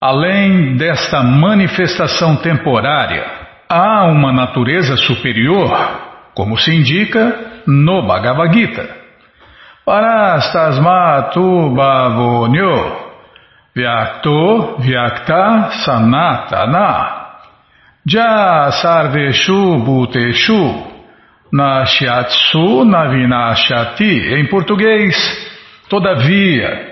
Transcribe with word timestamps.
Além 0.00 0.76
desta 0.76 1.24
manifestação 1.24 2.36
temporária, 2.36 3.26
há 3.68 4.04
uma 4.04 4.32
natureza 4.32 4.96
superior, 4.96 5.76
como 6.36 6.56
se 6.56 6.72
indica 6.72 7.62
no 7.66 8.06
Bhagavad 8.06 8.54
Gita. 8.54 8.88
Parastasmatu 9.84 11.74
bhavonyo 11.74 12.96
vyakto 13.74 14.76
vyakta 14.78 15.70
sanatana 15.84 17.16
ja 18.06 18.70
sarveshu 18.70 19.78
bhuteshu 19.78 20.84
nashyatsu 21.52 22.84
navinashati. 22.84 24.34
Em 24.34 24.46
português, 24.46 25.16
todavia, 25.88 26.87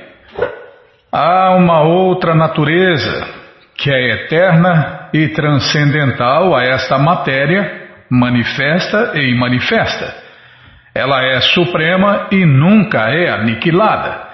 Há 1.19 1.55
uma 1.55 1.81
outra 1.81 2.35
natureza 2.35 3.27
que 3.75 3.91
é 3.91 4.25
eterna 4.25 5.09
e 5.15 5.29
transcendental 5.29 6.55
a 6.55 6.63
esta 6.63 6.99
matéria, 6.99 7.89
manifesta 8.11 9.13
e 9.15 9.31
imanifesta. 9.31 10.15
Ela 10.95 11.25
é 11.25 11.41
suprema 11.41 12.27
e 12.31 12.45
nunca 12.45 13.09
é 13.09 13.31
aniquilada. 13.31 14.27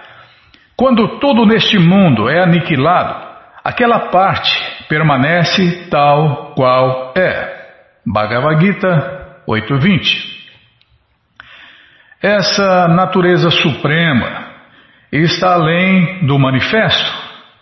Quando 0.76 1.20
tudo 1.20 1.46
neste 1.46 1.78
mundo 1.78 2.28
é 2.28 2.42
aniquilado, 2.42 3.14
aquela 3.62 4.10
parte 4.10 4.52
permanece 4.88 5.86
tal 5.88 6.52
qual 6.56 7.12
é. 7.16 7.64
Bhagavad 8.04 8.60
Gita 8.60 9.36
8.20 9.46 10.16
Essa 12.20 12.88
natureza 12.88 13.50
suprema 13.50 14.41
está 15.20 15.54
além 15.54 16.26
do 16.26 16.38
manifesto 16.38 17.12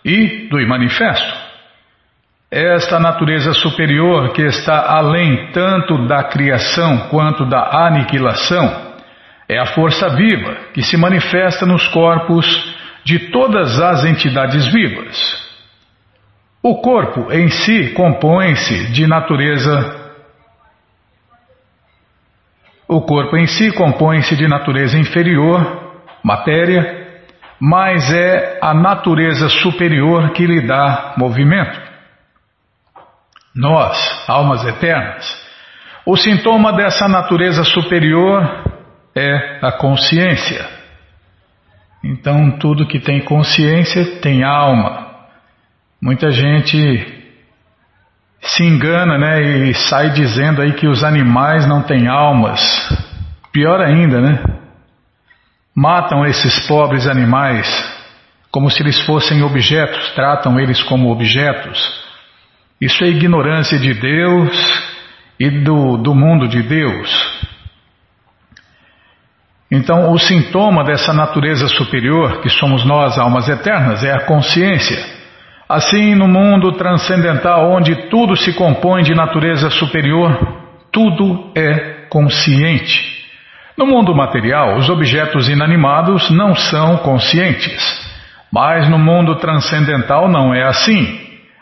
e 0.05 0.49
do 0.49 0.61
imanifesto. 0.61 1.41
Esta 2.51 2.99
natureza 2.99 3.53
superior 3.53 4.33
que 4.33 4.43
está 4.43 4.97
além 4.97 5.51
tanto 5.53 6.07
da 6.07 6.25
criação 6.25 7.09
quanto 7.09 7.45
da 7.45 7.87
aniquilação 7.87 8.91
é 9.49 9.59
a 9.59 9.67
força 9.67 10.09
viva 10.11 10.57
que 10.73 10.83
se 10.83 10.97
manifesta 10.97 11.67
nos 11.67 11.87
corpos 11.89 12.47
de 13.05 13.31
todas 13.31 13.81
as 13.81 14.05
entidades 14.05 14.67
vivas. 14.73 15.51
O 16.63 16.81
corpo 16.81 17.33
em 17.33 17.49
si 17.49 17.91
compõe-se 17.95 18.93
de 18.93 19.07
natureza 19.07 19.99
o 22.93 23.01
corpo 23.03 23.37
em 23.37 23.47
si 23.47 23.71
compõe-se 23.71 24.35
de 24.35 24.49
natureza 24.49 24.99
inferior, 24.99 25.95
matéria, 26.25 27.00
mas 27.61 28.11
é 28.11 28.59
a 28.63 28.73
natureza 28.73 29.49
superior 29.51 30.33
que 30.33 30.47
lhe 30.47 30.67
dá 30.67 31.15
movimento. 31.19 31.79
Nós, 33.55 34.25
almas 34.27 34.65
eternas, 34.65 35.47
o 36.07 36.17
sintoma 36.17 36.73
dessa 36.73 37.07
natureza 37.07 37.63
superior 37.65 38.65
é 39.15 39.59
a 39.61 39.73
consciência. 39.73 40.67
Então, 42.03 42.53
tudo 42.59 42.87
que 42.87 42.99
tem 42.99 43.21
consciência 43.23 44.21
tem 44.21 44.43
alma. 44.43 45.11
Muita 46.01 46.31
gente 46.31 47.21
se 48.41 48.65
engana 48.65 49.19
né, 49.19 49.43
e 49.43 49.75
sai 49.75 50.11
dizendo 50.11 50.63
aí 50.63 50.73
que 50.73 50.87
os 50.87 51.05
animais 51.05 51.69
não 51.69 51.83
têm 51.83 52.09
almas. 52.09 52.61
Pior 53.53 53.81
ainda, 53.81 54.21
né? 54.21 54.60
Matam 55.83 56.27
esses 56.27 56.67
pobres 56.67 57.07
animais 57.07 57.67
como 58.51 58.69
se 58.69 58.83
eles 58.83 59.01
fossem 59.07 59.43
objetos, 59.43 60.13
tratam 60.13 60.61
eles 60.61 60.83
como 60.83 61.11
objetos. 61.11 61.79
Isso 62.79 63.03
é 63.03 63.07
ignorância 63.07 63.79
de 63.79 63.95
Deus 63.95 64.85
e 65.39 65.49
do, 65.49 65.97
do 65.97 66.15
mundo 66.15 66.47
de 66.47 66.63
Deus. 66.63 67.49
Então, 69.71 70.13
o 70.13 70.19
sintoma 70.19 70.85
dessa 70.85 71.15
natureza 71.15 71.67
superior, 71.67 72.43
que 72.43 72.51
somos 72.51 72.85
nós, 72.85 73.17
almas 73.17 73.49
eternas, 73.49 74.05
é 74.05 74.13
a 74.13 74.27
consciência. 74.27 75.03
Assim, 75.67 76.15
no 76.15 76.29
mundo 76.29 76.73
transcendental, 76.73 77.71
onde 77.71 78.11
tudo 78.11 78.37
se 78.37 78.53
compõe 78.53 79.03
de 79.03 79.15
natureza 79.15 79.71
superior, 79.71 80.59
tudo 80.93 81.51
é 81.57 82.07
consciente. 82.11 83.20
No 83.81 83.87
mundo 83.87 84.15
material, 84.15 84.77
os 84.77 84.91
objetos 84.91 85.49
inanimados 85.49 86.31
não 86.31 86.55
são 86.55 86.99
conscientes. 86.99 87.83
Mas 88.53 88.87
no 88.91 88.99
mundo 88.99 89.37
transcendental 89.37 90.29
não 90.29 90.55
é 90.55 90.63
assim. 90.65 91.19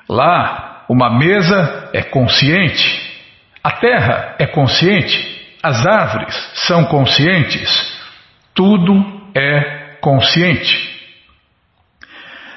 Lá, 0.09 0.83
uma 0.89 1.17
mesa 1.17 1.89
é 1.93 2.03
consciente, 2.03 3.23
a 3.63 3.71
terra 3.71 4.35
é 4.37 4.49
consciente, 4.49 5.57
as 5.63 5.87
árvores 5.87 6.35
são 6.67 6.87
conscientes, 6.87 7.71
tudo 8.53 9.01
é 9.33 9.99
consciente. 10.01 10.77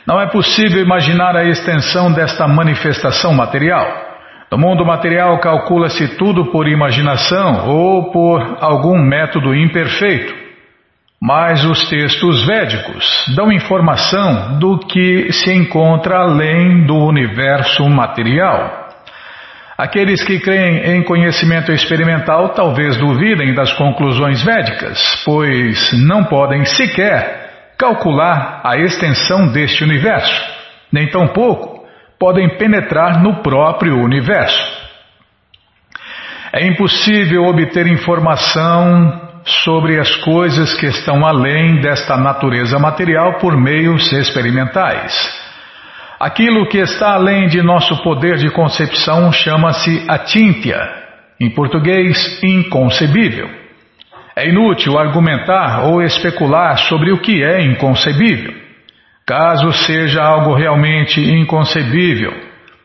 Não 0.07 0.19
é 0.19 0.25
possível 0.25 0.81
imaginar 0.81 1.35
a 1.35 1.45
extensão 1.45 2.11
desta 2.11 2.47
manifestação 2.47 3.31
material. 3.31 4.10
No 4.51 4.57
mundo 4.57 4.85
material, 4.85 5.39
calcula-se 5.39 6.17
tudo 6.17 6.51
por 6.51 6.67
imaginação 6.67 7.69
ou 7.69 8.11
por 8.11 8.57
algum 8.59 9.01
método 9.01 9.55
imperfeito. 9.55 10.35
Mas 11.21 11.63
os 11.63 11.87
textos 11.87 12.45
védicos 12.45 13.33
dão 13.33 13.49
informação 13.49 14.59
do 14.59 14.77
que 14.79 15.31
se 15.31 15.53
encontra 15.53 16.17
além 16.17 16.85
do 16.85 16.95
universo 16.95 17.87
material. 17.89 18.89
Aqueles 19.77 20.21
que 20.21 20.41
creem 20.41 20.97
em 20.97 21.03
conhecimento 21.03 21.71
experimental 21.71 22.49
talvez 22.49 22.97
duvidem 22.97 23.53
das 23.53 23.71
conclusões 23.71 24.43
védicas, 24.43 25.23
pois 25.23 25.93
não 25.93 26.25
podem 26.25 26.65
sequer 26.65 27.73
calcular 27.77 28.59
a 28.65 28.77
extensão 28.77 29.47
deste 29.53 29.81
universo, 29.81 30.43
nem 30.91 31.07
tampouco 31.07 31.70
podem 32.21 32.47
penetrar 32.49 33.19
no 33.23 33.41
próprio 33.41 33.97
universo. 33.97 34.79
É 36.53 36.67
impossível 36.67 37.45
obter 37.45 37.87
informação 37.87 39.19
sobre 39.43 39.99
as 39.99 40.15
coisas 40.17 40.75
que 40.75 40.85
estão 40.85 41.25
além 41.25 41.81
desta 41.81 42.15
natureza 42.17 42.77
material 42.77 43.39
por 43.39 43.57
meios 43.57 44.13
experimentais. 44.13 45.11
Aquilo 46.19 46.67
que 46.67 46.77
está 46.77 47.13
além 47.13 47.47
de 47.47 47.63
nosso 47.63 48.03
poder 48.03 48.37
de 48.37 48.51
concepção 48.51 49.31
chama-se 49.33 50.05
atíntia, 50.07 50.77
em 51.39 51.49
português, 51.49 52.39
inconcebível. 52.43 53.49
É 54.35 54.47
inútil 54.47 54.99
argumentar 54.99 55.85
ou 55.85 56.03
especular 56.03 56.77
sobre 56.77 57.11
o 57.11 57.17
que 57.19 57.43
é 57.43 57.63
inconcebível. 57.63 58.70
Caso 59.25 59.71
seja 59.71 60.21
algo 60.21 60.55
realmente 60.55 61.21
inconcebível, 61.21 62.33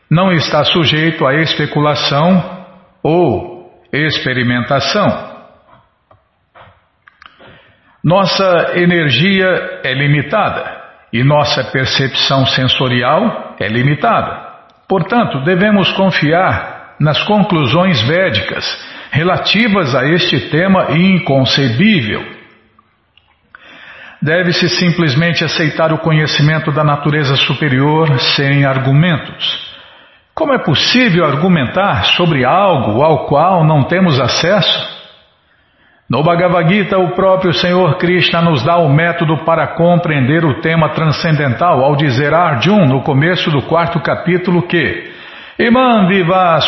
não 0.09 0.31
está 0.31 0.63
sujeito 0.63 1.25
a 1.25 1.35
especulação 1.35 2.65
ou 3.03 3.71
experimentação. 3.91 5.35
Nossa 8.03 8.73
energia 8.75 9.81
é 9.83 9.93
limitada 9.93 10.77
e 11.11 11.23
nossa 11.23 11.63
percepção 11.71 12.45
sensorial 12.45 13.55
é 13.59 13.67
limitada. 13.67 14.47
Portanto, 14.87 15.43
devemos 15.43 15.91
confiar 15.93 16.95
nas 16.99 17.21
conclusões 17.23 18.01
védicas 18.07 18.65
relativas 19.11 19.93
a 19.93 20.05
este 20.05 20.49
tema 20.49 20.91
inconcebível 20.91 22.36
Deve-se 24.21 24.67
simplesmente 24.69 25.43
aceitar 25.43 25.93
o 25.93 25.99
conhecimento 25.99 26.71
da 26.71 26.83
natureza 26.83 27.35
superior 27.35 28.19
sem 28.19 28.65
argumentos. 28.65 29.67
Como 30.33 30.53
é 30.53 30.57
possível 30.57 31.25
argumentar 31.25 32.05
sobre 32.15 32.43
algo 32.43 33.03
ao 33.03 33.25
qual 33.25 33.63
não 33.63 33.83
temos 33.83 34.19
acesso? 34.19 34.97
No 36.09 36.23
Bhagavad 36.23 36.73
Gita, 36.73 36.97
o 36.97 37.11
próprio 37.11 37.53
Senhor 37.53 37.97
Krishna 37.97 38.41
nos 38.41 38.63
dá 38.63 38.77
o 38.77 38.87
método 38.87 39.43
para 39.43 39.75
compreender 39.75 40.45
o 40.45 40.61
tema 40.61 40.89
transcendental 40.89 41.83
ao 41.83 41.95
dizer 41.95 42.33
a 42.33 42.39
Arjun, 42.39 42.85
no 42.85 43.01
começo 43.01 43.51
do 43.51 43.63
quarto 43.63 43.99
capítulo, 43.99 44.67
que 44.67 45.11
Imam 45.59 46.07
Viva 46.07 46.59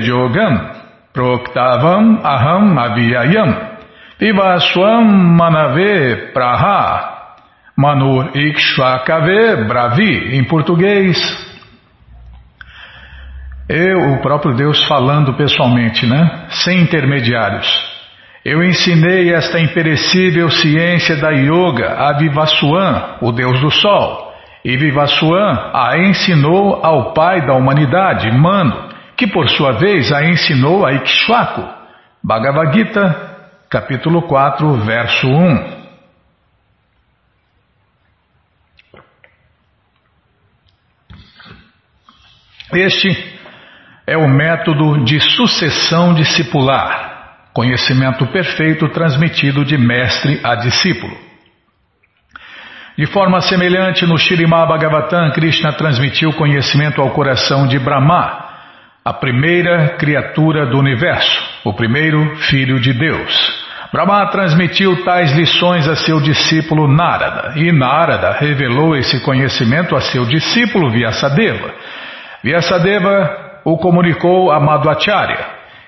Jogam 0.00 0.70
Proktavam 1.12 2.20
Aham 2.22 2.78
Avyayam 2.78 3.75
Viva 4.18 4.58
Swam 4.60 5.04
Manave 5.36 6.32
Praha 6.32 7.16
Manur 7.76 8.30
Ikshvakave 8.34 9.66
Bravi, 9.68 10.38
em 10.38 10.44
português. 10.44 11.18
Eu, 13.68 14.14
o 14.14 14.22
próprio 14.22 14.54
Deus 14.54 14.82
falando 14.86 15.34
pessoalmente, 15.34 16.06
né? 16.06 16.46
Sem 16.48 16.80
intermediários. 16.80 17.66
Eu 18.42 18.62
ensinei 18.62 19.34
esta 19.34 19.60
imperecível 19.60 20.48
ciência 20.48 21.16
da 21.16 21.32
yoga 21.32 21.96
a 21.98 22.14
Vivaswan, 22.14 23.16
o 23.20 23.32
Deus 23.32 23.60
do 23.60 23.70
Sol, 23.70 24.32
e 24.64 24.78
Vivaswan 24.78 25.72
a 25.74 25.98
ensinou 25.98 26.80
ao 26.82 27.12
pai 27.12 27.44
da 27.44 27.52
humanidade, 27.52 28.32
Mano, 28.32 28.88
que 29.14 29.26
por 29.26 29.46
sua 29.50 29.72
vez 29.72 30.10
a 30.10 30.24
ensinou 30.24 30.86
a 30.86 30.94
Ikshvaku. 30.94 31.62
Bhagavad 32.24 32.72
Gita, 32.72 33.35
capítulo 33.70 34.22
4, 34.22 34.74
verso 34.84 35.26
1. 35.26 35.76
Este 42.74 43.36
é 44.06 44.16
o 44.16 44.28
método 44.28 45.04
de 45.04 45.20
sucessão 45.20 46.14
discipular, 46.14 47.48
conhecimento 47.52 48.26
perfeito 48.26 48.88
transmitido 48.88 49.64
de 49.64 49.76
mestre 49.78 50.40
a 50.44 50.54
discípulo. 50.56 51.16
De 52.96 53.06
forma 53.06 53.40
semelhante, 53.40 54.06
no 54.06 54.16
Shirimá 54.16 54.64
Bhagavatam, 54.64 55.30
Krishna 55.32 55.72
transmitiu 55.74 56.32
conhecimento 56.32 57.00
ao 57.00 57.10
coração 57.10 57.66
de 57.66 57.78
Brahma, 57.78 58.45
a 59.06 59.12
primeira 59.12 59.90
criatura 59.90 60.66
do 60.66 60.80
universo, 60.80 61.40
o 61.64 61.72
primeiro 61.72 62.34
filho 62.38 62.80
de 62.80 62.92
Deus. 62.92 63.64
Brahma 63.92 64.28
transmitiu 64.32 65.04
tais 65.04 65.30
lições 65.30 65.86
a 65.86 65.94
seu 65.94 66.20
discípulo 66.20 66.88
Narada, 66.88 67.52
e 67.54 67.70
Narada 67.70 68.32
revelou 68.32 68.96
esse 68.96 69.22
conhecimento 69.24 69.94
a 69.94 70.00
seu 70.00 70.24
discípulo 70.24 70.90
Vyasadeva. 70.90 71.72
Vyasadeva 72.42 73.60
o 73.64 73.78
comunicou 73.78 74.50
a 74.50 74.58
Madhvacharya, 74.58 75.38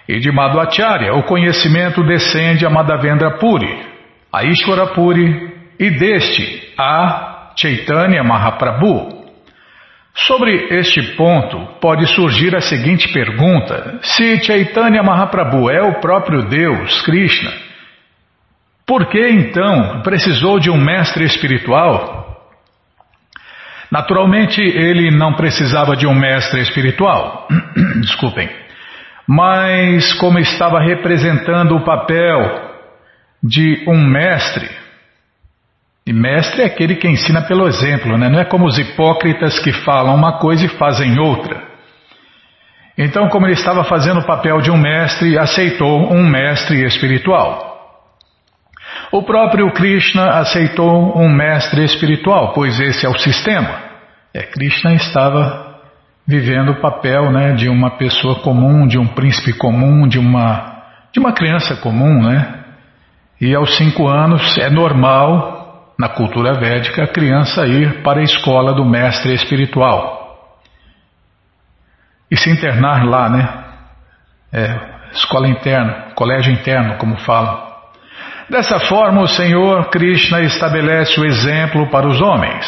e 0.08 0.20
de 0.20 0.30
Madhvacharya 0.30 1.12
o 1.14 1.24
conhecimento 1.24 2.04
descende 2.04 2.64
a 2.64 2.70
Madhavendra 2.70 3.32
Puri, 3.32 3.84
a 4.32 4.44
Ishvara 4.44 4.94
Puri 4.94 5.52
e 5.76 5.90
deste 5.90 6.72
a 6.78 7.50
Chaitanya 7.56 8.22
Mahaprabhu. 8.22 9.17
Sobre 10.26 10.78
este 10.78 11.00
ponto, 11.16 11.78
pode 11.80 12.06
surgir 12.08 12.54
a 12.56 12.60
seguinte 12.60 13.12
pergunta: 13.12 14.00
se 14.02 14.42
Chaitanya 14.42 15.02
Mahaprabhu 15.02 15.70
é 15.70 15.82
o 15.82 16.00
próprio 16.00 16.42
Deus, 16.42 17.00
Krishna, 17.02 17.52
por 18.86 19.06
que 19.06 19.28
então 19.28 20.02
precisou 20.02 20.58
de 20.58 20.70
um 20.70 20.76
mestre 20.76 21.24
espiritual? 21.24 22.26
Naturalmente, 23.90 24.60
ele 24.60 25.10
não 25.10 25.34
precisava 25.34 25.96
de 25.96 26.06
um 26.06 26.14
mestre 26.14 26.60
espiritual. 26.60 27.46
Desculpem. 28.00 28.50
Mas, 29.26 30.12
como 30.14 30.38
estava 30.38 30.80
representando 30.80 31.76
o 31.76 31.84
papel 31.84 32.70
de 33.42 33.84
um 33.86 34.04
mestre, 34.04 34.68
e 36.08 36.12
mestre 36.14 36.62
é 36.62 36.64
aquele 36.64 36.96
que 36.96 37.06
ensina 37.06 37.42
pelo 37.42 37.68
exemplo, 37.68 38.16
né? 38.16 38.30
não 38.30 38.40
é 38.40 38.44
como 38.46 38.64
os 38.64 38.78
hipócritas 38.78 39.58
que 39.58 39.70
falam 39.84 40.14
uma 40.14 40.38
coisa 40.38 40.64
e 40.64 40.68
fazem 40.78 41.18
outra. 41.18 41.62
Então, 42.96 43.28
como 43.28 43.44
ele 43.44 43.52
estava 43.52 43.84
fazendo 43.84 44.20
o 44.20 44.26
papel 44.26 44.62
de 44.62 44.70
um 44.70 44.78
mestre, 44.78 45.38
aceitou 45.38 46.10
um 46.10 46.26
mestre 46.26 46.82
espiritual. 46.86 48.00
O 49.12 49.22
próprio 49.22 49.70
Krishna 49.72 50.38
aceitou 50.38 51.14
um 51.14 51.28
mestre 51.28 51.84
espiritual, 51.84 52.54
pois 52.54 52.80
esse 52.80 53.04
é 53.04 53.08
o 53.10 53.18
sistema. 53.18 53.78
É, 54.32 54.44
Krishna 54.44 54.94
estava 54.94 55.78
vivendo 56.26 56.70
o 56.70 56.80
papel 56.80 57.30
né, 57.30 57.52
de 57.52 57.68
uma 57.68 57.98
pessoa 57.98 58.36
comum, 58.36 58.86
de 58.86 58.98
um 58.98 59.08
príncipe 59.08 59.52
comum, 59.52 60.08
de 60.08 60.18
uma, 60.18 60.84
de 61.12 61.20
uma 61.20 61.34
criança 61.34 61.76
comum, 61.76 62.22
né? 62.22 62.64
E 63.38 63.54
aos 63.54 63.76
cinco 63.76 64.08
anos 64.08 64.56
é 64.56 64.70
normal 64.70 65.57
na 65.98 66.08
cultura 66.08 66.54
védica, 66.54 67.02
a 67.02 67.08
criança 67.08 67.66
ir 67.66 68.02
para 68.02 68.20
a 68.20 68.22
escola 68.22 68.72
do 68.72 68.84
mestre 68.84 69.34
espiritual 69.34 70.18
e 72.30 72.36
se 72.36 72.50
internar 72.50 73.04
lá, 73.04 73.28
né? 73.28 73.64
É, 74.52 74.80
escola 75.12 75.48
interna, 75.48 76.12
colégio 76.14 76.52
interno, 76.52 76.96
como 76.98 77.18
falam. 77.18 77.66
Dessa 78.48 78.78
forma, 78.80 79.22
o 79.22 79.28
Senhor 79.28 79.90
Krishna 79.90 80.40
estabelece 80.42 81.20
o 81.20 81.24
exemplo 81.24 81.90
para 81.90 82.06
os 82.06 82.20
homens. 82.20 82.66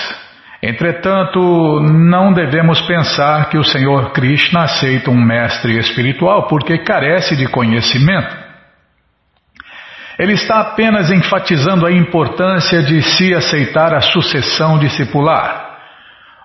Entretanto, 0.62 1.80
não 1.80 2.34
devemos 2.34 2.82
pensar 2.82 3.48
que 3.48 3.56
o 3.56 3.64
Senhor 3.64 4.12
Krishna 4.12 4.64
aceita 4.64 5.10
um 5.10 5.24
mestre 5.24 5.78
espiritual 5.78 6.46
porque 6.48 6.78
carece 6.78 7.34
de 7.34 7.46
conhecimento. 7.48 8.49
Ele 10.20 10.34
está 10.34 10.60
apenas 10.60 11.10
enfatizando 11.10 11.86
a 11.86 11.90
importância 11.90 12.82
de 12.82 13.00
se 13.00 13.32
aceitar 13.34 13.94
a 13.94 14.02
sucessão 14.02 14.78
discipular. 14.78 15.78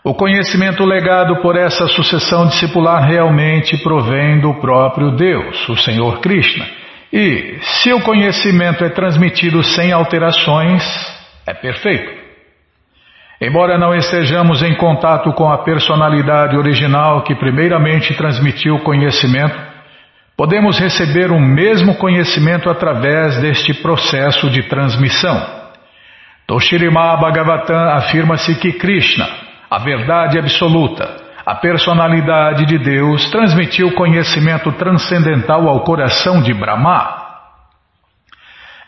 O 0.01 0.13
conhecimento 0.13 0.85
legado 0.85 1.41
por 1.41 1.57
essa 1.57 1.85
sucessão 1.89 2.47
discipular 2.47 3.05
realmente 3.05 3.75
provém 3.83 4.39
do 4.39 4.53
próprio 4.61 5.11
Deus, 5.17 5.67
o 5.67 5.75
Senhor 5.75 6.21
Krishna. 6.21 6.65
E, 7.11 7.57
se 7.59 7.91
o 7.91 7.99
conhecimento 7.99 8.85
é 8.85 8.89
transmitido 8.89 9.61
sem 9.61 9.91
alterações, 9.91 10.81
é 11.45 11.53
perfeito. 11.53 12.13
Embora 13.41 13.77
não 13.77 13.93
estejamos 13.93 14.63
em 14.63 14.73
contato 14.75 15.33
com 15.33 15.51
a 15.51 15.65
personalidade 15.65 16.55
original 16.55 17.23
que 17.23 17.35
primeiramente 17.35 18.13
transmitiu 18.13 18.75
o 18.75 18.83
conhecimento, 18.83 19.74
Podemos 20.37 20.77
receber 20.77 21.31
o 21.31 21.39
mesmo 21.39 21.95
conhecimento 21.95 22.69
através 22.69 23.39
deste 23.39 23.73
processo 23.75 24.49
de 24.49 24.63
transmissão. 24.63 25.65
Toshirima 26.45 27.15
Bhagavatam 27.15 27.89
afirma-se 27.95 28.53
que 28.59 28.73
Krishna, 28.73 29.27
a 29.71 29.79
verdade 29.79 30.37
absoluta, 30.37 31.23
a 31.45 31.55
personalidade 31.55 32.65
de 32.65 32.77
Deus, 32.77 33.29
transmitiu 33.31 33.93
conhecimento 33.93 34.73
transcendental 34.73 35.69
ao 35.69 35.85
coração 35.85 36.41
de 36.41 36.53
Brahma. 36.53 37.23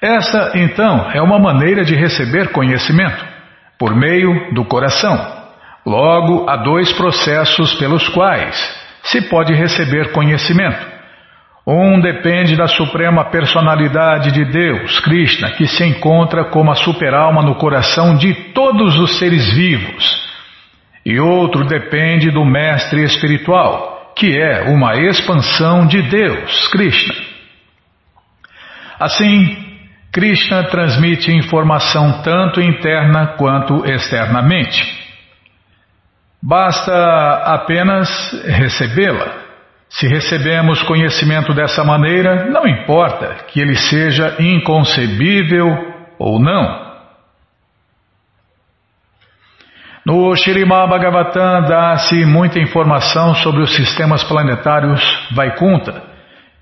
Esta, 0.01 0.51
então, 0.55 1.09
é 1.13 1.21
uma 1.21 1.39
maneira 1.39 1.85
de 1.85 1.95
receber 1.95 2.51
conhecimento, 2.51 3.25
por 3.79 3.95
meio 3.95 4.53
do 4.53 4.65
coração. 4.65 5.17
Logo, 5.85 6.49
há 6.49 6.57
dois 6.57 6.91
processos 6.91 7.73
pelos 7.75 8.09
quais 8.09 8.55
se 9.03 9.21
pode 9.29 9.53
receber 9.53 10.11
conhecimento. 10.11 10.96
Um 11.69 11.99
depende 11.99 12.55
da 12.55 12.65
suprema 12.65 13.25
personalidade 13.25 14.31
de 14.31 14.45
Deus, 14.45 15.01
Krishna, 15.01 15.51
que 15.51 15.67
se 15.67 15.83
encontra 15.83 16.45
como 16.45 16.71
a 16.71 16.75
superalma 16.75 17.41
no 17.41 17.55
coração 17.55 18.15
de 18.15 18.33
todos 18.53 18.97
os 18.97 19.19
seres 19.19 19.53
vivos. 19.53 20.25
E 21.05 21.19
outro 21.19 21.65
depende 21.65 22.31
do 22.31 22.45
mestre 22.45 23.03
espiritual, 23.03 24.13
que 24.15 24.39
é 24.39 24.61
uma 24.69 24.95
expansão 24.95 25.85
de 25.85 26.01
Deus, 26.03 26.69
Krishna. 26.69 27.15
Assim, 28.97 29.57
Krishna 30.13 30.63
transmite 30.69 31.33
informação 31.33 32.21
tanto 32.21 32.61
interna 32.61 33.35
quanto 33.37 33.85
externamente. 33.85 34.81
Basta 36.41 37.43
apenas 37.43 38.09
recebê-la. 38.45 39.46
Se 39.89 40.07
recebemos 40.07 40.83
conhecimento 40.83 41.53
dessa 41.53 41.83
maneira, 41.83 42.45
não 42.51 42.67
importa 42.67 43.45
que 43.47 43.59
ele 43.59 43.75
seja 43.75 44.35
inconcebível 44.39 45.67
ou 46.19 46.39
não. 46.39 46.87
No 50.05 50.33
Shirimá 50.35 50.87
Bhagavatam 50.87 51.67
dá-se 51.67 52.25
muita 52.25 52.59
informação 52.59 53.35
sobre 53.35 53.61
os 53.61 53.75
sistemas 53.75 54.23
planetários 54.23 55.01
Vaikunta, 55.31 56.01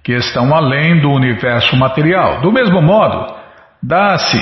que 0.03 0.13
estão 0.13 0.55
além 0.55 1.00
do 1.00 1.12
universo 1.12 1.75
material. 1.75 2.41
Do 2.41 2.51
mesmo 2.51 2.82
modo, 2.82 3.36
dá-se 3.84 4.39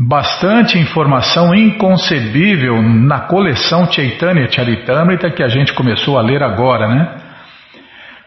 bastante 0.00 0.78
informação 0.78 1.54
inconcebível 1.54 2.82
na 2.82 3.20
coleção 3.20 3.90
Chaitanya 3.90 4.50
Charitamrita 4.50 5.30
que 5.30 5.42
a 5.42 5.48
gente 5.48 5.72
começou 5.74 6.18
a 6.18 6.22
ler 6.22 6.42
agora, 6.42 6.88
né? 6.88 7.29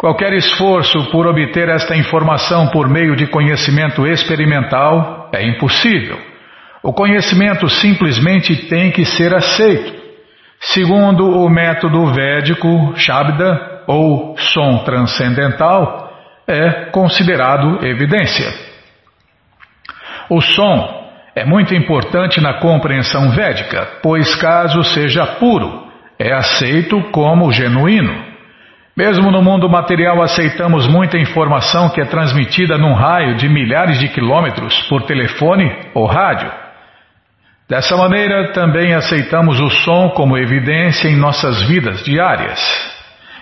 Qualquer 0.04 0.34
esforço 0.34 1.10
por 1.12 1.26
obter 1.28 1.70
esta 1.70 1.96
informação 1.96 2.68
por 2.68 2.90
meio 2.90 3.16
de 3.16 3.26
conhecimento 3.26 4.06
experimental 4.06 5.30
é 5.32 5.48
impossível. 5.48 6.20
O 6.84 6.92
conhecimento 6.92 7.70
simplesmente 7.70 8.68
tem 8.68 8.92
que 8.92 9.06
ser 9.06 9.34
aceito. 9.34 9.94
Segundo 10.60 11.26
o 11.26 11.50
método 11.50 12.06
védico, 12.08 12.92
Shabda, 12.98 13.84
ou 13.88 14.36
som 14.38 14.80
transcendental, 14.80 16.12
é 16.46 16.90
considerado 16.92 17.86
evidência. 17.86 18.54
O 20.30 20.42
som 20.42 21.12
é 21.34 21.46
muito 21.46 21.74
importante 21.74 22.42
na 22.42 22.56
compreensão 22.56 23.32
védica, 23.32 23.88
pois, 24.04 24.36
caso 24.36 24.84
seja 24.84 25.26
puro, 25.40 25.88
é 26.20 26.34
aceito 26.34 27.02
como 27.04 27.54
genuíno. 27.54 28.33
Mesmo 28.96 29.32
no 29.32 29.42
mundo 29.42 29.68
material, 29.68 30.22
aceitamos 30.22 30.88
muita 30.88 31.18
informação 31.18 31.90
que 31.90 32.00
é 32.00 32.06
transmitida 32.06 32.78
num 32.78 32.94
raio 32.94 33.36
de 33.36 33.50
milhares 33.50 33.98
de 34.00 34.08
quilômetros 34.08 34.80
por 34.88 35.02
telefone 35.04 35.72
ou 35.96 36.06
rádio. 36.06 36.52
Dessa 37.68 37.98
maneira, 37.98 38.52
também 38.52 38.94
aceitamos 38.94 39.60
o 39.60 39.70
som 39.70 40.10
como 40.10 40.38
evidência 40.38 41.08
em 41.10 41.16
nossas 41.16 41.64
vidas 41.64 42.04
diárias. 42.04 42.60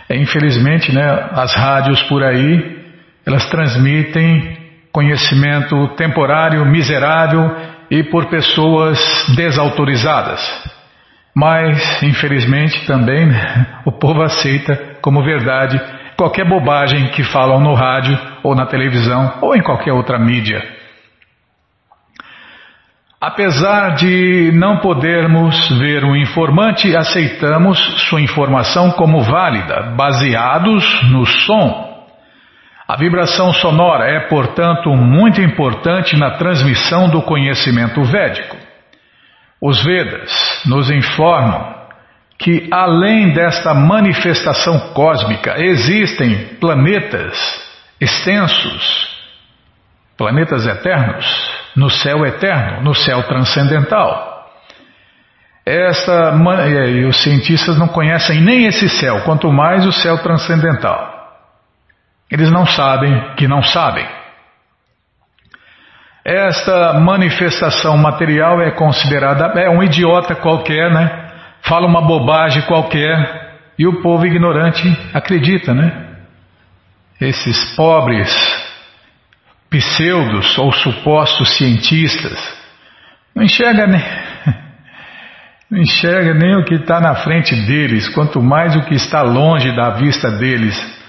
É, 0.08 0.16
infelizmente, 0.16 0.94
né, 0.94 1.30
as 1.34 1.54
rádios 1.54 2.02
por 2.04 2.24
aí, 2.24 2.80
elas 3.26 3.46
transmitem 3.50 4.58
conhecimento 4.92 5.96
temporário, 5.96 6.66
miserável 6.66 7.58
e 7.90 8.04
por 8.04 8.28
pessoas 8.28 9.00
desautorizadas. 9.36 10.71
Mas, 11.36 12.04
infelizmente, 12.04 12.86
também 12.86 13.26
né, 13.26 13.82
o 13.86 13.92
povo 13.92 14.22
aceita 14.22 14.98
como 15.02 15.24
verdade 15.24 15.80
qualquer 16.18 16.48
bobagem 16.48 17.10
que 17.10 17.24
falam 17.24 17.60
no 17.60 17.74
rádio 17.74 18.18
ou 18.44 18.54
na 18.54 18.66
televisão 18.66 19.40
ou 19.42 19.56
em 19.56 19.64
qualquer 19.64 19.94
outra 19.94 20.20
mídia. 20.20 20.62
Apesar 23.20 23.96
de 23.96 24.52
não 24.54 24.78
podermos 24.78 25.70
ver 25.80 26.04
o 26.04 26.16
informante, 26.16 26.96
aceitamos 26.96 27.80
sua 28.10 28.20
informação 28.20 28.92
como 28.92 29.22
válida, 29.22 29.94
baseados 29.96 30.84
no 31.12 31.26
som. 31.26 31.92
A 32.88 32.98
vibração 32.98 33.54
sonora 33.54 34.06
é, 34.06 34.28
portanto, 34.28 34.90
muito 34.90 35.40
importante 35.40 36.18
na 36.18 36.32
transmissão 36.32 37.10
do 37.10 37.22
conhecimento 37.22 38.04
védico. 38.04 38.58
Os 39.62 39.84
Vedas 39.84 40.64
nos 40.66 40.90
informam 40.90 41.76
que, 42.40 42.68
além 42.72 43.32
desta 43.34 43.74
manifestação 43.76 44.80
cósmica, 44.94 45.56
existem 45.64 46.56
planetas 46.60 47.38
extensos, 48.00 49.08
planetas 50.18 50.66
eternos, 50.66 51.52
no 51.76 51.92
céu 51.92 52.26
eterno, 52.26 52.82
no 52.82 52.96
céu 52.96 53.22
transcendental. 53.24 54.50
Esta, 55.64 56.34
e 56.68 57.06
os 57.06 57.18
cientistas 57.22 57.78
não 57.78 57.88
conhecem 57.88 58.42
nem 58.42 58.66
esse 58.66 58.90
céu, 58.90 59.22
quanto 59.22 59.52
mais 59.52 59.86
o 59.86 59.92
céu 59.92 60.18
transcendental. 60.18 61.12
Eles 62.32 62.50
não 62.50 62.66
sabem 62.66 63.36
que 63.36 63.48
não 63.48 63.62
sabem. 63.62 64.08
Esta 66.24 66.94
manifestação 67.00 67.98
material 67.98 68.62
é 68.62 68.72
considerada 68.72 69.60
é 69.60 69.70
um 69.70 69.82
idiota 69.82 70.36
qualquer, 70.36 70.92
né? 70.92 71.32
Fala 71.64 71.88
uma 71.88 72.02
bobagem 72.02 72.62
qualquer 72.64 73.60
e 73.78 73.88
o 73.88 74.02
povo 74.02 74.26
ignorante 74.26 74.84
acredita, 75.14 75.74
né? 75.74 76.10
Esses 77.20 77.76
pobres 77.76 78.30
pseudos 79.70 80.58
ou 80.58 80.72
supostos 80.72 81.58
cientistas, 81.58 82.38
não 83.34 83.44
enxerga 83.44 83.88
nem, 83.88 84.02
não 85.72 85.80
enxerga 85.80 86.34
nem 86.34 86.56
o 86.58 86.66
que 86.66 86.76
está 86.76 87.00
na 87.00 87.16
frente 87.16 87.56
deles, 87.56 88.10
quanto 88.10 88.42
mais 88.44 88.76
o 88.76 88.84
que 88.84 88.94
está 88.94 89.22
longe 89.22 89.76
da 89.76 89.92
vista 89.92 90.30
deles. 90.30 91.01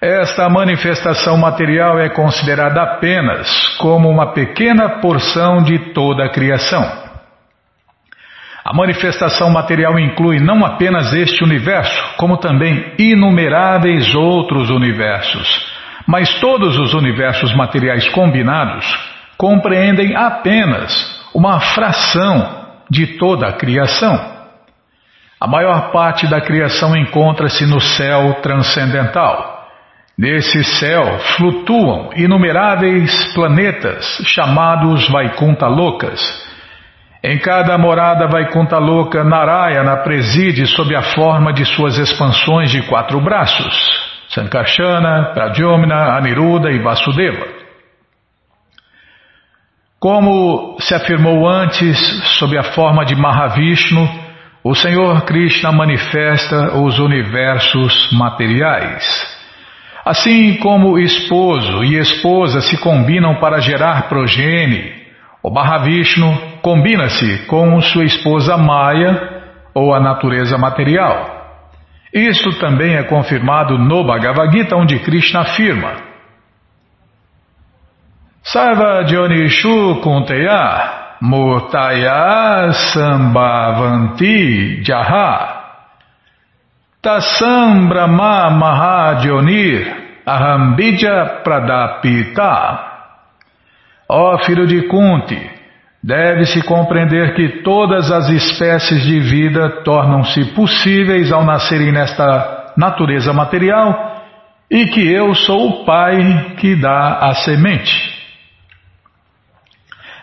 Esta 0.00 0.48
manifestação 0.48 1.36
material 1.36 1.98
é 1.98 2.08
considerada 2.08 2.82
apenas 2.82 3.76
como 3.78 4.08
uma 4.08 4.32
pequena 4.32 5.00
porção 5.00 5.62
de 5.62 5.92
toda 5.92 6.24
a 6.24 6.28
criação. 6.28 6.84
A 8.64 8.74
manifestação 8.74 9.50
material 9.50 9.98
inclui 9.98 10.38
não 10.38 10.64
apenas 10.64 11.12
este 11.12 11.42
universo, 11.42 12.16
como 12.16 12.36
também 12.36 12.94
inumeráveis 12.98 14.14
outros 14.14 14.70
universos 14.70 15.78
mas 16.08 16.40
todos 16.40 16.78
os 16.78 16.94
universos 16.94 17.54
materiais 17.54 18.08
combinados 18.08 18.86
compreendem 19.36 20.16
apenas 20.16 21.22
uma 21.34 21.60
fração 21.60 22.66
de 22.88 23.18
toda 23.18 23.46
a 23.46 23.52
criação. 23.52 24.18
A 25.38 25.46
maior 25.46 25.92
parte 25.92 26.26
da 26.26 26.40
criação 26.40 26.96
encontra-se 26.96 27.66
no 27.66 27.78
céu 27.78 28.40
transcendental. 28.40 29.57
Nesse 30.18 30.64
céu 30.64 31.16
flutuam 31.36 32.10
inumeráveis 32.16 33.32
planetas 33.34 34.20
chamados 34.24 35.08
Vaikunta 35.08 35.68
Loucas. 35.68 36.20
Em 37.22 37.38
cada 37.38 37.78
morada 37.78 38.26
Vaikunta 38.26 38.78
Louca, 38.78 39.22
Narayana 39.22 39.98
preside 39.98 40.66
sob 40.66 40.92
a 40.96 41.02
forma 41.02 41.52
de 41.52 41.64
suas 41.64 41.96
expansões 41.98 42.68
de 42.72 42.82
quatro 42.88 43.20
braços. 43.20 43.72
Sankarsana, 44.30 45.30
Pradyumna, 45.34 46.16
Aniruddha 46.16 46.72
e 46.72 46.80
Vasudeva. 46.80 47.46
Como 50.00 50.78
se 50.80 50.96
afirmou 50.96 51.48
antes, 51.48 51.96
sob 52.40 52.58
a 52.58 52.64
forma 52.64 53.04
de 53.04 53.14
Mahavishnu, 53.14 54.08
o 54.64 54.74
Senhor 54.74 55.22
Krishna 55.22 55.70
manifesta 55.70 56.76
os 56.76 56.98
universos 56.98 58.10
materiais. 58.12 59.37
Assim 60.08 60.56
como 60.56 60.98
esposo 60.98 61.84
e 61.84 61.98
esposa 61.98 62.62
se 62.62 62.78
combinam 62.78 63.34
para 63.34 63.60
gerar 63.60 64.08
progenie, 64.08 64.90
o 65.42 65.50
Mahavishnu 65.50 66.60
combina-se 66.62 67.44
com 67.44 67.78
sua 67.82 68.06
esposa 68.06 68.56
Maya 68.56 69.42
ou 69.74 69.92
a 69.92 70.00
natureza 70.00 70.56
material. 70.56 71.60
Isto 72.10 72.58
também 72.58 72.94
é 72.94 73.02
confirmado 73.02 73.76
no 73.76 74.02
Bhagavad 74.02 74.50
Gita, 74.50 74.76
onde 74.76 74.98
Krishna 75.00 75.40
afirma: 75.40 75.96
Sarva 78.42 79.04
Dionishu 79.04 80.00
Kunteya 80.00 81.18
Murtaya 81.20 82.72
Sambhavanti 82.94 84.82
Jaha 84.82 85.57
Tassam 87.00 87.88
Brahma 87.88 88.50
Mahadionir 88.50 90.20
Ahambija 90.26 91.42
Pradapita 91.44 92.86
Ó 94.08 94.38
filho 94.38 94.66
de 94.66 94.88
Kunti, 94.88 95.58
Deve-se 96.02 96.62
compreender 96.62 97.34
que 97.34 97.62
todas 97.62 98.10
as 98.10 98.28
espécies 98.28 99.02
de 99.02 99.20
vida 99.20 99.82
tornam-se 99.82 100.44
possíveis 100.54 101.32
ao 101.32 101.44
nascerem 101.44 101.92
nesta 101.92 102.72
natureza 102.76 103.32
material 103.32 104.22
e 104.70 104.86
que 104.86 105.12
eu 105.12 105.34
sou 105.34 105.68
o 105.68 105.84
Pai 105.84 106.54
que 106.56 106.76
dá 106.76 107.18
a 107.18 107.34
semente. 107.34 108.16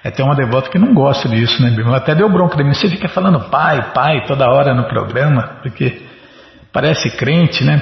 É, 0.04 0.12
tem 0.12 0.24
uma 0.24 0.36
devota 0.36 0.70
que 0.70 0.78
não 0.78 0.94
gosta 0.94 1.28
disso, 1.28 1.62
né, 1.62 1.72
Bíblia? 1.72 1.98
Até 1.98 2.14
deu 2.14 2.30
bronca 2.30 2.56
de 2.56 2.64
mim. 2.64 2.74
Você 2.74 2.88
fica 2.88 3.10
falando 3.10 3.50
pai, 3.50 3.92
pai 3.92 4.24
toda 4.28 4.50
hora 4.50 4.74
no 4.74 4.84
programa, 4.84 5.58
porque 5.64 6.05
parece 6.76 7.10
crente, 7.16 7.64
né? 7.64 7.82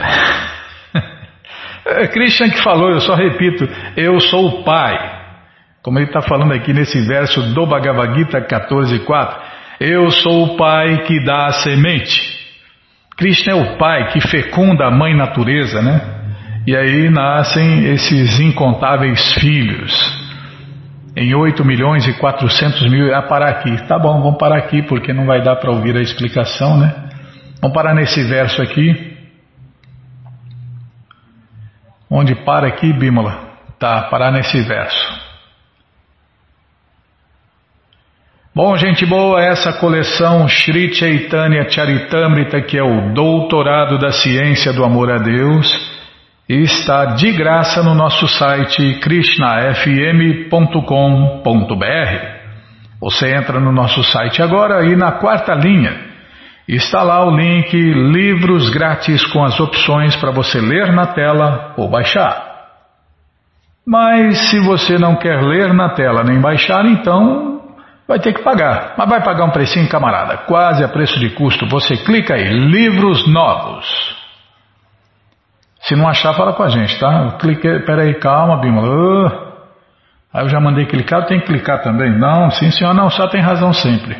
É 1.83 2.07
Christian 2.13 2.51
que 2.51 2.61
falou, 2.61 2.91
eu 2.91 2.99
só 2.99 3.15
repito, 3.15 3.67
eu 3.97 4.19
sou 4.19 4.45
o 4.47 4.63
pai. 4.63 4.95
Como 5.81 5.97
ele 5.97 6.05
está 6.05 6.21
falando 6.21 6.53
aqui 6.53 6.71
nesse 6.71 7.01
verso 7.01 7.41
do 7.53 7.65
Bhagavad 7.65 8.15
Gita 8.15 8.39
14.4, 8.39 9.35
eu 9.79 10.11
sou 10.11 10.45
o 10.45 10.57
pai 10.57 10.99
que 11.05 11.25
dá 11.25 11.47
a 11.47 11.51
semente. 11.53 12.21
Krishna 13.17 13.53
é 13.53 13.55
o 13.55 13.77
pai 13.77 14.11
que 14.11 14.21
fecunda 14.21 14.85
a 14.85 14.91
mãe 14.91 15.15
natureza, 15.15 15.81
né? 15.81 16.01
E 16.67 16.75
aí 16.75 17.09
nascem 17.09 17.85
esses 17.91 18.39
incontáveis 18.39 19.33
filhos. 19.33 19.91
Em 21.17 21.33
8 21.35 21.65
milhões 21.65 22.07
e 22.07 22.13
400 22.13 22.89
mil, 22.89 23.13
ah, 23.13 23.23
parar 23.23 23.49
aqui. 23.49 23.75
Tá 23.87 23.99
bom, 23.99 24.21
vamos 24.21 24.37
parar 24.37 24.57
aqui 24.57 24.83
porque 24.83 25.11
não 25.11 25.25
vai 25.25 25.41
dar 25.41 25.55
para 25.57 25.71
ouvir 25.71 25.97
a 25.97 26.01
explicação, 26.01 26.77
né? 26.77 27.02
Vamos 27.63 27.75
parar 27.75 27.95
nesse 27.95 28.21
verso 28.25 28.61
aqui. 28.61 29.15
Onde 32.11 32.35
para 32.43 32.67
aqui, 32.67 32.91
Bímola? 32.91 33.53
Tá, 33.79 34.01
parar 34.09 34.33
nesse 34.33 34.61
verso. 34.63 35.23
Bom, 38.53 38.75
gente 38.75 39.05
boa, 39.05 39.41
essa 39.41 39.71
coleção 39.79 40.45
Sri 40.49 40.93
Chaitanya 40.93 41.69
Charitamrita, 41.69 42.61
que 42.63 42.77
é 42.77 42.83
o 42.83 43.13
doutorado 43.13 43.97
da 43.97 44.11
ciência 44.11 44.73
do 44.73 44.83
amor 44.83 45.09
a 45.09 45.19
Deus, 45.19 45.65
está 46.49 47.15
de 47.15 47.31
graça 47.31 47.81
no 47.81 47.95
nosso 47.95 48.27
site 48.27 48.99
krishnafm.com.br. 48.99 50.83
Você 52.99 53.33
entra 53.33 53.57
no 53.61 53.71
nosso 53.71 54.03
site 54.03 54.41
agora 54.41 54.85
e 54.85 54.97
na 54.97 55.13
quarta 55.13 55.53
linha 55.53 56.12
está 56.67 57.03
lá 57.03 57.25
o 57.25 57.35
link 57.35 57.73
Livros 57.75 58.69
Grátis 58.69 59.25
com 59.27 59.43
as 59.43 59.59
opções 59.59 60.15
para 60.15 60.31
você 60.31 60.59
ler 60.59 60.91
na 60.93 61.07
tela 61.07 61.73
ou 61.77 61.89
baixar. 61.89 62.51
Mas 63.85 64.49
se 64.49 64.59
você 64.59 64.97
não 64.97 65.15
quer 65.15 65.41
ler 65.41 65.73
na 65.73 65.89
tela 65.89 66.23
nem 66.23 66.39
baixar, 66.39 66.85
então 66.85 67.53
Vai 68.07 68.19
ter 68.19 68.33
que 68.33 68.43
pagar, 68.43 68.95
mas 68.97 69.09
vai 69.09 69.23
pagar 69.23 69.45
um 69.45 69.49
precinho, 69.49 69.87
camarada, 69.87 70.37
quase 70.39 70.83
a 70.83 70.89
preço 70.89 71.17
de 71.19 71.29
custo. 71.29 71.65
Você 71.69 71.95
clica 71.95 72.35
aí, 72.35 72.49
livros 72.49 73.25
novos. 73.31 73.87
Se 75.79 75.95
não 75.95 76.07
achar, 76.07 76.33
fala 76.33 76.53
com 76.53 76.63
a 76.63 76.67
gente, 76.67 76.99
tá? 76.99 77.23
Eu 77.23 77.37
cliquei, 77.37 77.79
peraí, 77.79 78.13
calma, 78.15 78.57
Bímola. 78.57 78.89
Uh, 78.89 79.53
Aí 80.33 80.43
eu 80.43 80.49
já 80.49 80.59
mandei 80.59 80.85
clicar, 80.85 81.25
tenho 81.27 81.41
que 81.41 81.47
clicar 81.47 81.81
também. 81.83 82.17
Não, 82.17 82.49
sim 82.49 82.71
senhor, 82.71 82.93
não, 82.93 83.09
só 83.09 83.27
tem 83.27 83.39
razão 83.39 83.71
sempre. 83.71 84.17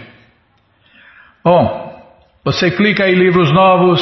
Bom, 1.43 1.92
você 2.45 2.71
clica 2.71 3.07
em 3.09 3.15
livros 3.15 3.53
novos, 3.53 4.01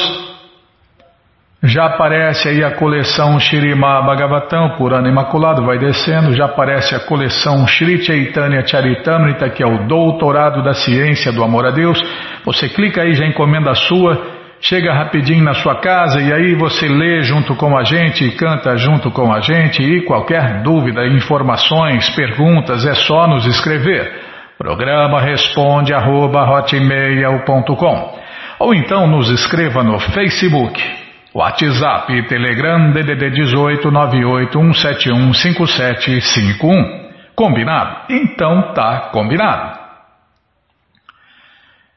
já 1.64 1.86
aparece 1.86 2.50
aí 2.50 2.64
a 2.64 2.72
coleção 2.72 3.40
Shirima 3.40 4.02
Bhagavatam, 4.02 4.78
por 4.78 4.94
ano 4.94 5.08
imaculado, 5.08 5.64
vai 5.64 5.78
descendo, 5.78 6.34
já 6.34 6.46
aparece 6.46 6.96
a 6.96 7.02
coleção 7.02 7.68
Shri 7.68 8.04
Chaitanya 8.04 8.66
Charitamrita, 8.66 9.48
que 9.52 9.62
é 9.62 9.68
o 9.68 9.88
doutorado 9.88 10.64
da 10.64 10.74
ciência 10.74 11.32
do 11.32 11.44
amor 11.44 11.68
a 11.68 11.72
Deus. 11.72 12.02
Você 12.44 12.68
clica 12.68 13.04
aí, 13.04 13.14
já 13.14 13.28
encomenda 13.28 13.70
a 13.70 13.76
sua 13.76 14.42
chega 14.60 14.94
rapidinho 14.94 15.44
na 15.44 15.54
sua 15.54 15.80
casa 15.80 16.20
e 16.20 16.32
aí 16.32 16.56
você 16.56 16.88
lê 16.88 17.24
junto 17.24 17.56
com 17.56 17.76
a 17.76 17.84
gente 17.84 18.30
canta 18.32 18.78
junto 18.78 19.10
com 19.10 19.34
a 19.34 19.40
gente 19.40 19.82
e 19.82 20.02
qualquer 20.04 20.62
dúvida, 20.62 21.06
informações, 21.08 22.10
perguntas 22.16 22.86
é 22.86 22.94
só 22.94 23.28
nos 23.28 23.46
escrever. 23.46 24.32
Programa 24.58 25.20
responde 25.20 25.94
arroba, 25.94 26.46
ou 28.62 28.74
então 28.76 29.08
nos 29.08 29.28
escreva 29.30 29.84
no 29.84 30.00
Facebook, 30.00 30.80
WhatsApp 31.34 32.14
e 32.14 32.28
Telegram 32.28 32.92
DDD 32.92 33.32
18 33.32 33.90
5751. 35.34 37.02
Combinado? 37.36 38.06
Então 38.10 38.74
tá 38.74 39.10
combinado. 39.12 39.80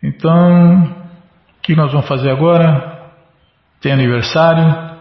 Então 0.02 0.84
o 0.84 1.62
que 1.62 1.76
nós 1.76 1.92
vamos 1.92 2.08
fazer 2.08 2.30
agora? 2.30 3.10
Tem 3.80 3.92
aniversário? 3.92 4.94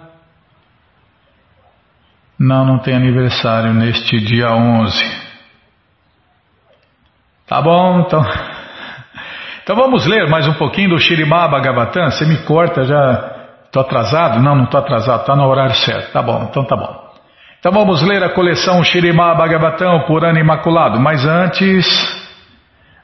Não, 2.38 2.66
não 2.66 2.80
tem 2.80 2.94
aniversário 2.94 3.74
neste 3.74 4.20
dia 4.20 4.50
11. 4.52 5.24
Tá 7.48 7.62
bom, 7.62 8.02
então. 8.02 8.53
Então 9.64 9.78
vamos 9.78 10.06
ler 10.06 10.30
mais 10.30 10.46
um 10.46 10.54
pouquinho 10.56 10.90
do 10.90 11.00
Shirimá 11.00 11.48
Bhagavatam. 11.48 12.12
Você 12.12 12.26
me 12.26 12.36
corta 12.40 12.84
já. 12.84 13.32
Estou 13.66 13.82
atrasado? 13.82 14.42
Não, 14.42 14.56
não 14.56 14.66
estou 14.66 14.78
atrasado, 14.78 15.22
está 15.22 15.38
no 15.38 15.48
horário 15.48 15.74
certo. 15.74 16.12
Tá 16.12 16.22
bom, 16.22 16.48
então 16.50 16.66
tá 16.66 16.76
bom. 16.76 16.94
Então 17.60 17.72
vamos 17.72 18.02
ler 18.04 18.22
a 18.22 18.30
coleção 18.30 18.84
Shirimá 18.84 19.34
Bhagavatam 19.36 20.02
por 20.02 20.26
ano 20.26 20.38
imaculado. 20.38 21.00
Mas 21.00 21.26
antes, 21.26 21.88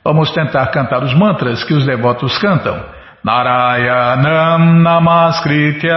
vamos 0.03 0.31
tentar 0.31 0.67
cantar 0.67 1.01
os 1.01 1.13
mantras 1.13 1.63
que 1.63 1.73
os 1.73 1.85
devotos 1.85 2.37
cantam. 2.39 2.77
Narayanam 3.23 4.81
Namaskritya 4.81 5.93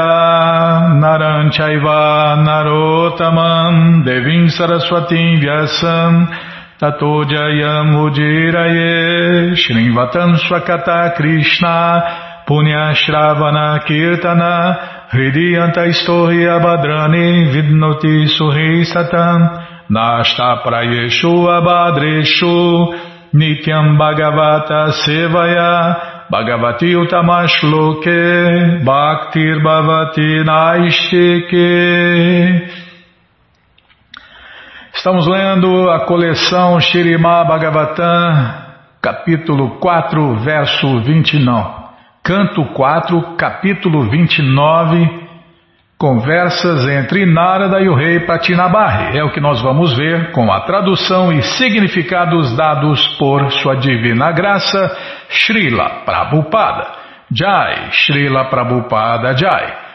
Naranchaiva 0.94 2.36
Narotamam 2.36 4.02
Devim 4.02 4.48
Saraswatim 4.48 5.40
Vyasam 5.40 6.28
Tato 6.82 7.22
Jayam 7.30 7.94
Shrinvatam 9.54 10.34
Swakata 10.34 11.14
Krishna 11.14 12.02
Punya 12.44 12.92
Shravana 12.92 13.78
Kirtana 13.86 15.08
Hridiyanta 15.12 15.86
Istohi 15.86 16.42
Abhadrani 16.42 17.54
Vidnoti 17.54 18.26
Suhi 18.26 18.82
Satam 18.82 19.40
Nashta 19.92 20.64
Prayeshu 20.64 21.46
Abhadreshu 21.46 22.92
Nityam 23.32 23.96
Bhagavata 23.96 24.90
Sevaya 24.90 26.26
Bhagavati 26.32 26.96
Utamashloke 26.98 28.82
Bhaktir 28.82 29.56
Bhavati 29.62 30.42
Naistike. 30.50 31.62
Estamos 35.02 35.26
lendo 35.26 35.90
a 35.90 36.06
coleção 36.06 36.78
Shirimá 36.78 37.42
Bhagavatam, 37.42 38.54
capítulo 39.02 39.80
4, 39.80 40.36
verso 40.36 41.00
29. 41.00 41.70
Canto 42.22 42.64
4, 42.66 43.34
capítulo 43.36 44.08
29 44.08 45.26
Conversas 45.98 46.86
entre 46.86 47.26
Narada 47.26 47.80
e 47.80 47.88
o 47.88 47.96
rei 47.96 48.20
Pratinabarri. 48.20 49.18
É 49.18 49.24
o 49.24 49.32
que 49.32 49.40
nós 49.40 49.60
vamos 49.60 49.92
ver 49.96 50.30
com 50.30 50.52
a 50.52 50.60
tradução 50.60 51.32
e 51.32 51.42
significados 51.42 52.56
dados 52.56 53.04
por 53.18 53.50
sua 53.50 53.74
divina 53.74 54.30
graça, 54.30 54.96
Srila 55.30 56.04
Prabhupada. 56.04 56.86
Jai, 57.28 57.90
Srila 57.90 58.44
Prabhupada 58.44 59.36
Jai. 59.36 59.91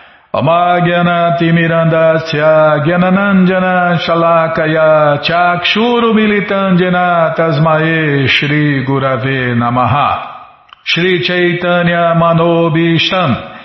Gyananandjana 2.83 3.97
Shalakaya 3.97 5.23
Chakshuru 5.23 6.13
Militandjana 6.13 7.33
Tasmae 7.35 8.27
Shri 8.27 8.85
Gurave 8.85 9.55
Namaha. 9.55 10.35
Shri 10.83 11.23
Chaitanya 11.23 12.13
Manobishtam 12.15 13.55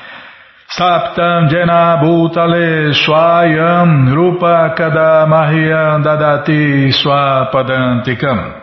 Saptam 0.71 1.49
Jena 1.51 1.99
Bhutale 2.01 2.95
Swayam 2.95 4.15
Rupa 4.15 4.75
Kadamahyam 4.79 6.03
Dadati 6.05 6.93
Swapadantikam. 6.93 8.61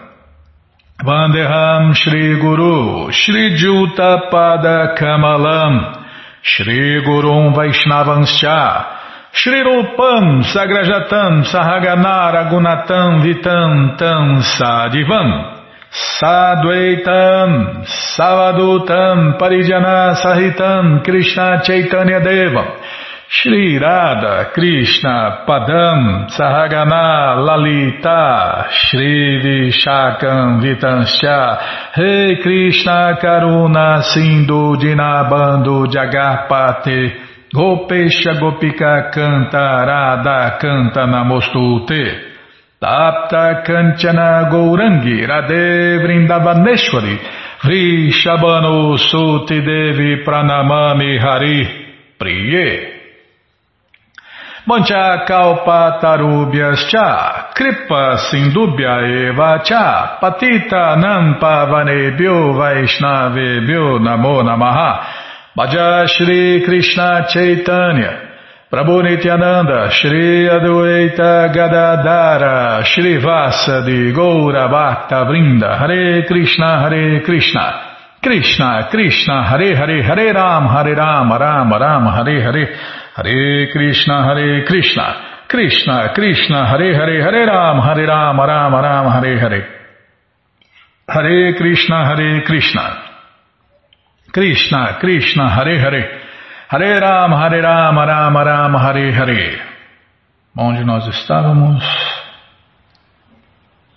Vandeham 1.04 1.94
Shri 6.42 7.02
Gurum 7.06 7.54
Vaishnavanscha 7.54 8.98
Shri 9.32 9.62
Rupam 9.62 10.42
Sagrajatam 10.44 11.44
Sahagana 11.44 12.50
Gunatam 12.50 13.22
Vitam 13.22 13.98
Tam 13.98 14.42
Sadivam 14.42 15.56
Sadvaitam 15.92 17.84
Savadutam 17.86 19.38
Parijana 19.38 20.16
Sahitam 20.16 21.04
Krishna 21.04 21.62
Chaitanya 21.64 22.20
Deva 22.22 22.64
Shri 23.32 23.78
Radha 23.78 24.50
Krishna 24.56 25.46
Padam 25.48 26.28
Sahagana 26.32 27.38
Lalita 27.46 28.66
Shri 28.72 29.40
Vishakam 29.44 30.60
Vitanscha 30.64 31.96
Rei 31.96 32.42
Krishna 32.42 33.20
Karuna 33.22 34.02
Sindhu 34.02 34.78
Dinabando 34.78 35.86
Jagarpate 35.86 37.52
Gopesha 37.54 38.34
Gopika 38.42 39.12
Canta 39.14 39.86
Radha 39.86 40.58
Canta 40.60 41.06
Namostute 41.06 42.32
Tapta 42.82 43.64
Kanchana 43.64 44.50
Gourangi 44.50 45.24
Radhe 45.28 46.02
Vrindavaneshwari 46.02 47.16
Vri 47.62 48.10
Shabano 48.10 48.98
Suti 48.98 49.62
Devi 49.62 50.24
Pranamami 50.26 51.20
Hari 51.20 51.68
Priye 52.18 52.99
Mancha 54.70 55.26
Kalpa 55.26 55.98
Tarubhyas 56.00 56.88
Cha 56.92 57.52
Kripa 57.56 58.18
Sindubhya 58.30 59.02
Eva 59.32 59.64
Cha 59.66 60.20
Patita 60.22 60.96
Nampa 60.96 61.66
Vanebhyo 61.66 62.54
Vaishnavebhyo 62.54 63.98
Namo 63.98 64.44
Namaha. 64.44 64.92
Bhaja 65.58 66.08
Shri 66.08 66.64
Krishna 66.64 67.26
Chaitanya 67.28 68.30
Prabhu 68.72 69.02
Nityananda, 69.02 69.90
Shri 69.90 70.48
Adwaita 70.48 71.52
Gadadara, 71.52 72.86
Shri 72.86 73.18
Vasa 73.18 73.82
de 73.82 74.14
Goura 74.14 74.70
Bhakta 74.70 75.26
Vrinda, 75.26 75.80
Hare 75.80 76.24
Krishna, 76.28 76.84
Hare 76.84 77.24
Krishna, 77.24 77.96
Krishna, 78.22 78.88
Krishna, 78.92 79.50
Hare 79.50 79.76
Hare, 79.76 80.04
Hare 80.04 80.34
Ram, 80.34 80.68
Hare 80.68 80.94
Ram, 80.94 81.32
Ram 81.32 81.74
Ram, 81.74 82.06
Hare 82.14 82.44
Hare, 82.44 82.76
Hare 83.20 83.68
Krishna, 83.70 84.24
Hare 84.24 84.64
Krishna, 84.66 85.44
Krishna, 85.50 86.14
Krishna, 86.14 86.66
Hare 86.70 86.96
Hare, 86.96 87.22
Hare 87.22 87.46
Ram, 87.46 87.82
Hare 87.82 88.06
Ram, 88.08 88.40
Ram 88.40 88.74
Ram, 88.74 89.12
Hare 89.12 89.38
Hare, 89.38 89.68
Hare 91.06 91.54
Krishna, 91.58 92.06
Hare 92.06 92.44
Krishna, 92.46 92.84
Krishna, 94.32 94.98
Krishna, 95.02 95.50
Hare 95.50 95.80
Hare, 95.80 96.22
Hare 96.70 97.00
Ram, 97.02 97.32
Hare 97.34 97.62
Ram, 97.62 97.98
Ram 97.98 98.38
Ram, 98.38 98.74
Hare 98.76 99.12
Hare. 99.12 99.66
Onde 100.58 100.86
nós 100.86 101.06
estávamos? 101.08 101.84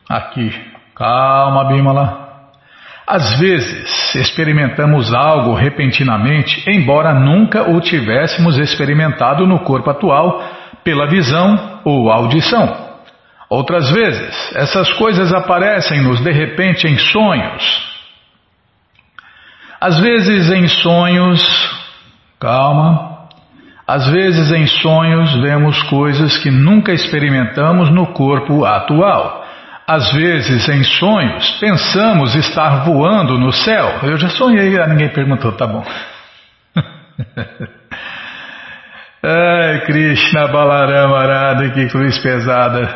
Aqui. 0.09 0.51
Calma, 0.97 1.69
Bimala. 1.69 2.22
Às 3.07 3.39
vezes 3.39 4.15
experimentamos 4.15 5.13
algo 5.13 5.55
repentinamente, 5.55 6.63
embora 6.71 7.13
nunca 7.13 7.71
o 7.71 7.81
tivéssemos 7.81 8.59
experimentado 8.59 9.47
no 9.47 9.61
corpo 9.61 9.91
atual, 9.91 10.43
pela 10.85 11.07
visão 11.07 11.81
ou 11.85 12.11
audição. 12.11 12.93
Outras 13.49 13.91
vezes, 13.91 14.57
essas 14.57 14.93
coisas 14.95 15.33
aparecem-nos 15.33 16.21
de 16.21 16.33
repente 16.33 16.87
em 16.87 16.97
sonhos. 16.99 17.93
Às 19.81 19.99
vezes, 19.99 20.51
em 20.51 20.67
sonhos, 20.69 21.43
Calma. 22.43 23.29
Às 23.87 24.09
vezes 24.09 24.51
em 24.51 24.67
sonhos 24.67 25.33
vemos 25.41 25.81
coisas 25.85 26.37
que 26.39 26.51
nunca 26.51 26.93
experimentamos 26.93 27.89
no 27.89 28.09
corpo 28.09 28.65
atual. 28.65 29.42
Às 29.93 30.11
vezes, 30.11 30.67
em 30.71 30.83
sonhos, 30.83 31.51
pensamos 31.61 32.35
estar 32.35 32.83
voando 32.83 33.39
no 33.39 33.53
céu. 33.53 33.99
Eu 34.05 34.17
já 34.17 34.31
sonhei, 34.31 34.81
ah, 34.81 34.87
ninguém 34.87 35.11
perguntou, 35.11 35.53
tá 35.53 35.67
bom. 35.67 35.85
Ai, 39.23 39.85
Krishna 39.85 40.49
Balarama 40.49 41.19
Arada, 41.19 41.69
que 41.73 41.89
cruz 41.89 42.19
pesada. 42.21 42.89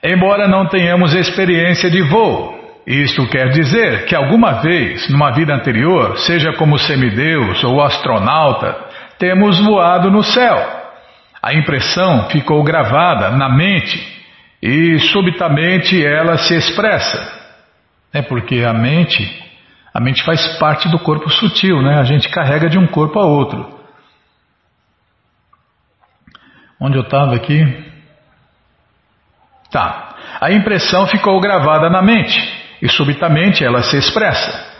Embora 0.00 0.46
não 0.46 0.68
tenhamos 0.68 1.12
experiência 1.12 1.90
de 1.90 2.02
voo, 2.02 2.54
isto 2.86 3.26
quer 3.26 3.48
dizer 3.48 4.06
que 4.06 4.14
alguma 4.14 4.62
vez, 4.62 5.10
numa 5.10 5.32
vida 5.32 5.56
anterior, 5.56 6.16
seja 6.18 6.52
como 6.52 6.78
semideus 6.78 7.64
ou 7.64 7.82
astronauta, 7.82 8.76
temos 9.18 9.58
voado 9.58 10.08
no 10.08 10.22
céu. 10.22 10.56
A 11.42 11.52
impressão 11.52 12.28
ficou 12.30 12.62
gravada 12.62 13.32
na 13.32 13.48
mente 13.48 14.14
e 14.66 14.98
subitamente 14.98 16.02
ela 16.02 16.38
se 16.38 16.56
expressa. 16.56 17.20
É 18.10 18.22
porque 18.22 18.64
a 18.64 18.72
mente, 18.72 19.22
a 19.92 20.00
mente 20.00 20.24
faz 20.24 20.56
parte 20.56 20.88
do 20.88 20.98
corpo 20.98 21.28
sutil, 21.28 21.82
né? 21.82 21.98
A 21.98 22.04
gente 22.04 22.30
carrega 22.30 22.70
de 22.70 22.78
um 22.78 22.86
corpo 22.86 23.18
a 23.18 23.26
outro. 23.26 23.78
Onde 26.80 26.96
eu 26.96 27.02
estava 27.02 27.34
aqui? 27.34 27.62
Tá. 29.70 30.14
A 30.40 30.50
impressão 30.50 31.06
ficou 31.08 31.38
gravada 31.40 31.90
na 31.90 32.00
mente 32.00 32.40
e 32.80 32.88
subitamente 32.88 33.62
ela 33.62 33.82
se 33.82 33.98
expressa. 33.98 34.72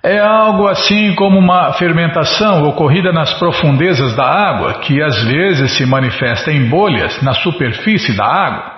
É 0.00 0.20
algo 0.20 0.68
assim 0.68 1.12
como 1.16 1.40
uma 1.40 1.72
fermentação 1.72 2.62
ocorrida 2.68 3.12
nas 3.12 3.34
profundezas 3.34 4.14
da 4.14 4.26
água, 4.26 4.74
que 4.74 5.02
às 5.02 5.24
vezes 5.24 5.76
se 5.76 5.84
manifesta 5.84 6.52
em 6.52 6.68
bolhas 6.68 7.20
na 7.20 7.32
superfície 7.32 8.16
da 8.16 8.26
água. 8.26 8.73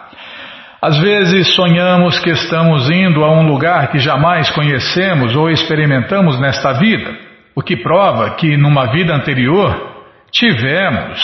Às 0.86 0.98
vezes 0.98 1.52
sonhamos 1.56 2.16
que 2.20 2.30
estamos 2.30 2.88
indo 2.88 3.24
a 3.24 3.32
um 3.32 3.44
lugar 3.44 3.90
que 3.90 3.98
jamais 3.98 4.48
conhecemos 4.50 5.34
ou 5.34 5.50
experimentamos 5.50 6.38
nesta 6.38 6.74
vida, 6.74 7.12
o 7.56 7.60
que 7.60 7.76
prova 7.76 8.36
que 8.36 8.56
numa 8.56 8.86
vida 8.92 9.12
anterior 9.12 10.04
tivemos 10.30 11.20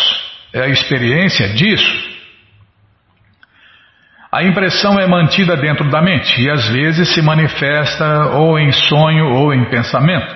a 0.53 0.67
experiência 0.67 1.51
disso. 1.51 2.11
A 4.33 4.43
impressão 4.43 4.99
é 4.99 5.07
mantida 5.07 5.57
dentro 5.57 5.89
da 5.89 6.03
mente 6.03 6.43
e 6.43 6.51
às 6.51 6.69
vezes 6.69 7.15
se 7.15 7.23
manifesta 7.23 8.31
ou 8.35 8.59
em 8.59 8.73
sonho 8.73 9.27
ou 9.27 9.55
em 9.55 9.65
pensamento. 9.67 10.35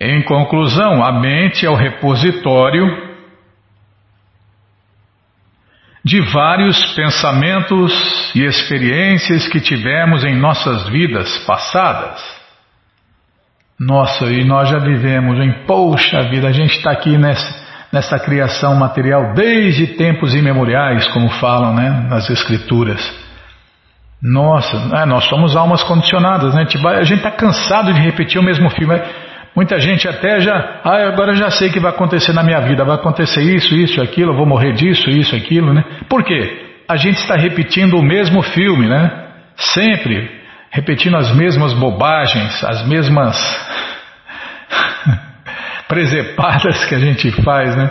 Em 0.00 0.22
conclusão, 0.22 1.04
a 1.04 1.10
mente 1.10 1.66
é 1.66 1.68
o 1.68 1.74
repositório 1.74 3.09
de 6.04 6.20
vários 6.32 6.94
pensamentos 6.94 7.92
e 8.34 8.44
experiências 8.44 9.46
que 9.48 9.60
tivemos 9.60 10.24
em 10.24 10.34
nossas 10.34 10.88
vidas 10.88 11.38
passadas. 11.46 12.22
Nossa, 13.78 14.26
e 14.26 14.44
nós 14.44 14.68
já 14.68 14.78
vivemos 14.78 15.38
em 15.38 15.66
poxa 15.66 16.22
vida, 16.30 16.48
a 16.48 16.52
gente 16.52 16.76
está 16.76 16.90
aqui 16.90 17.16
nessa 17.16 17.70
nessa 17.92 18.18
criação 18.18 18.76
material 18.76 19.34
desde 19.34 19.88
tempos 19.88 20.34
imemoriais, 20.34 21.08
como 21.08 21.28
falam 21.28 21.74
né, 21.74 22.06
nas 22.08 22.30
escrituras. 22.30 23.00
Nossa, 24.22 24.76
é, 24.96 25.06
nós 25.06 25.24
somos 25.24 25.56
almas 25.56 25.82
condicionadas, 25.82 26.54
né? 26.54 26.66
A 26.84 27.02
gente 27.02 27.18
está 27.18 27.30
cansado 27.30 27.92
de 27.92 28.00
repetir 28.00 28.38
o 28.38 28.44
mesmo 28.44 28.68
filme. 28.70 29.00
Muita 29.54 29.80
gente 29.80 30.08
até 30.08 30.40
já, 30.40 30.80
ah, 30.84 31.08
agora 31.08 31.34
já 31.34 31.50
sei 31.50 31.68
o 31.68 31.72
que 31.72 31.80
vai 31.80 31.90
acontecer 31.90 32.32
na 32.32 32.42
minha 32.42 32.60
vida, 32.60 32.84
vai 32.84 32.94
acontecer 32.94 33.42
isso, 33.42 33.74
isso, 33.74 34.00
aquilo, 34.00 34.32
eu 34.32 34.36
vou 34.36 34.46
morrer 34.46 34.72
disso, 34.72 35.10
isso, 35.10 35.34
aquilo, 35.34 35.74
né? 35.74 35.84
Por 36.08 36.22
quê? 36.22 36.66
A 36.88 36.96
gente 36.96 37.16
está 37.16 37.34
repetindo 37.36 37.94
o 37.94 38.02
mesmo 38.02 38.42
filme, 38.42 38.88
né? 38.88 39.10
Sempre 39.56 40.40
repetindo 40.70 41.16
as 41.16 41.34
mesmas 41.34 41.72
bobagens, 41.74 42.62
as 42.64 42.86
mesmas 42.86 43.36
presepadas 45.88 46.84
que 46.84 46.94
a 46.94 46.98
gente 46.98 47.30
faz, 47.42 47.76
né? 47.76 47.90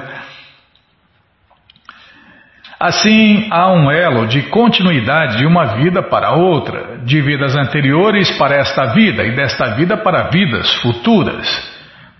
Assim, 2.79 3.49
há 3.51 3.69
um 3.73 3.91
elo 3.91 4.25
de 4.25 4.43
continuidade 4.43 5.39
de 5.39 5.45
uma 5.45 5.75
vida 5.75 6.01
para 6.01 6.31
outra, 6.31 6.99
de 7.03 7.21
vidas 7.21 7.53
anteriores 7.53 8.31
para 8.37 8.55
esta 8.55 8.93
vida 8.93 9.25
e 9.25 9.35
desta 9.35 9.75
vida 9.75 9.97
para 9.97 10.29
vidas 10.29 10.73
futuras. 10.75 11.45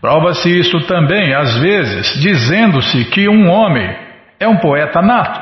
Prova-se 0.02 0.50
isso 0.50 0.82
também, 0.82 1.34
às 1.34 1.58
vezes, 1.60 2.20
dizendo-se 2.20 3.06
que 3.06 3.30
um 3.30 3.50
homem 3.50 3.96
é 4.38 4.50
um 4.50 4.58
poeta 4.58 5.02
nato, 5.02 5.40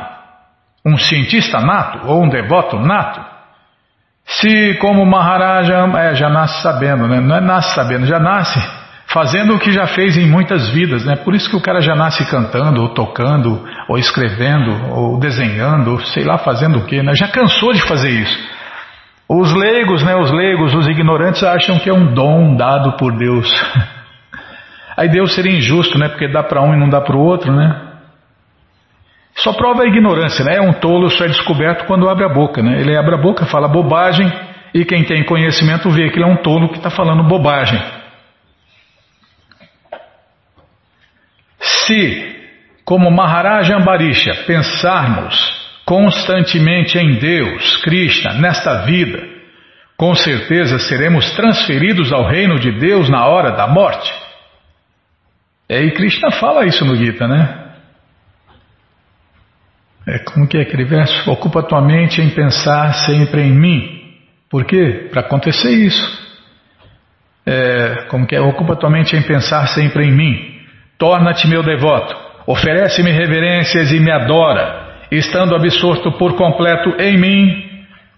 um 0.86 0.98
cientista 0.98 1.60
nato 1.62 2.08
ou 2.08 2.24
um 2.24 2.30
devoto 2.30 2.78
nato. 2.80 3.20
Se, 4.24 4.76
como 4.76 5.04
Maharaja, 5.04 5.78
é, 5.98 6.14
já 6.14 6.30
nasce 6.30 6.62
sabendo, 6.62 7.08
né? 7.08 7.20
não 7.20 7.38
é 7.38 7.42
nasce 7.42 7.74
sabendo, 7.74 8.06
já 8.06 8.20
nasce 8.20 8.77
fazendo 9.08 9.56
o 9.56 9.60
que 9.60 9.72
já 9.72 9.88
fez 9.88 10.18
em 10.18 10.28
muitas 10.28 10.70
vidas, 10.72 11.06
né? 11.06 11.16
Por 11.16 11.34
isso 11.34 11.50
que 11.50 11.56
o 11.56 11.62
cara 11.62 11.82
já 11.82 11.96
nasce 11.96 12.30
cantando, 12.30 12.82
ou 12.82 12.90
tocando, 12.90 13.64
ou 13.88 13.98
escrevendo, 13.98 14.92
ou 14.92 15.20
desenhando, 15.20 15.92
ou 15.92 16.00
sei 16.00 16.24
lá 16.24 16.38
fazendo 16.38 16.80
o 16.80 16.86
que, 16.86 17.02
né? 17.02 17.14
Já 17.16 17.28
cansou 17.28 17.74
de 17.74 17.82
fazer 17.84 18.10
isso. 18.10 18.38
Os 19.30 19.54
leigos, 19.54 20.04
né? 20.04 20.16
Os 20.16 20.32
leigos, 20.32 20.74
os 20.74 20.88
ignorantes 20.88 21.44
acham 21.44 21.80
que 21.80 21.90
é 21.90 21.94
um 21.94 22.14
dom 22.14 22.56
dado 22.56 22.98
por 22.98 23.18
Deus. 23.18 23.50
Aí 24.98 25.10
Deus 25.10 25.34
seria 25.36 25.56
injusto, 25.56 25.98
né? 25.98 26.10
Porque 26.10 26.28
dá 26.28 26.44
para 26.44 26.62
um 26.62 26.74
e 26.74 26.80
não 26.80 26.90
dá 26.90 27.00
para 27.00 27.16
o 27.16 27.20
outro, 27.20 27.52
né? 27.54 27.84
Só 29.36 29.54
prova 29.54 29.84
a 29.84 29.88
ignorância, 29.88 30.44
né? 30.44 30.56
É 30.56 30.62
um 30.62 30.74
tolo 30.74 31.10
só 31.10 31.24
é 31.24 31.28
descoberto 31.28 31.86
quando 31.86 32.10
abre 32.10 32.26
a 32.26 32.30
boca, 32.30 32.62
né? 32.62 32.82
Ele 32.82 32.98
abre 32.98 33.14
a 33.14 33.22
boca, 33.22 33.46
fala 33.46 33.68
bobagem 33.68 34.32
e 34.74 34.84
quem 34.84 35.04
tem 35.04 35.24
conhecimento 35.24 35.90
vê 35.92 36.10
que 36.10 36.18
ele 36.18 36.26
é 36.26 36.28
um 36.28 36.38
tolo 36.38 36.70
que 36.70 36.78
está 36.78 36.90
falando 36.90 37.24
bobagem. 37.24 37.80
Se, 41.86 42.36
como 42.86 43.12
Maharaja 43.12 43.76
Ambarisha, 43.76 44.34
pensarmos 44.46 45.36
constantemente 45.86 46.98
em 46.98 47.18
Deus, 47.18 47.78
Krishna, 47.84 48.34
nesta 48.34 48.86
vida, 48.86 49.24
com 49.96 50.14
certeza 50.14 50.78
seremos 50.80 51.32
transferidos 51.32 52.12
ao 52.12 52.28
reino 52.28 52.60
de 52.60 52.72
Deus 52.80 53.10
na 53.10 53.26
hora 53.26 53.52
da 53.52 53.68
morte. 53.68 54.14
É, 55.70 55.82
e 55.82 55.92
Krishna 55.92 56.32
fala 56.32 56.66
isso 56.66 56.86
no 56.86 56.96
Gita, 56.96 57.28
né? 57.28 57.68
É, 60.08 60.20
como 60.20 60.48
que 60.48 60.58
é 60.58 60.62
aquele 60.62 60.86
verso? 60.86 61.30
Ocupa 61.30 61.64
tua 61.64 61.82
mente 61.82 62.22
em 62.22 62.30
pensar 62.30 62.94
sempre 63.06 63.42
em 63.42 63.52
mim. 63.52 64.16
Por 64.50 64.64
quê? 64.64 65.10
Para 65.12 65.22
acontecer 65.22 65.72
isso. 65.72 66.28
É, 67.46 68.06
como 68.10 68.26
que 68.26 68.36
é? 68.36 68.40
Ocupa 68.40 68.78
tua 68.78 68.90
mente 68.90 69.16
em 69.18 69.22
pensar 69.22 69.68
sempre 69.68 70.06
em 70.06 70.12
mim. 70.12 70.57
Torna-te 70.98 71.48
meu 71.48 71.62
devoto, 71.62 72.16
oferece-me 72.48 73.12
reverências 73.12 73.92
e 73.92 74.00
me 74.00 74.12
adora, 74.12 75.06
estando 75.12 75.56
absorto 75.56 76.12
por 76.14 76.36
completo 76.36 76.96
em 77.00 77.18
mim, 77.18 77.68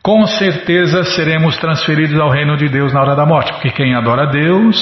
com 0.02 0.26
certeza 0.26 1.04
seremos 1.04 1.58
transferidos 1.58 2.20
ao 2.20 2.30
reino 2.30 2.56
de 2.56 2.70
Deus 2.70 2.94
na 2.94 3.02
hora 3.02 3.16
da 3.16 3.26
morte, 3.26 3.52
porque 3.54 3.72
quem 3.72 3.94
adora 3.96 4.28
Deus 4.28 4.80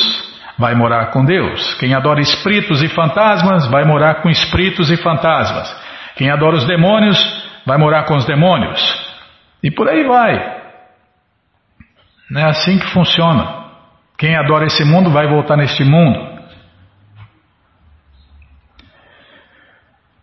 vai 0.58 0.76
morar 0.76 1.08
com 1.08 1.26
Deus. 1.26 1.76
Quem 1.80 1.94
adora 1.94 2.22
espíritos 2.22 2.84
e 2.84 2.88
fantasmas 2.88 3.68
vai 3.68 3.84
morar 3.84 4.22
com 4.22 4.30
espíritos 4.30 4.92
e 4.92 4.98
fantasmas. 4.98 5.76
Quem 6.16 6.30
adora 6.30 6.56
os 6.56 6.66
demônios 6.66 7.18
vai 7.66 7.78
morar 7.78 8.06
com 8.06 8.16
os 8.16 8.26
demônios. 8.26 8.80
E 9.64 9.72
por 9.72 9.90
aí 9.90 10.04
vai. 10.08 10.58
Não 12.30 12.42
é 12.42 12.46
assim 12.46 12.78
que 12.78 12.88
funciona. 12.88 13.66
Quem 14.18 14.36
adora 14.36 14.66
esse 14.66 14.84
mundo 14.84 15.12
vai 15.12 15.28
voltar 15.28 15.58
neste 15.58 15.84
mundo. 15.84 16.37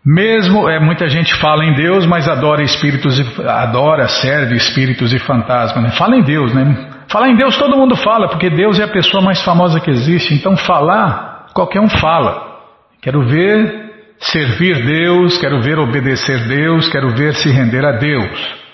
Mesmo 0.05 0.69
é, 0.69 0.79
muita 0.79 1.09
gente 1.09 1.35
fala 1.37 1.65
em 1.65 1.75
Deus, 1.75 2.05
mas 2.05 2.29
adora 2.29 2.63
espíritos, 2.63 3.19
adora, 3.39 4.07
serve 4.07 4.55
espíritos 4.55 5.15
e 5.15 5.19
fantasmas. 5.19 5.83
Né? 5.83 5.91
Fala 5.93 6.17
em 6.17 6.23
Deus, 6.23 6.53
né? 6.53 6.91
Falar 7.09 7.29
em 7.29 7.37
Deus 7.37 7.57
todo 7.57 7.77
mundo 7.77 7.97
fala, 7.97 8.29
porque 8.29 8.51
Deus 8.51 8.79
é 8.79 8.85
a 8.85 8.89
pessoa 8.89 9.23
mais 9.23 9.43
famosa 9.43 9.81
que 9.81 9.91
existe. 9.91 10.35
Então 10.35 10.57
falar, 10.57 11.47
qualquer 11.55 11.81
um 11.81 11.89
fala. 11.89 12.55
Quero 13.01 13.27
ver 13.27 13.85
servir 14.19 14.85
Deus, 14.85 15.39
quero 15.39 15.63
ver 15.63 15.79
obedecer 15.79 16.49
Deus, 16.49 16.89
quero 16.89 17.15
ver 17.15 17.35
se 17.35 17.51
render 17.51 17.85
a 17.85 17.93
Deus. 17.93 18.65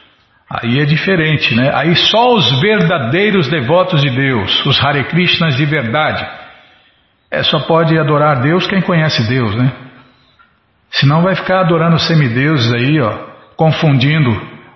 Aí 0.51 0.81
é 0.81 0.85
diferente, 0.85 1.55
né? 1.55 1.71
Aí 1.73 1.95
só 1.95 2.35
os 2.35 2.61
verdadeiros 2.61 3.49
devotos 3.49 4.01
de 4.01 4.11
Deus, 4.11 4.67
os 4.67 4.85
Hare 4.85 5.05
Krishnas 5.05 5.57
de 5.57 5.65
verdade, 5.65 6.27
é, 7.31 7.45
só 7.45 7.61
pode 7.61 7.97
adorar 7.97 8.41
Deus 8.41 8.67
quem 8.67 8.81
conhece 8.81 9.29
Deus, 9.29 9.55
né? 9.55 9.71
Senão 10.91 11.23
vai 11.23 11.35
ficar 11.35 11.61
adorando 11.61 11.99
semideuses 11.99 12.73
aí, 12.73 13.01
ó, 13.01 13.31
confundindo 13.57 14.31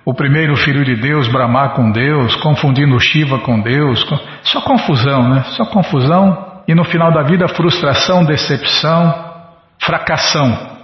o 0.04 0.14
primeiro 0.14 0.54
filho 0.56 0.84
de 0.84 0.94
Deus, 0.96 1.26
Brahma, 1.28 1.70
com 1.70 1.90
Deus, 1.90 2.36
confundindo 2.36 3.00
Shiva 3.00 3.38
com 3.38 3.60
Deus. 3.60 4.06
Só 4.42 4.60
confusão, 4.60 5.28
né? 5.28 5.42
Só 5.56 5.64
confusão 5.66 6.62
e 6.68 6.74
no 6.74 6.84
final 6.84 7.12
da 7.12 7.22
vida 7.22 7.48
frustração, 7.48 8.24
decepção, 8.24 9.32
fracassão. 9.80 10.74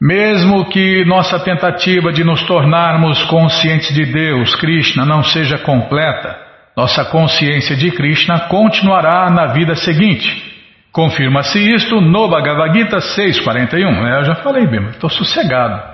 Mesmo 0.00 0.68
que 0.68 1.04
nossa 1.04 1.38
tentativa 1.38 2.12
de 2.12 2.24
nos 2.24 2.42
tornarmos 2.42 3.22
conscientes 3.24 3.94
de 3.94 4.04
Deus, 4.04 4.54
Krishna, 4.56 5.04
não 5.04 5.22
seja 5.22 5.58
completa, 5.58 6.36
nossa 6.76 7.04
consciência 7.04 7.76
de 7.76 7.90
Krishna 7.92 8.48
continuará 8.48 9.30
na 9.30 9.46
vida 9.52 9.76
seguinte. 9.76 10.51
Confirma-se 10.92 11.58
isto 11.58 12.00
no 12.02 12.28
Bhagavad 12.28 12.78
Gita 12.78 12.98
6.41. 12.98 14.06
É, 14.06 14.18
eu 14.20 14.24
já 14.24 14.34
falei, 14.36 14.66
Bima, 14.66 14.90
estou 14.90 15.08
sossegado. 15.08 15.90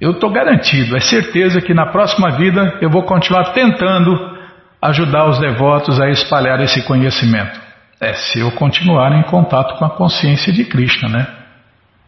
Eu 0.00 0.10
estou 0.10 0.30
garantido, 0.30 0.96
é 0.96 1.00
certeza 1.00 1.60
que 1.60 1.72
na 1.72 1.86
próxima 1.86 2.32
vida 2.32 2.78
eu 2.82 2.90
vou 2.90 3.04
continuar 3.04 3.52
tentando 3.52 4.36
ajudar 4.82 5.26
os 5.28 5.38
devotos 5.38 6.00
a 6.00 6.10
espalhar 6.10 6.60
esse 6.60 6.82
conhecimento. 6.82 7.58
É, 8.00 8.12
se 8.12 8.40
eu 8.40 8.50
continuar 8.50 9.12
em 9.12 9.22
contato 9.22 9.78
com 9.78 9.84
a 9.84 9.90
consciência 9.90 10.52
de 10.52 10.64
Krishna, 10.64 11.08
né? 11.08 11.26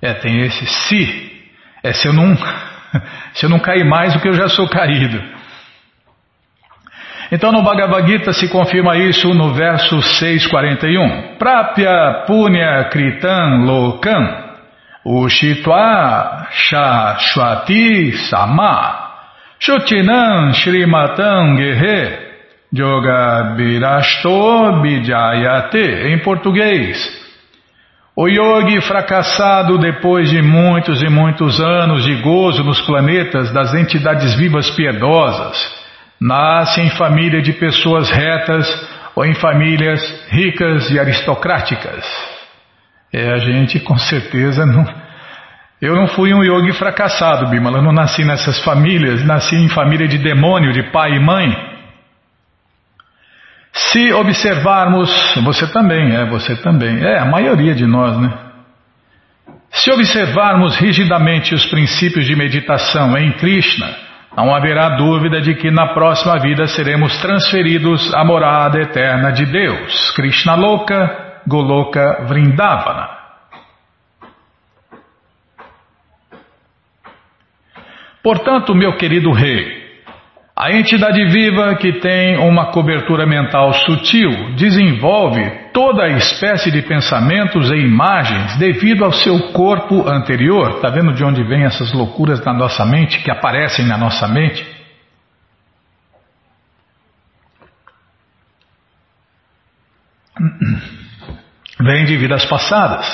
É, 0.02 0.12
tem 0.12 0.40
esse 0.42 0.66
se. 0.66 1.32
É 1.82 1.92
se 1.92 2.06
eu 2.06 2.12
não, 2.12 2.36
se 3.32 3.46
eu 3.46 3.48
não 3.48 3.58
cair 3.58 3.84
mais 3.84 4.12
do 4.12 4.20
que 4.20 4.28
eu 4.28 4.34
já 4.34 4.48
sou 4.48 4.68
caído. 4.68 5.22
Então 7.30 7.52
no 7.52 7.62
Bhagavad 7.62 8.06
Gita 8.06 8.32
se 8.32 8.48
confirma 8.48 8.96
isso 8.96 9.28
no 9.34 9.52
verso 9.52 10.00
641. 10.00 11.36
Prapya 11.38 12.24
punya 12.26 12.84
kritan 12.84 13.64
lokam 13.66 14.48
ushitva 15.04 16.46
shashwati 16.50 18.12
sama 18.30 19.08
shutinam 19.58 20.52
shrimatam 20.52 21.56
gehe 21.56 22.18
yoga 22.72 23.54
birasto 23.56 24.80
bijayate. 24.82 26.12
Em 26.12 26.18
português, 26.18 26.98
o 28.16 28.28
yogi 28.28 28.80
fracassado 28.80 29.78
depois 29.78 30.30
de 30.30 30.42
muitos 30.42 31.02
e 31.02 31.08
muitos 31.08 31.60
anos 31.60 32.04
de 32.04 32.14
gozo 32.16 32.64
nos 32.64 32.80
planetas 32.80 33.52
das 33.52 33.74
entidades 33.74 34.34
vivas 34.34 34.70
piedosas, 34.70 35.77
nasce 36.20 36.80
em 36.80 36.90
família 36.90 37.40
de 37.40 37.52
pessoas 37.52 38.10
retas 38.10 38.66
ou 39.14 39.24
em 39.24 39.34
famílias 39.34 40.00
ricas 40.28 40.90
e 40.90 40.98
aristocráticas. 40.98 42.04
É, 43.12 43.32
a 43.32 43.38
gente 43.38 43.80
com 43.80 43.96
certeza 43.96 44.66
não. 44.66 44.84
Eu 45.80 45.94
não 45.94 46.08
fui 46.08 46.34
um 46.34 46.42
yogi 46.42 46.72
fracassado, 46.72 47.48
Bimala. 47.48 47.78
Eu 47.78 47.82
não 47.82 47.92
nasci 47.92 48.24
nessas 48.24 48.58
famílias, 48.64 49.24
nasci 49.24 49.54
em 49.54 49.68
família 49.68 50.08
de 50.08 50.18
demônio, 50.18 50.72
de 50.72 50.82
pai 50.90 51.12
e 51.12 51.20
mãe. 51.20 51.68
Se 53.72 54.12
observarmos, 54.12 55.10
você 55.44 55.66
também, 55.72 56.16
é, 56.16 56.24
você 56.26 56.56
também, 56.56 57.00
é 57.00 57.18
a 57.18 57.24
maioria 57.24 57.74
de 57.74 57.86
nós, 57.86 58.18
né? 58.18 58.32
Se 59.70 59.92
observarmos 59.92 60.76
rigidamente 60.76 61.54
os 61.54 61.66
princípios 61.66 62.26
de 62.26 62.34
meditação 62.34 63.16
em 63.16 63.32
Krishna, 63.32 64.07
não 64.36 64.54
haverá 64.54 64.90
dúvida 64.90 65.40
de 65.40 65.54
que 65.54 65.70
na 65.70 65.94
próxima 65.94 66.38
vida 66.38 66.66
seremos 66.66 67.16
transferidos 67.20 68.14
à 68.14 68.24
morada 68.24 68.80
eterna 68.80 69.32
de 69.32 69.46
Deus, 69.46 70.10
Krishna 70.12 70.54
Loka, 70.54 71.40
Goloka 71.46 72.26
Vrindavana. 72.26 73.18
Portanto, 78.22 78.74
meu 78.74 78.96
querido 78.96 79.32
rei, 79.32 79.78
a 80.56 80.72
entidade 80.72 81.24
viva 81.26 81.76
que 81.76 82.00
tem 82.00 82.36
uma 82.36 82.72
cobertura 82.72 83.24
mental 83.24 83.72
sutil 83.72 84.54
desenvolve 84.56 85.67
toda 85.78 86.08
espécie 86.08 86.72
de 86.72 86.82
pensamentos 86.82 87.70
e 87.70 87.76
imagens 87.76 88.56
devido 88.58 89.04
ao 89.04 89.12
seu 89.12 89.52
corpo 89.52 90.08
anterior. 90.08 90.72
Está 90.72 90.90
vendo 90.90 91.12
de 91.12 91.22
onde 91.22 91.44
vêm 91.44 91.62
essas 91.62 91.92
loucuras 91.92 92.44
na 92.44 92.52
nossa 92.52 92.84
mente, 92.84 93.22
que 93.22 93.30
aparecem 93.30 93.86
na 93.86 93.96
nossa 93.96 94.26
mente? 94.26 94.66
Vem 101.80 102.04
de 102.06 102.16
vidas 102.16 102.44
passadas. 102.44 103.06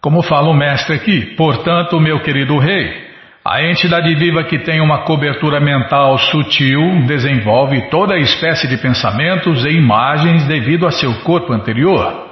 Como 0.00 0.22
fala 0.22 0.48
o 0.48 0.54
mestre 0.54 0.94
aqui, 0.94 1.34
portanto, 1.34 1.98
meu 1.98 2.22
querido 2.22 2.56
rei, 2.56 3.09
a 3.50 3.64
entidade 3.64 4.14
viva 4.14 4.44
que 4.44 4.60
tem 4.60 4.80
uma 4.80 4.98
cobertura 4.98 5.58
mental 5.58 6.16
sutil 6.16 7.04
desenvolve 7.04 7.90
toda 7.90 8.16
espécie 8.16 8.68
de 8.68 8.76
pensamentos 8.76 9.64
e 9.64 9.70
imagens 9.70 10.46
devido 10.46 10.86
a 10.86 10.92
seu 10.92 11.12
corpo 11.22 11.52
anterior. 11.52 12.30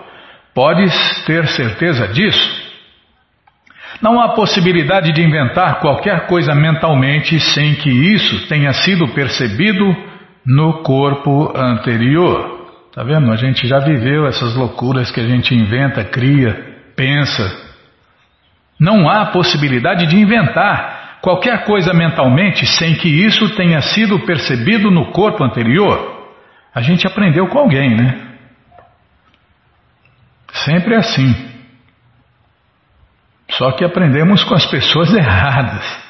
Podes 0.54 0.94
ter 1.26 1.48
certeza 1.48 2.06
disso. 2.06 2.68
Não 4.00 4.20
há 4.20 4.28
possibilidade 4.28 5.10
de 5.10 5.20
inventar 5.20 5.80
qualquer 5.80 6.28
coisa 6.28 6.54
mentalmente 6.54 7.40
sem 7.40 7.74
que 7.74 7.90
isso 7.90 8.46
tenha 8.46 8.72
sido 8.72 9.08
percebido 9.08 9.84
no 10.46 10.84
corpo 10.84 11.52
anterior. 11.52 12.68
Tá 12.94 13.02
vendo? 13.02 13.32
A 13.32 13.36
gente 13.36 13.66
já 13.66 13.80
viveu 13.80 14.24
essas 14.24 14.54
loucuras 14.54 15.10
que 15.10 15.18
a 15.18 15.26
gente 15.26 15.52
inventa, 15.52 16.04
cria, 16.04 16.76
pensa. 16.94 17.66
Não 18.78 19.10
há 19.10 19.26
possibilidade 19.26 20.06
de 20.06 20.16
inventar 20.16 20.97
qualquer 21.20 21.64
coisa 21.64 21.92
mentalmente 21.92 22.66
sem 22.66 22.94
que 22.94 23.08
isso 23.08 23.54
tenha 23.56 23.80
sido 23.80 24.20
percebido 24.20 24.90
no 24.90 25.12
corpo 25.12 25.44
anterior. 25.44 26.16
A 26.74 26.80
gente 26.80 27.06
aprendeu 27.06 27.48
com 27.48 27.58
alguém, 27.58 27.96
né? 27.96 28.28
Sempre 30.52 30.94
é 30.94 30.98
assim. 30.98 31.34
Só 33.50 33.72
que 33.72 33.84
aprendemos 33.84 34.44
com 34.44 34.54
as 34.54 34.66
pessoas 34.66 35.12
erradas. 35.14 36.08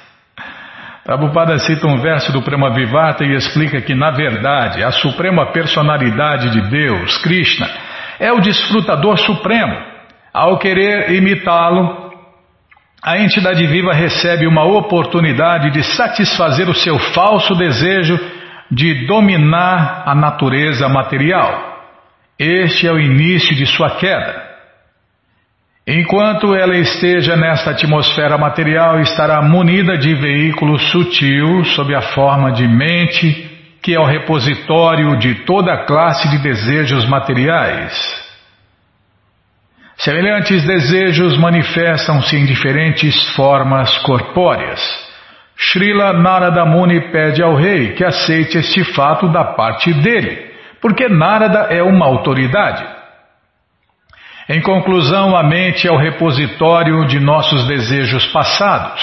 Prabhupada 1.04 1.58
cita 1.58 1.86
um 1.86 2.02
verso 2.02 2.30
do 2.32 2.42
Prema 2.42 2.74
Vivata 2.74 3.24
e 3.24 3.34
explica 3.34 3.80
que, 3.80 3.94
na 3.94 4.10
verdade, 4.10 4.84
a 4.84 4.90
suprema 4.90 5.52
personalidade 5.52 6.50
de 6.50 6.68
Deus, 6.68 7.16
Krishna, 7.22 7.66
é 8.20 8.30
o 8.30 8.40
desfrutador 8.40 9.16
supremo. 9.18 9.74
Ao 10.34 10.58
querer 10.58 11.10
imitá-lo, 11.12 12.07
a 13.02 13.18
entidade 13.18 13.64
viva 13.66 13.92
recebe 13.92 14.46
uma 14.46 14.64
oportunidade 14.64 15.70
de 15.70 15.82
satisfazer 15.82 16.68
o 16.68 16.74
seu 16.74 16.98
falso 16.98 17.54
desejo 17.54 18.18
de 18.70 19.06
dominar 19.06 20.02
a 20.04 20.14
natureza 20.14 20.88
material. 20.88 21.76
Este 22.38 22.86
é 22.86 22.92
o 22.92 22.98
início 22.98 23.54
de 23.54 23.66
sua 23.66 23.90
queda. 23.96 24.48
Enquanto 25.86 26.54
ela 26.54 26.76
esteja 26.76 27.34
nesta 27.34 27.70
atmosfera 27.70 28.36
material, 28.36 29.00
estará 29.00 29.40
munida 29.40 29.96
de 29.96 30.14
veículo 30.14 30.78
sutil 30.78 31.64
sob 31.64 31.94
a 31.94 32.02
forma 32.02 32.52
de 32.52 32.68
mente, 32.68 33.78
que 33.82 33.94
é 33.94 33.98
o 33.98 34.04
repositório 34.04 35.16
de 35.16 35.46
toda 35.46 35.72
a 35.72 35.86
classe 35.86 36.28
de 36.28 36.42
desejos 36.42 37.08
materiais. 37.08 38.27
Semelhantes 39.98 40.64
desejos 40.64 41.36
manifestam-se 41.36 42.36
em 42.36 42.46
diferentes 42.46 43.20
formas 43.34 43.98
corpóreas. 43.98 44.80
Srila 45.56 46.12
Narada 46.12 46.64
Muni 46.64 47.10
pede 47.10 47.42
ao 47.42 47.56
rei 47.56 47.94
que 47.94 48.04
aceite 48.04 48.58
este 48.58 48.84
fato 48.84 49.28
da 49.32 49.42
parte 49.42 49.92
dele, 49.92 50.52
porque 50.80 51.08
Narada 51.08 51.66
é 51.70 51.82
uma 51.82 52.06
autoridade. 52.06 52.86
Em 54.48 54.62
conclusão, 54.62 55.36
a 55.36 55.42
mente 55.42 55.88
é 55.88 55.90
o 55.90 55.98
repositório 55.98 57.04
de 57.08 57.18
nossos 57.18 57.66
desejos 57.66 58.24
passados. 58.26 59.02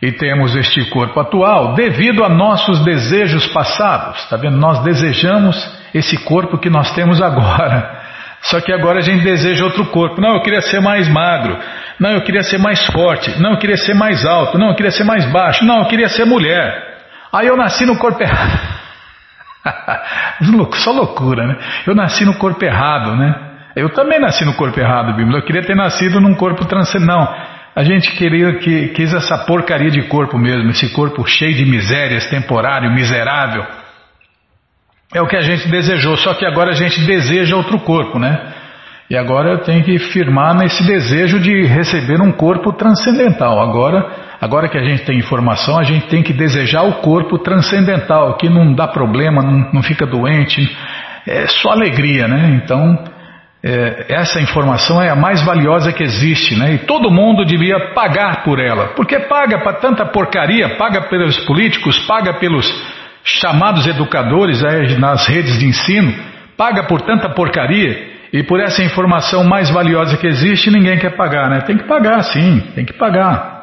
E 0.00 0.12
temos 0.12 0.54
este 0.54 0.88
corpo 0.90 1.18
atual 1.18 1.74
devido 1.74 2.24
a 2.24 2.28
nossos 2.28 2.84
desejos 2.84 3.48
passados. 3.48 4.22
Está 4.22 4.36
vendo? 4.36 4.56
Nós 4.56 4.84
desejamos 4.84 5.56
esse 5.92 6.16
corpo 6.24 6.58
que 6.58 6.70
nós 6.70 6.94
temos 6.94 7.20
agora. 7.20 7.97
Só 8.42 8.60
que 8.60 8.72
agora 8.72 8.98
a 8.98 9.02
gente 9.02 9.22
deseja 9.22 9.64
outro 9.64 9.86
corpo. 9.86 10.20
Não, 10.20 10.34
eu 10.34 10.42
queria 10.42 10.60
ser 10.60 10.80
mais 10.80 11.08
magro. 11.08 11.58
Não, 11.98 12.12
eu 12.12 12.22
queria 12.22 12.42
ser 12.42 12.58
mais 12.58 12.84
forte. 12.86 13.38
Não, 13.40 13.52
eu 13.52 13.58
queria 13.58 13.76
ser 13.76 13.94
mais 13.94 14.24
alto. 14.24 14.56
Não, 14.58 14.68
eu 14.68 14.74
queria 14.74 14.92
ser 14.92 15.04
mais 15.04 15.24
baixo. 15.30 15.64
Não, 15.64 15.80
eu 15.80 15.86
queria 15.86 16.08
ser 16.08 16.24
mulher. 16.24 16.98
Aí 17.32 17.46
eu 17.46 17.56
nasci 17.56 17.84
no 17.84 17.98
corpo 17.98 18.22
errado. 18.22 18.78
Só 20.76 20.92
loucura, 20.92 21.46
né? 21.46 21.56
Eu 21.86 21.94
nasci 21.94 22.24
no 22.24 22.34
corpo 22.34 22.64
errado, 22.64 23.16
né? 23.16 23.34
Eu 23.76 23.90
também 23.90 24.18
nasci 24.18 24.44
no 24.44 24.54
corpo 24.54 24.78
errado, 24.80 25.14
Bíblia. 25.14 25.38
Eu 25.38 25.44
queria 25.44 25.62
ter 25.62 25.74
nascido 25.74 26.20
num 26.20 26.34
corpo 26.34 26.64
transcendente. 26.64 27.08
Não, 27.08 27.34
a 27.74 27.84
gente 27.84 28.10
queria 28.12 28.54
que 28.54 28.88
quis 28.88 29.12
essa 29.14 29.38
porcaria 29.38 29.90
de 29.90 30.02
corpo 30.08 30.38
mesmo, 30.38 30.70
esse 30.70 30.92
corpo 30.92 31.24
cheio 31.26 31.54
de 31.54 31.64
misérias, 31.64 32.26
temporário, 32.26 32.90
miserável. 32.92 33.64
É 35.14 35.22
o 35.22 35.26
que 35.26 35.36
a 35.36 35.40
gente 35.40 35.66
desejou, 35.68 36.16
só 36.18 36.34
que 36.34 36.44
agora 36.44 36.70
a 36.70 36.74
gente 36.74 37.00
deseja 37.00 37.56
outro 37.56 37.78
corpo, 37.78 38.18
né? 38.18 38.38
E 39.08 39.16
agora 39.16 39.52
eu 39.52 39.58
tenho 39.60 39.82
que 39.82 39.98
firmar 39.98 40.54
nesse 40.54 40.86
desejo 40.86 41.40
de 41.40 41.64
receber 41.64 42.20
um 42.20 42.30
corpo 42.30 42.74
transcendental. 42.74 43.58
Agora, 43.58 44.06
agora 44.38 44.68
que 44.68 44.76
a 44.76 44.84
gente 44.84 45.06
tem 45.06 45.18
informação, 45.18 45.78
a 45.78 45.82
gente 45.82 46.06
tem 46.08 46.22
que 46.22 46.34
desejar 46.34 46.82
o 46.82 47.00
corpo 47.00 47.38
transcendental, 47.38 48.36
que 48.36 48.50
não 48.50 48.74
dá 48.74 48.86
problema, 48.86 49.42
não, 49.42 49.72
não 49.72 49.82
fica 49.82 50.04
doente, 50.04 50.60
é 51.26 51.46
só 51.46 51.70
alegria, 51.70 52.28
né? 52.28 52.60
Então, 52.62 53.02
é, 53.64 54.06
essa 54.10 54.42
informação 54.42 55.00
é 55.02 55.08
a 55.08 55.16
mais 55.16 55.42
valiosa 55.42 55.90
que 55.90 56.02
existe, 56.02 56.54
né? 56.54 56.74
E 56.74 56.78
todo 56.80 57.10
mundo 57.10 57.46
devia 57.46 57.94
pagar 57.94 58.44
por 58.44 58.60
ela. 58.60 58.88
Porque 58.88 59.18
paga 59.20 59.58
para 59.60 59.78
tanta 59.78 60.04
porcaria, 60.04 60.76
paga 60.76 61.08
pelos 61.08 61.38
políticos, 61.46 61.98
paga 62.00 62.34
pelos 62.34 62.70
chamados 63.36 63.86
educadores 63.86 64.64
aí, 64.64 64.98
nas 64.98 65.26
redes 65.26 65.58
de 65.58 65.66
ensino, 65.66 66.14
paga 66.56 66.84
por 66.84 67.02
tanta 67.02 67.28
porcaria 67.28 68.08
e 68.32 68.42
por 68.42 68.60
essa 68.60 68.82
informação 68.82 69.44
mais 69.44 69.70
valiosa 69.70 70.16
que 70.16 70.26
existe, 70.26 70.70
ninguém 70.70 70.98
quer 70.98 71.16
pagar, 71.16 71.50
né? 71.50 71.60
Tem 71.60 71.76
que 71.76 71.84
pagar, 71.84 72.22
sim, 72.22 72.60
tem 72.74 72.84
que 72.84 72.94
pagar. 72.94 73.58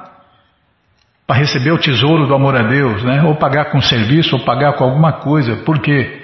Para 1.28 1.38
receber 1.38 1.72
o 1.72 1.80
tesouro 1.80 2.28
do 2.28 2.36
amor 2.36 2.56
a 2.56 2.64
Deus, 2.64 3.04
né? 3.04 3.24
Ou 3.24 3.36
pagar 3.36 3.72
com 3.72 3.82
serviço, 3.82 4.36
ou 4.36 4.46
pagar 4.46 4.74
com 4.74 4.84
alguma 4.84 5.14
coisa. 5.14 5.64
Porque 5.66 6.22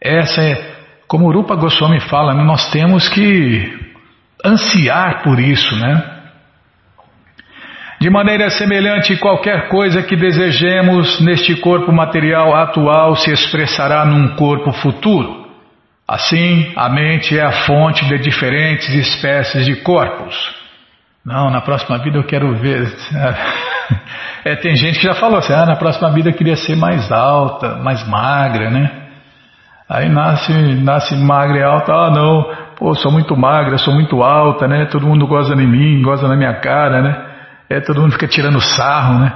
essa 0.00 0.42
é, 0.42 0.74
como 1.08 1.26
o 1.26 1.32
Rupa 1.32 1.56
Goswami 1.56 2.00
fala, 2.00 2.34
né? 2.34 2.44
nós 2.44 2.70
temos 2.70 3.08
que 3.08 3.80
ansiar 4.44 5.22
por 5.22 5.40
isso, 5.40 5.74
né? 5.76 6.11
De 8.02 8.10
maneira 8.10 8.50
semelhante, 8.50 9.16
qualquer 9.16 9.68
coisa 9.68 10.02
que 10.02 10.16
desejemos 10.16 11.20
neste 11.20 11.54
corpo 11.60 11.92
material 11.92 12.52
atual 12.52 13.14
se 13.14 13.30
expressará 13.30 14.04
num 14.04 14.34
corpo 14.34 14.72
futuro. 14.72 15.46
Assim, 16.08 16.72
a 16.74 16.88
mente 16.88 17.38
é 17.38 17.44
a 17.44 17.52
fonte 17.64 18.04
de 18.06 18.18
diferentes 18.18 18.88
espécies 18.88 19.64
de 19.64 19.76
corpos. 19.76 20.34
Não, 21.24 21.48
na 21.48 21.60
próxima 21.60 21.96
vida 21.98 22.18
eu 22.18 22.24
quero 22.24 22.52
ver. 22.56 22.92
É, 24.44 24.56
tem 24.56 24.74
gente 24.74 24.98
que 24.98 25.06
já 25.06 25.14
falou 25.14 25.38
assim: 25.38 25.52
ah, 25.52 25.64
na 25.64 25.76
próxima 25.76 26.10
vida 26.10 26.30
eu 26.30 26.34
queria 26.34 26.56
ser 26.56 26.74
mais 26.74 27.12
alta, 27.12 27.76
mais 27.76 28.04
magra, 28.08 28.70
né? 28.70 28.90
Aí 29.88 30.08
nasce, 30.08 30.52
nasce 30.82 31.14
magra 31.14 31.58
e 31.58 31.62
alta, 31.62 31.92
ah, 31.92 32.10
não, 32.10 32.50
pô, 32.76 32.92
sou 32.94 33.12
muito 33.12 33.36
magra, 33.36 33.78
sou 33.78 33.94
muito 33.94 34.20
alta, 34.20 34.66
né? 34.66 34.86
Todo 34.86 35.06
mundo 35.06 35.28
goza 35.28 35.54
de 35.54 35.64
mim, 35.64 36.02
goza 36.02 36.26
na 36.26 36.34
minha 36.34 36.54
cara, 36.54 37.02
né? 37.02 37.31
É, 37.72 37.80
todo 37.80 38.02
mundo 38.02 38.12
fica 38.12 38.28
tirando 38.28 38.60
sarro, 38.60 39.18
né? 39.20 39.32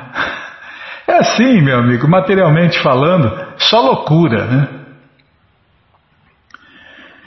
É 1.09 1.15
assim, 1.21 1.63
meu 1.63 1.79
amigo, 1.79 2.07
materialmente 2.07 2.79
falando, 2.81 3.33
só 3.57 3.81
loucura, 3.81 4.45
né? 4.45 4.69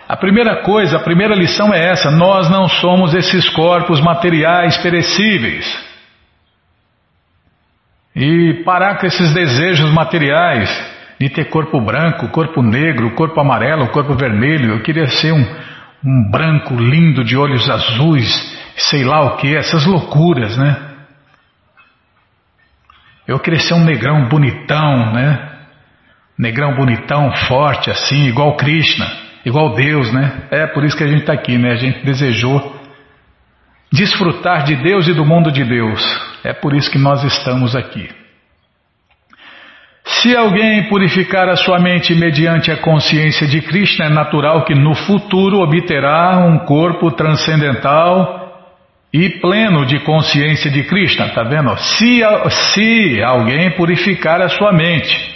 A 0.07 0.15
primeira 0.15 0.61
coisa, 0.61 0.97
a 0.97 1.03
primeira 1.03 1.33
lição 1.33 1.73
é 1.73 1.89
essa: 1.89 2.11
nós 2.11 2.47
não 2.47 2.67
somos 2.67 3.15
esses 3.15 3.49
corpos 3.49 3.99
materiais 3.99 4.77
perecíveis. 4.77 5.65
E 8.15 8.61
parar 8.63 8.99
com 8.99 9.07
esses 9.07 9.33
desejos 9.33 9.91
materiais 9.91 10.69
de 11.19 11.27
ter 11.29 11.45
corpo 11.45 11.81
branco, 11.81 12.27
corpo 12.29 12.61
negro, 12.61 13.15
corpo 13.15 13.39
amarelo, 13.39 13.89
corpo 13.89 14.13
vermelho. 14.15 14.73
Eu 14.75 14.83
queria 14.83 15.07
ser 15.07 15.31
um, 15.31 15.45
um 16.05 16.29
branco 16.29 16.75
lindo 16.75 17.23
de 17.23 17.35
olhos 17.35 17.67
azuis, 17.67 18.29
sei 18.75 19.03
lá 19.03 19.21
o 19.21 19.37
que, 19.37 19.55
essas 19.55 19.87
loucuras, 19.87 20.55
né? 20.55 20.88
Eu 23.29 23.37
queria 23.37 23.59
ser 23.59 23.75
um 23.75 23.83
negrão 23.85 24.27
bonitão, 24.27 25.13
né? 25.13 25.49
Negrão 26.35 26.75
bonitão, 26.75 27.31
forte 27.47 27.91
assim, 27.91 28.25
igual 28.25 28.57
Krishna, 28.57 29.05
igual 29.45 29.75
Deus, 29.75 30.11
né? 30.11 30.47
É 30.49 30.65
por 30.65 30.83
isso 30.83 30.97
que 30.97 31.03
a 31.03 31.07
gente 31.07 31.19
está 31.19 31.33
aqui, 31.33 31.55
né? 31.55 31.73
A 31.73 31.75
gente 31.75 32.03
desejou 32.03 32.75
desfrutar 33.93 34.63
de 34.63 34.75
Deus 34.77 35.07
e 35.07 35.13
do 35.13 35.23
mundo 35.23 35.51
de 35.51 35.63
Deus. 35.63 36.01
É 36.43 36.53
por 36.53 36.73
isso 36.73 36.89
que 36.89 36.97
nós 36.97 37.23
estamos 37.23 37.75
aqui. 37.75 38.09
Se 40.03 40.35
alguém 40.35 40.89
purificar 40.89 41.47
a 41.49 41.55
sua 41.55 41.77
mente 41.77 42.15
mediante 42.15 42.71
a 42.71 42.77
consciência 42.77 43.45
de 43.45 43.61
Krishna, 43.61 44.05
é 44.05 44.09
natural 44.09 44.65
que 44.65 44.73
no 44.73 44.95
futuro 44.95 45.59
obterá 45.59 46.39
um 46.39 46.65
corpo 46.65 47.11
transcendental 47.11 48.38
e 49.11 49.29
pleno 49.41 49.85
de 49.85 49.99
consciência 50.01 50.69
de 50.69 50.83
Krishna, 50.83 51.29
tá 51.29 51.43
vendo? 51.43 51.75
Se, 51.77 52.21
se 52.49 53.23
alguém 53.23 53.71
purificar 53.71 54.41
a 54.41 54.49
sua 54.49 54.71
mente, 54.71 55.35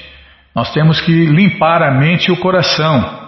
nós 0.55 0.71
temos 0.71 1.01
que 1.01 1.11
limpar 1.11 1.81
a 1.81 1.91
mente 1.91 2.27
e 2.27 2.31
o 2.31 2.37
coração. 2.37 3.23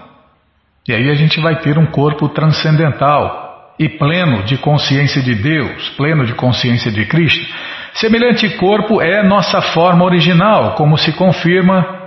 E 0.87 0.93
aí 0.93 1.09
a 1.09 1.15
gente 1.15 1.39
vai 1.39 1.59
ter 1.61 1.77
um 1.79 1.87
corpo 1.87 2.29
transcendental 2.29 3.73
e 3.79 3.89
pleno 3.89 4.43
de 4.43 4.57
consciência 4.57 5.21
de 5.21 5.33
Deus, 5.33 5.89
pleno 5.97 6.25
de 6.25 6.33
consciência 6.33 6.91
de 6.91 7.05
Krishna. 7.05 7.43
Semelhante 7.93 8.47
corpo 8.57 9.01
é 9.01 9.23
nossa 9.23 9.61
forma 9.61 10.05
original, 10.05 10.75
como 10.75 10.97
se 10.97 11.11
confirma 11.13 12.03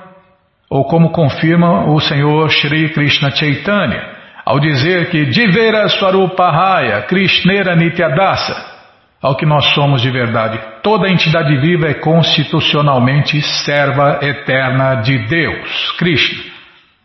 ou 0.71 0.85
como 0.85 1.11
confirma 1.11 1.91
o 1.91 1.99
Senhor 1.99 2.49
Shri 2.51 2.91
Krishna 2.91 3.31
Chaitanya 3.31 4.18
ao 4.49 4.59
dizer 4.59 5.11
que 5.11 5.27
Divera 5.27 5.87
Swarupahaya 5.91 7.03
Krishnera 7.03 7.77
Nityadasa, 7.77 8.57
ao 9.21 9.37
que 9.37 9.45
nós 9.45 9.75
somos 9.75 10.01
de 10.01 10.11
verdade. 10.11 10.59
Toda 10.83 11.11
entidade 11.11 11.55
viva 11.59 11.87
é 11.87 11.93
constitucionalmente 11.93 13.43
serva 13.43 14.21
eterna 14.23 15.03
de 15.03 15.19
Deus, 15.27 15.93
Krishna. 15.99 16.45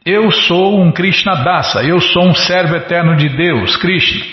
Eu 0.05 0.31
sou 0.31 0.81
um 0.81 0.89
Krishna 0.89 1.35
Dasa, 1.35 1.83
eu 1.83 1.99
sou 1.99 2.23
um 2.29 2.33
servo 2.33 2.77
eterno 2.77 3.17
de 3.17 3.27
Deus, 3.27 3.75
Krishna. 3.75 4.23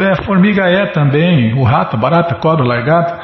É, 0.00 0.22
formiga 0.24 0.68
é 0.68 0.84
também, 0.88 1.54
o 1.54 1.62
rato, 1.62 1.96
barata, 1.96 2.34
cobra, 2.34 2.66
largata. 2.66 3.18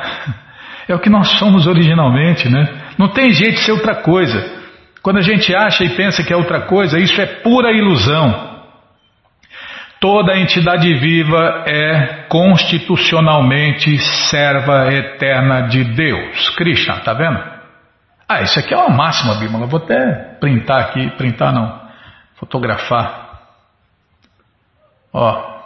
É 0.88 0.94
o 0.94 0.98
que 0.98 1.10
nós 1.10 1.28
somos 1.38 1.66
originalmente, 1.66 2.48
né? 2.48 2.66
Não 2.96 3.08
tem 3.08 3.30
jeito 3.30 3.56
de 3.56 3.60
ser 3.60 3.72
outra 3.72 3.96
coisa. 3.96 4.42
Quando 5.02 5.18
a 5.18 5.22
gente 5.22 5.54
acha 5.54 5.84
e 5.84 5.90
pensa 5.90 6.22
que 6.22 6.32
é 6.32 6.36
outra 6.36 6.62
coisa, 6.62 6.98
isso 6.98 7.20
é 7.20 7.26
pura 7.26 7.72
ilusão. 7.72 8.49
Toda 10.00 10.38
entidade 10.38 10.94
viva 10.94 11.62
é 11.66 12.24
constitucionalmente 12.26 13.98
serva 13.98 14.90
eterna 14.90 15.68
de 15.68 15.84
Deus. 15.84 16.48
Krishna, 16.56 17.00
tá 17.00 17.12
vendo? 17.12 17.38
Ah, 18.26 18.40
isso 18.40 18.58
aqui 18.58 18.72
é 18.72 18.78
uma 18.78 18.88
máxima, 18.96 19.34
Bímola. 19.34 19.66
Vou 19.66 19.78
até 19.78 20.38
printar 20.40 20.80
aqui, 20.80 21.10
printar 21.18 21.52
não, 21.52 21.78
fotografar. 22.36 23.42
Ó. 25.12 25.60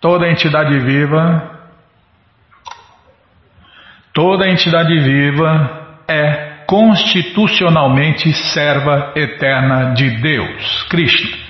Toda 0.00 0.28
entidade 0.28 0.76
viva, 0.80 1.60
toda 4.12 4.48
entidade 4.48 4.98
viva 4.98 6.00
é 6.08 6.64
constitucionalmente 6.66 8.32
serva 8.32 9.12
eterna 9.14 9.94
de 9.94 10.10
Deus. 10.20 10.82
Krishna. 10.90 11.45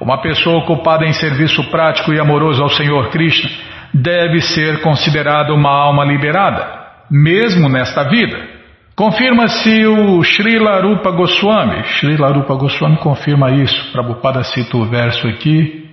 Uma 0.00 0.20
pessoa 0.20 0.58
ocupada 0.58 1.04
em 1.04 1.12
serviço 1.12 1.62
prático 1.70 2.12
e 2.12 2.20
amoroso 2.20 2.62
ao 2.62 2.68
Senhor 2.68 3.10
Krishna 3.10 3.50
deve 3.92 4.40
ser 4.40 4.80
considerada 4.80 5.52
uma 5.52 5.70
alma 5.70 6.04
liberada, 6.04 6.86
mesmo 7.10 7.68
nesta 7.68 8.04
vida. 8.04 8.58
Confirma-se 8.94 9.86
o 9.86 10.22
Srila 10.22 10.80
Rupa 10.80 11.10
Goswami. 11.10 11.84
Srila 12.00 12.32
Rupa 12.32 12.54
Goswami 12.54 12.96
confirma 12.98 13.50
isso. 13.52 13.92
Prabhupada 13.92 14.42
cita 14.42 14.76
o 14.76 14.86
verso 14.86 15.26
aqui. 15.28 15.88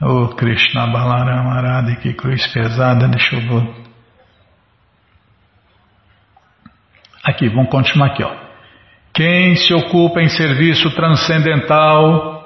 Oh 0.00 0.28
Krishna 0.28 0.86
Balaram 0.86 1.50
Arada, 1.50 1.96
que 1.96 2.12
cruz 2.14 2.46
pesada, 2.48 3.08
deixa 3.08 3.36
eu 3.36 3.40
ver. 3.40 3.88
Aqui, 7.24 7.48
vamos 7.48 7.70
continuar 7.70 8.08
aqui, 8.08 8.22
ó. 8.22 8.32
Quem 9.12 9.56
se 9.56 9.74
ocupa 9.74 10.20
em 10.20 10.28
serviço 10.28 10.90
transcendental 10.94 12.37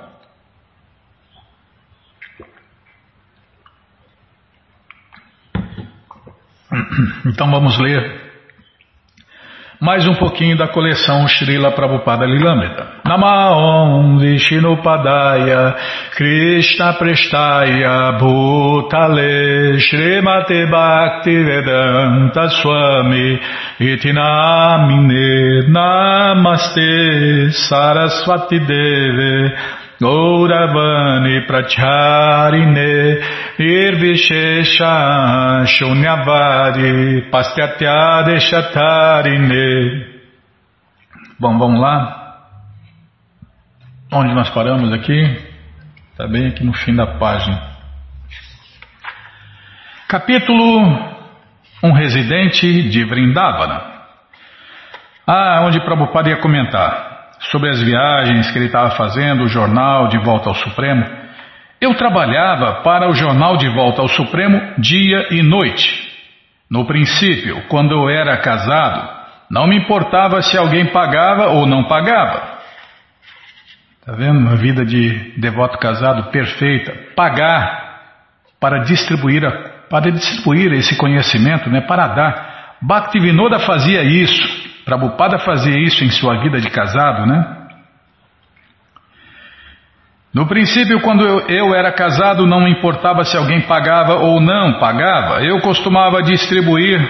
então 7.27 7.51
vamos 7.51 7.79
ler 7.79 8.22
mais 9.83 10.07
um 10.07 10.15
pouquinho 10.15 10.57
da 10.57 10.69
coleção 10.69 11.27
Srila 11.27 11.73
Prabhupada 11.73 12.25
Lilamrita. 12.25 12.87
Namaon 13.05 14.17
Vishnupadaya 14.17 15.75
Krishna 16.15 16.93
Prestaya 16.93 18.13
Bhutale 18.13 19.81
Srimate 19.81 20.67
Bhakti 20.71 21.37
Vedanta 21.43 22.49
Swami 22.51 23.41
Itinamine 23.81 25.67
Namaste 25.69 27.51
Saraswati 27.51 28.61
Deve 28.61 29.53
Gauravani 30.03 31.47
Pracharine 31.47 33.23
Nirvishesha 33.57 34.95
Shunyavari 35.65 37.31
Pastyatya 37.31 38.25
Deshatarine 38.25 40.11
Bom, 41.39 41.57
vamos 41.57 41.81
lá. 41.81 42.41
Onde 44.13 44.35
nós 44.35 44.51
paramos 44.51 44.93
aqui? 44.93 45.23
Está 46.11 46.27
bem 46.27 46.49
aqui 46.49 46.65
no 46.65 46.73
fim 46.73 46.95
da 46.95 47.07
página. 47.19 47.63
Capítulo 50.09 50.81
Um 51.83 51.93
residente 51.93 52.89
de 52.91 53.05
Vrindavana. 53.05 53.83
Ah, 55.27 55.63
onde 55.65 55.81
Prabhupada 55.81 56.29
ia 56.29 56.41
comentar 56.41 57.12
sobre 57.51 57.71
as 57.71 57.83
viagens 57.83 58.51
que 58.51 58.59
ele 58.59 58.67
estava 58.67 58.91
fazendo, 58.91 59.45
o 59.45 59.49
jornal 59.49 60.09
de 60.09 60.19
volta 60.19 60.49
ao 60.49 60.55
Supremo. 60.55 61.05
Eu 61.81 61.95
trabalhava 61.95 62.83
para 62.83 63.09
o 63.11 63.15
jornal 63.15 63.57
de 63.57 63.69
volta 63.69 64.01
ao 64.03 64.09
Supremo 64.09 64.75
dia 64.79 65.29
e 65.31 65.43
noite. 65.43 66.13
No 66.71 66.87
princípio, 66.87 67.63
quando 67.69 67.93
eu 67.93 68.09
era 68.09 68.37
casado, 68.39 69.23
não 69.51 69.67
me 69.67 69.77
importava 69.77 70.41
se 70.41 70.57
alguém 70.57 70.87
pagava 70.87 71.49
ou 71.49 71.67
não 71.67 71.85
pagava. 71.85 72.53
Está 74.01 74.13
vendo? 74.13 74.39
Uma 74.39 74.57
vida 74.57 74.85
de 74.85 75.35
devoto 75.39 75.79
casado 75.79 76.31
perfeita. 76.31 76.93
Pagar 77.15 78.01
para 78.59 78.79
distribuir, 78.79 79.43
para 79.91 80.11
distribuir 80.11 80.73
esse 80.73 80.97
conhecimento, 80.97 81.69
né? 81.69 81.81
para 81.81 82.07
dar. 82.09 82.77
Bhaktivinoda 82.81 83.59
fazia 83.61 84.03
isso. 84.03 84.72
Prabhupada 84.85 85.39
fazia 85.39 85.79
isso 85.79 86.05
em 86.05 86.11
sua 86.11 86.41
vida 86.41 86.61
de 86.61 86.71
casado, 86.71 87.27
né? 87.27 87.63
No 90.35 90.47
princípio, 90.47 91.01
quando 91.01 91.27
eu, 91.27 91.41
eu, 91.49 91.75
era 91.75 91.93
casado, 91.93 92.47
não 92.47 92.67
importava 92.67 93.23
se 93.23 93.37
alguém 93.37 93.61
pagava 93.61 94.15
ou 94.15 94.41
não 94.41 94.81
pagava, 94.81 95.45
eu 95.45 95.61
costumava 95.61 96.23
distribuir 96.23 97.01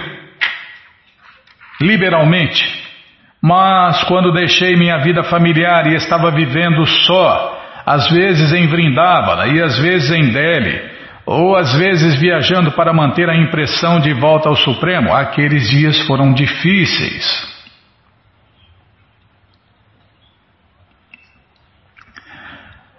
liberalmente. 1.79 2.83
Mas 3.41 4.03
quando 4.03 4.33
deixei 4.33 4.75
minha 4.75 4.97
vida 4.97 5.23
familiar 5.23 5.87
e 5.87 5.95
estava 5.95 6.31
vivendo 6.31 6.85
só, 6.85 7.61
às 7.85 8.09
vezes 8.09 8.51
em 8.51 8.67
Vrindavana 8.67 9.47
e 9.47 9.61
às 9.61 9.79
vezes 9.79 10.11
em 10.11 10.31
Delhi, 10.31 10.91
ou 11.25 11.55
às 11.55 11.73
vezes 11.75 12.19
viajando 12.19 12.73
para 12.73 12.93
manter 12.93 13.29
a 13.29 13.35
impressão 13.35 14.01
de 14.01 14.13
volta 14.13 14.49
ao 14.49 14.55
Supremo, 14.55 15.13
aqueles 15.13 15.69
dias 15.69 15.97
foram 16.05 16.33
difíceis. 16.33 17.52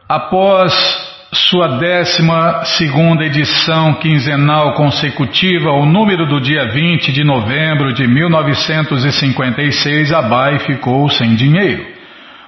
Após 0.09 0.73
sua 1.33 1.79
décima 1.79 2.65
segunda 2.65 3.25
edição 3.25 3.95
quinzenal 3.95 4.75
consecutiva, 4.75 5.71
o 5.71 5.87
número 5.87 6.27
do 6.27 6.43
dia 6.43 6.67
20 6.67 7.11
de 7.11 7.25
novembro 7.25 7.95
de 7.95 8.07
1956, 8.07 10.13
Abai 10.13 10.59
ficou 10.59 11.09
sem 11.09 11.35
dinheiro. 11.35 11.87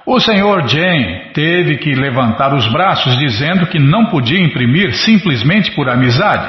O 0.05 0.19
senhor 0.19 0.67
Jane 0.67 1.31
teve 1.33 1.77
que 1.77 1.95
levantar 1.95 2.53
os 2.53 2.71
braços 2.71 3.17
dizendo 3.17 3.65
que 3.65 3.79
não 3.79 4.05
podia 4.05 4.39
imprimir 4.39 4.93
simplesmente 4.93 5.71
por 5.71 5.89
amizade. 5.89 6.47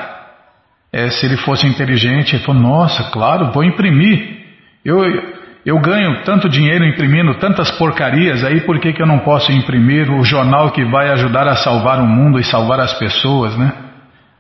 É, 0.93 1.09
se 1.09 1.25
ele 1.25 1.39
fosse 1.39 1.67
inteligente, 1.67 2.37
ele 2.37 2.45
falou, 2.45 2.61
nossa, 2.61 3.05
claro, 3.11 3.51
vou 3.51 3.65
imprimir. 3.65 4.43
Eu, 4.85 5.38
eu 5.65 5.79
ganho 5.81 6.23
tanto 6.25 6.49
dinheiro 6.49 6.85
imprimindo 6.85 7.35
tantas 7.35 7.71
porcarias 7.73 8.45
aí, 8.45 8.61
por 8.61 8.79
que, 8.79 8.93
que 8.93 9.03
eu 9.03 9.07
não 9.07 9.19
posso 9.19 9.53
imprimir 9.53 10.11
o 10.11 10.23
jornal 10.23 10.71
que 10.71 10.85
vai 10.85 11.11
ajudar 11.11 11.47
a 11.47 11.57
salvar 11.57 12.01
o 12.01 12.07
mundo 12.07 12.39
e 12.39 12.45
salvar 12.45 12.81
as 12.81 12.95
pessoas, 12.95 13.57
né? 13.57 13.73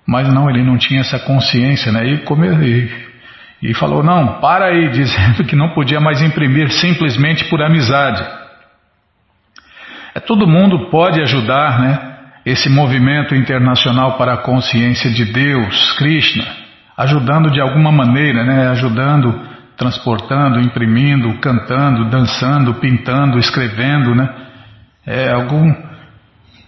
Mas 0.07 0.33
não, 0.33 0.49
ele 0.49 0.63
não 0.63 0.79
tinha 0.79 1.01
essa 1.01 1.19
consciência, 1.19 1.93
né? 1.93 2.07
E, 2.07 2.19
come, 2.19 2.49
e, 2.65 2.91
e 3.63 3.75
falou, 3.75 4.03
não, 4.03 4.41
para 4.41 4.67
aí, 4.67 4.89
dizendo 4.91 5.45
que 5.45 5.57
não 5.57 5.71
podia 5.71 6.01
mais 6.01 6.23
imprimir 6.23 6.71
simplesmente 6.71 7.45
por 7.47 7.61
amizade. 7.61 8.25
É, 10.15 10.21
todo 10.21 10.47
mundo 10.47 10.89
pode 10.89 11.21
ajudar, 11.21 11.81
né? 11.81 11.99
Esse 12.47 12.71
movimento 12.71 13.35
internacional 13.35 14.17
para 14.17 14.33
a 14.33 14.39
consciência 14.39 15.11
de 15.11 15.27
Deus, 15.27 15.93
Krishna, 15.99 16.47
ajudando 16.97 17.51
de 17.51 17.61
alguma 17.61 17.93
maneira, 17.93 18.45
né? 18.45 18.69
Ajudando 18.69 19.58
transportando, 19.79 20.61
imprimindo, 20.61 21.39
cantando, 21.39 22.11
dançando, 22.11 22.75
pintando, 22.75 23.39
escrevendo, 23.39 24.13
né? 24.13 24.29
É 25.07 25.31
algum. 25.31 25.73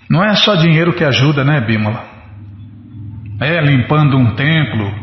Não 0.08 0.24
é 0.24 0.34
só 0.36 0.54
dinheiro 0.54 0.94
que 0.94 1.04
ajuda, 1.04 1.44
né, 1.44 1.60
Bímola? 1.60 2.04
É 3.40 3.60
limpando 3.60 4.16
um 4.16 4.34
templo, 4.36 4.94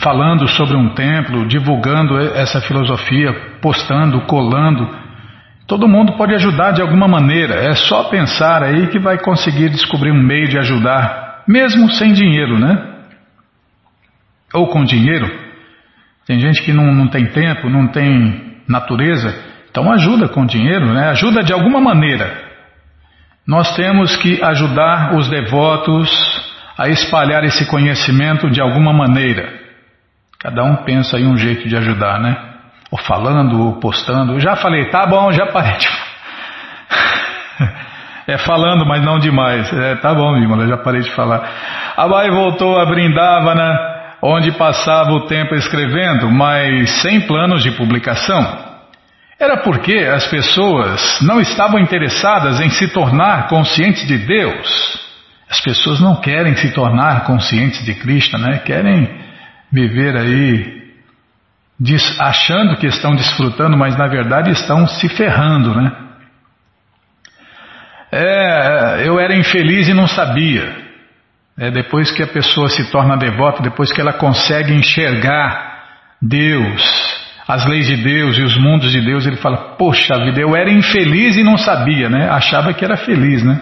falando 0.00 0.46
sobre 0.48 0.76
um 0.76 0.94
templo, 0.94 1.46
divulgando 1.48 2.16
essa 2.18 2.60
filosofia, 2.60 3.58
postando, 3.60 4.20
colando. 4.22 4.88
Todo 5.66 5.88
mundo 5.88 6.12
pode 6.16 6.34
ajudar 6.34 6.72
de 6.72 6.82
alguma 6.82 7.08
maneira. 7.08 7.54
É 7.54 7.74
só 7.74 8.04
pensar 8.04 8.62
aí 8.62 8.86
que 8.86 9.00
vai 9.00 9.18
conseguir 9.18 9.68
descobrir 9.68 10.12
um 10.12 10.22
meio 10.22 10.48
de 10.48 10.58
ajudar, 10.58 11.42
mesmo 11.48 11.90
sem 11.90 12.12
dinheiro, 12.12 12.56
né? 12.58 12.88
Ou 14.54 14.68
com 14.68 14.84
dinheiro. 14.84 15.41
Tem 16.32 16.40
gente 16.40 16.62
que 16.62 16.72
não, 16.72 16.94
não 16.94 17.08
tem 17.08 17.26
tempo, 17.26 17.68
não 17.68 17.88
tem 17.88 18.62
natureza, 18.66 19.38
então 19.70 19.92
ajuda 19.92 20.30
com 20.30 20.46
dinheiro, 20.46 20.94
né? 20.94 21.10
ajuda 21.10 21.42
de 21.42 21.52
alguma 21.52 21.78
maneira. 21.78 22.42
Nós 23.46 23.76
temos 23.76 24.16
que 24.16 24.42
ajudar 24.42 25.14
os 25.14 25.28
devotos 25.28 26.10
a 26.78 26.88
espalhar 26.88 27.44
esse 27.44 27.66
conhecimento 27.66 28.48
de 28.48 28.62
alguma 28.62 28.94
maneira. 28.94 29.46
Cada 30.40 30.64
um 30.64 30.76
pensa 30.76 31.18
em 31.18 31.26
um 31.26 31.36
jeito 31.36 31.68
de 31.68 31.76
ajudar, 31.76 32.18
né? 32.18 32.34
Ou 32.90 32.96
falando, 32.96 33.60
ou 33.60 33.78
postando. 33.78 34.40
Já 34.40 34.56
falei, 34.56 34.86
tá 34.86 35.04
bom, 35.04 35.30
já 35.32 35.48
parei 35.48 35.76
de 35.76 35.86
É 38.26 38.38
falando, 38.38 38.86
mas 38.86 39.04
não 39.04 39.18
demais. 39.18 39.70
É, 39.70 39.96
tá 39.96 40.14
bom, 40.14 40.32
Vimala, 40.40 40.66
já 40.66 40.78
parei 40.78 41.02
de 41.02 41.10
falar. 41.10 41.46
Abai 41.94 42.30
voltou 42.30 42.78
a 42.78 42.86
Brindavana 42.86 43.91
onde 44.22 44.52
passava 44.52 45.10
o 45.10 45.26
tempo 45.26 45.54
escrevendo, 45.56 46.30
mas 46.30 46.88
sem 47.02 47.22
planos 47.22 47.62
de 47.62 47.72
publicação. 47.72 48.70
Era 49.38 49.56
porque 49.56 49.96
as 49.96 50.26
pessoas 50.28 51.20
não 51.20 51.40
estavam 51.40 51.80
interessadas 51.80 52.60
em 52.60 52.70
se 52.70 52.86
tornar 52.88 53.48
conscientes 53.48 54.06
de 54.06 54.16
Deus. 54.16 55.02
As 55.50 55.60
pessoas 55.60 56.00
não 56.00 56.20
querem 56.20 56.54
se 56.54 56.72
tornar 56.72 57.24
conscientes 57.24 57.84
de 57.84 57.94
Krishna, 57.94 58.38
né? 58.38 58.58
Querem 58.58 59.20
viver 59.70 60.16
aí 60.16 60.82
achando 62.20 62.76
que 62.76 62.86
estão 62.86 63.16
desfrutando, 63.16 63.76
mas 63.76 63.96
na 63.96 64.06
verdade 64.06 64.50
estão 64.52 64.86
se 64.86 65.08
ferrando, 65.08 65.74
né? 65.74 65.90
É, 68.12 69.02
eu 69.04 69.18
era 69.18 69.34
infeliz 69.34 69.88
e 69.88 69.94
não 69.94 70.06
sabia. 70.06 70.81
É, 71.58 71.70
depois 71.70 72.10
que 72.10 72.22
a 72.22 72.26
pessoa 72.26 72.68
se 72.68 72.90
torna 72.90 73.16
devota, 73.16 73.62
depois 73.62 73.92
que 73.92 74.00
ela 74.00 74.14
consegue 74.14 74.72
enxergar 74.72 75.72
Deus, 76.20 76.82
as 77.46 77.66
leis 77.66 77.86
de 77.86 77.96
Deus 77.96 78.38
e 78.38 78.42
os 78.42 78.56
mundos 78.56 78.90
de 78.90 79.00
Deus, 79.00 79.26
ele 79.26 79.36
fala: 79.36 79.76
Poxa 79.76 80.16
vida, 80.24 80.40
eu 80.40 80.56
era 80.56 80.70
infeliz 80.70 81.36
e 81.36 81.42
não 81.42 81.58
sabia, 81.58 82.08
né? 82.08 82.28
Achava 82.30 82.72
que 82.72 82.84
era 82.84 82.96
feliz, 82.96 83.42
né? 83.42 83.60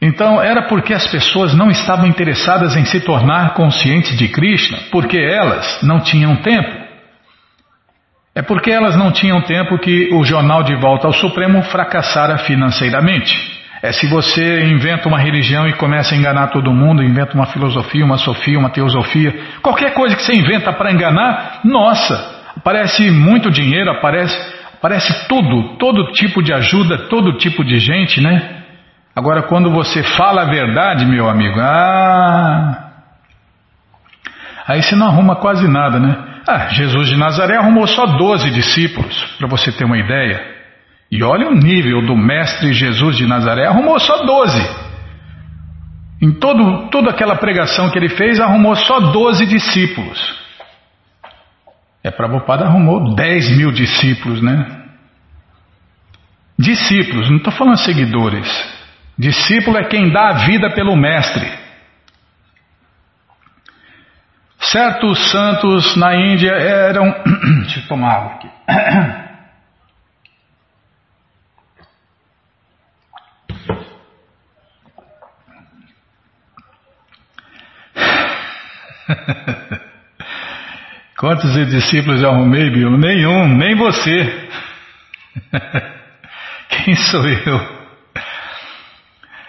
Então 0.00 0.40
era 0.40 0.62
porque 0.68 0.92
as 0.92 1.06
pessoas 1.08 1.54
não 1.54 1.70
estavam 1.70 2.06
interessadas 2.06 2.76
em 2.76 2.84
se 2.84 3.00
tornar 3.00 3.54
conscientes 3.54 4.16
de 4.16 4.28
Krishna, 4.28 4.78
porque 4.92 5.18
elas 5.18 5.82
não 5.82 6.00
tinham 6.00 6.36
tempo. 6.36 6.86
É 8.34 8.42
porque 8.42 8.70
elas 8.70 8.94
não 8.94 9.10
tinham 9.10 9.40
tempo 9.40 9.78
que 9.78 10.14
o 10.14 10.22
jornal 10.22 10.62
de 10.62 10.76
volta 10.76 11.06
ao 11.06 11.12
Supremo 11.12 11.62
fracassara 11.62 12.36
financeiramente. 12.38 13.55
É 13.86 13.92
se 13.92 14.04
você 14.08 14.64
inventa 14.64 15.06
uma 15.06 15.16
religião 15.16 15.68
e 15.68 15.72
começa 15.74 16.12
a 16.12 16.18
enganar 16.18 16.48
todo 16.48 16.72
mundo, 16.72 17.04
inventa 17.04 17.34
uma 17.34 17.46
filosofia, 17.46 18.04
uma 18.04 18.18
sofia, 18.18 18.58
uma 18.58 18.68
teosofia, 18.68 19.32
qualquer 19.62 19.94
coisa 19.94 20.16
que 20.16 20.22
você 20.22 20.34
inventa 20.34 20.72
para 20.72 20.90
enganar, 20.90 21.60
nossa, 21.62 22.42
aparece 22.56 23.08
muito 23.12 23.48
dinheiro, 23.48 23.88
aparece, 23.92 24.36
aparece 24.74 25.28
tudo, 25.28 25.76
todo 25.78 26.10
tipo 26.10 26.42
de 26.42 26.52
ajuda, 26.52 27.06
todo 27.08 27.38
tipo 27.38 27.64
de 27.64 27.78
gente, 27.78 28.20
né? 28.20 28.64
Agora, 29.14 29.42
quando 29.42 29.70
você 29.70 30.02
fala 30.02 30.42
a 30.42 30.46
verdade, 30.46 31.06
meu 31.06 31.28
amigo, 31.28 31.60
ah, 31.60 32.90
aí 34.66 34.82
você 34.82 34.96
não 34.96 35.06
arruma 35.06 35.36
quase 35.36 35.68
nada, 35.68 36.00
né? 36.00 36.24
Ah, 36.44 36.70
Jesus 36.70 37.08
de 37.08 37.16
Nazaré 37.16 37.56
arrumou 37.56 37.86
só 37.86 38.04
12 38.04 38.50
discípulos, 38.50 39.36
para 39.38 39.46
você 39.46 39.70
ter 39.70 39.84
uma 39.84 39.96
ideia. 39.96 40.55
E 41.10 41.22
olha 41.22 41.48
o 41.48 41.54
nível 41.54 42.04
do 42.04 42.16
mestre 42.16 42.72
Jesus 42.72 43.16
de 43.16 43.26
Nazaré, 43.26 43.66
arrumou 43.66 43.98
só 44.00 44.24
12. 44.24 44.86
Em 46.20 46.32
todo, 46.32 46.88
toda 46.90 47.10
aquela 47.10 47.36
pregação 47.36 47.90
que 47.90 47.98
ele 47.98 48.08
fez, 48.08 48.40
arrumou 48.40 48.74
só 48.74 48.98
12 49.00 49.46
discípulos. 49.46 50.46
É, 52.02 52.10
Prabhupada 52.10 52.64
arrumou 52.64 53.14
10 53.14 53.56
mil 53.56 53.70
discípulos, 53.70 54.42
né? 54.42 54.84
Discípulos, 56.58 57.28
não 57.28 57.36
estou 57.36 57.52
falando 57.52 57.76
seguidores. 57.78 58.48
Discípulo 59.18 59.76
é 59.76 59.84
quem 59.84 60.10
dá 60.10 60.30
a 60.30 60.46
vida 60.46 60.70
pelo 60.70 60.96
mestre. 60.96 61.46
Certos 64.58 65.30
santos 65.30 65.96
na 65.96 66.16
Índia 66.16 66.52
eram. 66.52 67.14
Deixa 67.62 67.80
eu 67.80 67.86
tomar 67.88 68.14
água 68.14 68.32
aqui. 68.34 68.48
Quantos 81.18 81.52
discípulos 81.68 82.22
eu 82.22 82.30
arrumei, 82.30 82.70
Bill? 82.70 82.90
Nenhum, 82.98 83.48
nem 83.56 83.74
você. 83.74 84.48
Quem 86.68 86.94
sou 86.94 87.26
eu? 87.26 87.76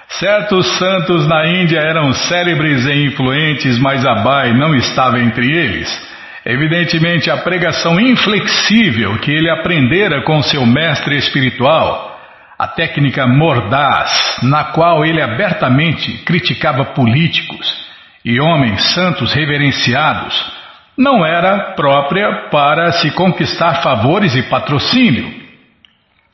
Certos 0.09 0.65
santos 0.77 1.27
na 1.27 1.45
Índia 1.47 1.79
eram 1.79 2.13
célebres 2.13 2.85
e 2.85 3.05
influentes, 3.05 3.77
mas 3.77 4.05
Abai 4.05 4.53
não 4.53 4.73
estava 4.73 5.19
entre 5.19 5.45
eles. 5.45 6.07
Evidentemente, 6.45 7.29
a 7.29 7.37
pregação 7.37 7.99
inflexível 7.99 9.19
que 9.19 9.31
ele 9.31 9.49
aprendera 9.49 10.23
com 10.23 10.41
seu 10.41 10.65
mestre 10.65 11.17
espiritual, 11.17 12.17
a 12.57 12.67
técnica 12.67 13.27
mordaz, 13.27 14.37
na 14.43 14.63
qual 14.71 15.05
ele 15.05 15.21
abertamente 15.21 16.23
criticava 16.23 16.85
políticos, 16.85 17.86
e 18.23 18.39
homens 18.39 18.93
santos 18.93 19.33
reverenciados, 19.33 20.51
não 20.97 21.25
era 21.25 21.73
própria 21.75 22.49
para 22.49 22.91
se 22.93 23.11
conquistar 23.11 23.81
favores 23.81 24.35
e 24.35 24.43
patrocínio. 24.43 25.31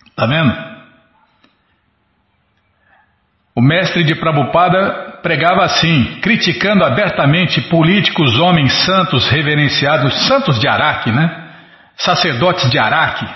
Está 0.08 0.26
vendo? 0.26 0.74
O 3.56 3.62
mestre 3.62 4.04
de 4.04 4.16
Prabhupada 4.16 5.20
pregava 5.22 5.64
assim, 5.64 6.20
criticando 6.22 6.84
abertamente 6.84 7.62
políticos, 7.62 8.40
homens 8.40 8.74
santos 8.86 9.28
reverenciados, 9.30 10.28
santos 10.28 10.60
de 10.60 10.68
Araque, 10.68 11.12
né? 11.12 11.52
Sacerdotes 11.96 12.70
de 12.72 12.80
Araque, 12.80 13.28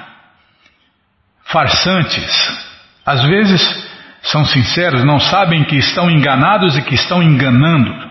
farsantes. 1.45 2.67
Às 3.05 3.21
vezes 3.23 3.87
são 4.23 4.43
sinceros, 4.43 5.03
não 5.03 5.19
sabem 5.19 5.63
que 5.63 5.75
estão 5.75 6.09
enganados 6.09 6.75
e 6.75 6.81
que 6.81 6.95
estão 6.95 7.21
enganando. 7.21 8.06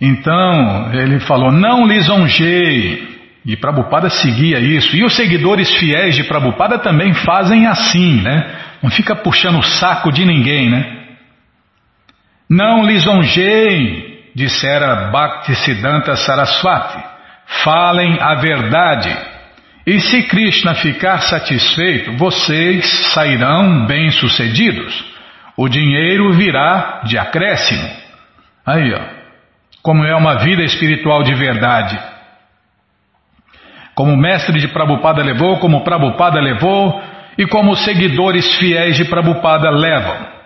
Então, 0.00 0.92
ele 0.92 1.20
falou: 1.20 1.50
não 1.50 1.86
lisonjeie. 1.86 3.18
E 3.44 3.56
Prabhupada 3.56 4.10
seguia 4.10 4.58
isso. 4.58 4.94
E 4.94 5.04
os 5.04 5.16
seguidores 5.16 5.74
fiéis 5.76 6.14
de 6.14 6.24
Prabhupada 6.24 6.78
também 6.78 7.14
fazem 7.14 7.66
assim, 7.66 8.20
né? 8.20 8.56
Não 8.82 8.90
fica 8.90 9.16
puxando 9.16 9.58
o 9.58 9.62
saco 9.62 10.12
de 10.12 10.24
ninguém, 10.24 10.68
né? 10.68 10.98
Não 12.48 12.84
lisonjeiem, 12.84 14.18
dissera 14.34 15.10
Bhaktisiddhanta 15.10 16.14
Saraswati. 16.16 17.02
Falem 17.64 18.18
a 18.20 18.34
verdade. 18.34 19.16
E 19.86 19.98
se 20.00 20.24
Krishna 20.24 20.74
ficar 20.74 21.20
satisfeito, 21.20 22.18
vocês 22.18 22.86
sairão 23.14 23.86
bem-sucedidos. 23.86 25.04
O 25.56 25.68
dinheiro 25.68 26.32
virá 26.34 27.00
de 27.04 27.16
acréscimo. 27.16 27.88
Aí, 28.66 28.92
ó 28.92 29.17
como 29.82 30.04
é 30.04 30.14
uma 30.14 30.38
vida 30.38 30.62
espiritual 30.62 31.22
de 31.22 31.34
verdade. 31.34 31.98
Como 33.94 34.12
o 34.12 34.16
mestre 34.16 34.60
de 34.60 34.68
Prabhupada 34.68 35.22
levou, 35.22 35.58
como 35.58 35.82
Prabhupada 35.82 36.40
levou 36.40 37.02
e 37.36 37.46
como 37.46 37.72
os 37.72 37.84
seguidores 37.84 38.56
fiéis 38.58 38.96
de 38.96 39.04
Prabhupada 39.04 39.70
levam. 39.70 40.38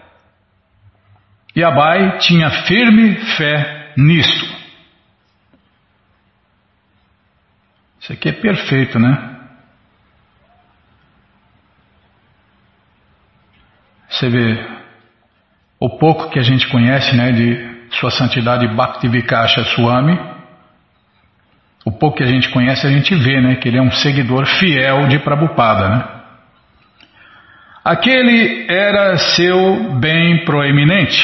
E 1.55 1.63
Abai 1.63 2.19
tinha 2.19 2.51
firme 2.67 3.15
fé 3.37 3.93
nisto. 3.97 4.63
Isso 8.01 8.13
aqui 8.13 8.31
é 8.31 8.33
perfeito, 8.33 8.99
né? 8.99 9.33
Você 14.09 14.29
vê 14.29 14.67
o 15.79 15.91
pouco 15.99 16.31
que 16.31 16.39
a 16.39 16.43
gente 16.43 16.69
conhece, 16.69 17.17
né, 17.17 17.33
de 17.33 17.72
sua 17.93 18.11
Santidade 18.11 18.67
Bhaktivikasha 18.69 19.65
Swami. 19.65 20.19
O 21.85 21.91
pouco 21.91 22.19
que 22.19 22.23
a 22.23 22.27
gente 22.27 22.49
conhece, 22.51 22.87
a 22.87 22.91
gente 22.91 23.15
vê, 23.15 23.41
né? 23.41 23.57
Que 23.57 23.69
ele 23.69 23.79
é 23.79 23.83
um 23.83 23.91
seguidor 23.91 24.47
fiel 24.47 25.09
de 25.09 25.19
Prabhupada, 25.19 25.89
né? 25.89 26.05
Aquele 27.85 28.67
era 28.69 29.17
seu 29.17 29.99
bem 29.99 30.45
proeminente, 30.45 31.21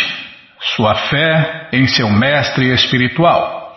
sua 0.75 0.95
fé 0.95 1.69
em 1.73 1.87
seu 1.87 2.11
mestre 2.11 2.73
espiritual. 2.73 3.77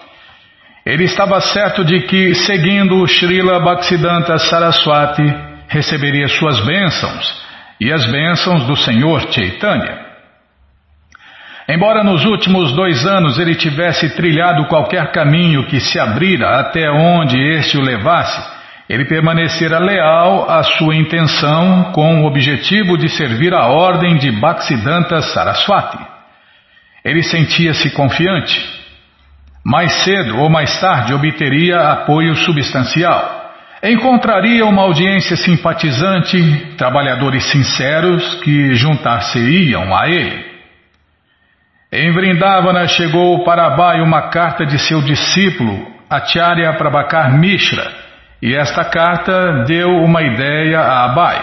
Ele 0.83 1.03
estava 1.03 1.39
certo 1.39 1.85
de 1.85 2.01
que, 2.01 2.33
seguindo 2.33 3.07
Srila 3.07 3.59
Bhaktisiddhanta 3.59 4.35
Saraswati, 4.39 5.23
receberia 5.67 6.27
suas 6.27 6.59
bênçãos 6.61 7.45
e 7.79 7.93
as 7.93 8.03
bênçãos 8.11 8.63
do 8.65 8.75
Senhor 8.75 9.31
Chaitanya. 9.31 10.10
Embora 11.73 12.03
nos 12.03 12.25
últimos 12.25 12.73
dois 12.73 13.05
anos 13.07 13.39
ele 13.39 13.55
tivesse 13.55 14.09
trilhado 14.09 14.65
qualquer 14.65 15.09
caminho 15.13 15.65
que 15.67 15.79
se 15.79 15.97
abrira 15.97 16.59
até 16.59 16.91
onde 16.91 17.39
este 17.39 17.77
o 17.77 17.81
levasse, 17.81 18.45
ele 18.89 19.05
permanecera 19.05 19.79
leal 19.79 20.51
à 20.51 20.63
sua 20.63 20.97
intenção 20.97 21.93
com 21.93 22.23
o 22.23 22.25
objetivo 22.25 22.97
de 22.97 23.07
servir 23.07 23.53
a 23.53 23.67
ordem 23.67 24.17
de 24.17 24.29
Bhaktisiddhanta 24.31 25.21
Saraswati. 25.21 25.97
Ele 27.05 27.23
sentia-se 27.23 27.89
confiante. 27.91 28.61
Mais 29.63 29.93
cedo 30.03 30.39
ou 30.39 30.49
mais 30.49 30.77
tarde 30.77 31.13
obteria 31.13 31.91
apoio 31.91 32.35
substancial. 32.35 33.49
Encontraria 33.81 34.65
uma 34.65 34.81
audiência 34.81 35.37
simpatizante, 35.37 36.73
trabalhadores 36.77 37.45
sinceros 37.45 38.35
que 38.43 38.73
juntar-se-iam 38.73 39.95
a 39.95 40.09
ele. 40.09 40.50
Em 41.93 42.09
Vrindavana 42.13 42.87
chegou 42.87 43.43
para 43.43 43.65
Abai 43.65 43.99
uma 43.99 44.29
carta 44.29 44.65
de 44.65 44.79
seu 44.79 45.01
discípulo, 45.01 45.87
Acharya 46.09 46.71
Prabhakar 46.77 47.37
Mishra, 47.37 47.85
e 48.41 48.55
esta 48.55 48.85
carta 48.85 49.65
deu 49.67 49.89
uma 49.89 50.21
ideia 50.21 50.79
a 50.79 51.03
Abai. 51.03 51.41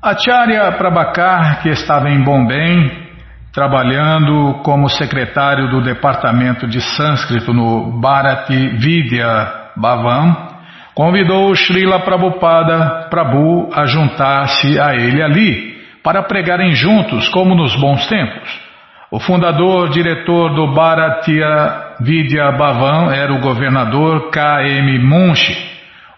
Acharya 0.00 0.70
Prabhakar, 0.78 1.60
que 1.60 1.70
estava 1.70 2.08
em 2.08 2.22
Bombay, 2.22 3.08
trabalhando 3.52 4.60
como 4.62 4.88
secretário 4.88 5.68
do 5.68 5.82
departamento 5.82 6.68
de 6.68 6.80
sânscrito 6.80 7.52
no 7.52 7.98
Bharati 8.00 8.76
Vidya 8.76 9.72
Bhavan, 9.74 10.36
convidou 10.94 11.52
Srila 11.56 11.98
Prabhupada 11.98 13.08
Prabhu 13.10 13.70
a 13.74 13.86
juntar-se 13.86 14.78
a 14.78 14.94
ele 14.94 15.20
ali, 15.20 15.82
para 16.00 16.22
pregarem 16.22 16.70
juntos 16.76 17.28
como 17.30 17.56
nos 17.56 17.74
bons 17.74 18.06
tempos. 18.06 18.67
O 19.10 19.18
fundador, 19.18 19.88
diretor 19.88 20.54
do 20.54 20.74
Bharatiya 20.74 21.96
Vidya 22.00 22.52
Bhavan 22.52 23.12
era 23.14 23.32
o 23.32 23.40
governador 23.40 24.30
K.M. 24.30 24.98
Munshi, 24.98 25.56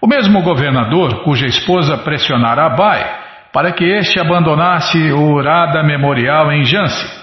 o 0.01 0.07
mesmo 0.09 0.43
governador 0.43 1.22
cuja 1.22 1.47
esposa 1.47 1.99
pressionara 1.99 2.66
Abai 2.66 3.20
para 3.53 3.72
que 3.72 3.84
este 3.84 4.18
abandonasse 4.20 5.12
o 5.12 5.41
Radha 5.41 5.82
Memorial 5.82 6.53
em 6.53 6.64
Jhansi. 6.64 7.20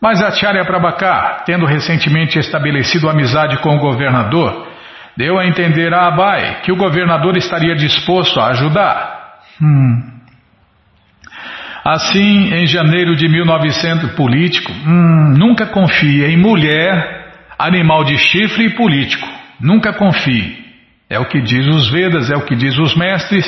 Mas 0.00 0.22
Acharya 0.22 0.64
Prabhakar, 0.64 1.44
tendo 1.44 1.64
recentemente 1.64 2.38
estabelecido 2.38 3.08
amizade 3.08 3.56
com 3.58 3.76
o 3.76 3.80
governador, 3.80 4.66
deu 5.16 5.38
a 5.38 5.46
entender 5.46 5.94
a 5.94 6.08
Abai 6.08 6.60
que 6.62 6.72
o 6.72 6.76
governador 6.76 7.36
estaria 7.36 7.74
disposto 7.74 8.40
a 8.40 8.48
ajudar. 8.48 9.38
Hum. 9.62 10.13
Assim, 11.84 12.54
em 12.54 12.66
janeiro 12.66 13.14
de 13.14 13.28
1900, 13.28 14.12
político, 14.12 14.72
hum, 14.72 15.34
nunca 15.36 15.66
confie 15.66 16.24
em 16.24 16.36
mulher, 16.38 17.32
animal 17.58 18.04
de 18.04 18.16
chifre 18.16 18.64
e 18.64 18.70
político. 18.70 19.28
Nunca 19.60 19.92
confie. 19.92 20.64
É 21.10 21.18
o 21.18 21.26
que 21.26 21.42
diz 21.42 21.66
os 21.66 21.90
Vedas, 21.90 22.30
é 22.30 22.36
o 22.36 22.46
que 22.46 22.56
diz 22.56 22.78
os 22.78 22.96
mestres 22.96 23.44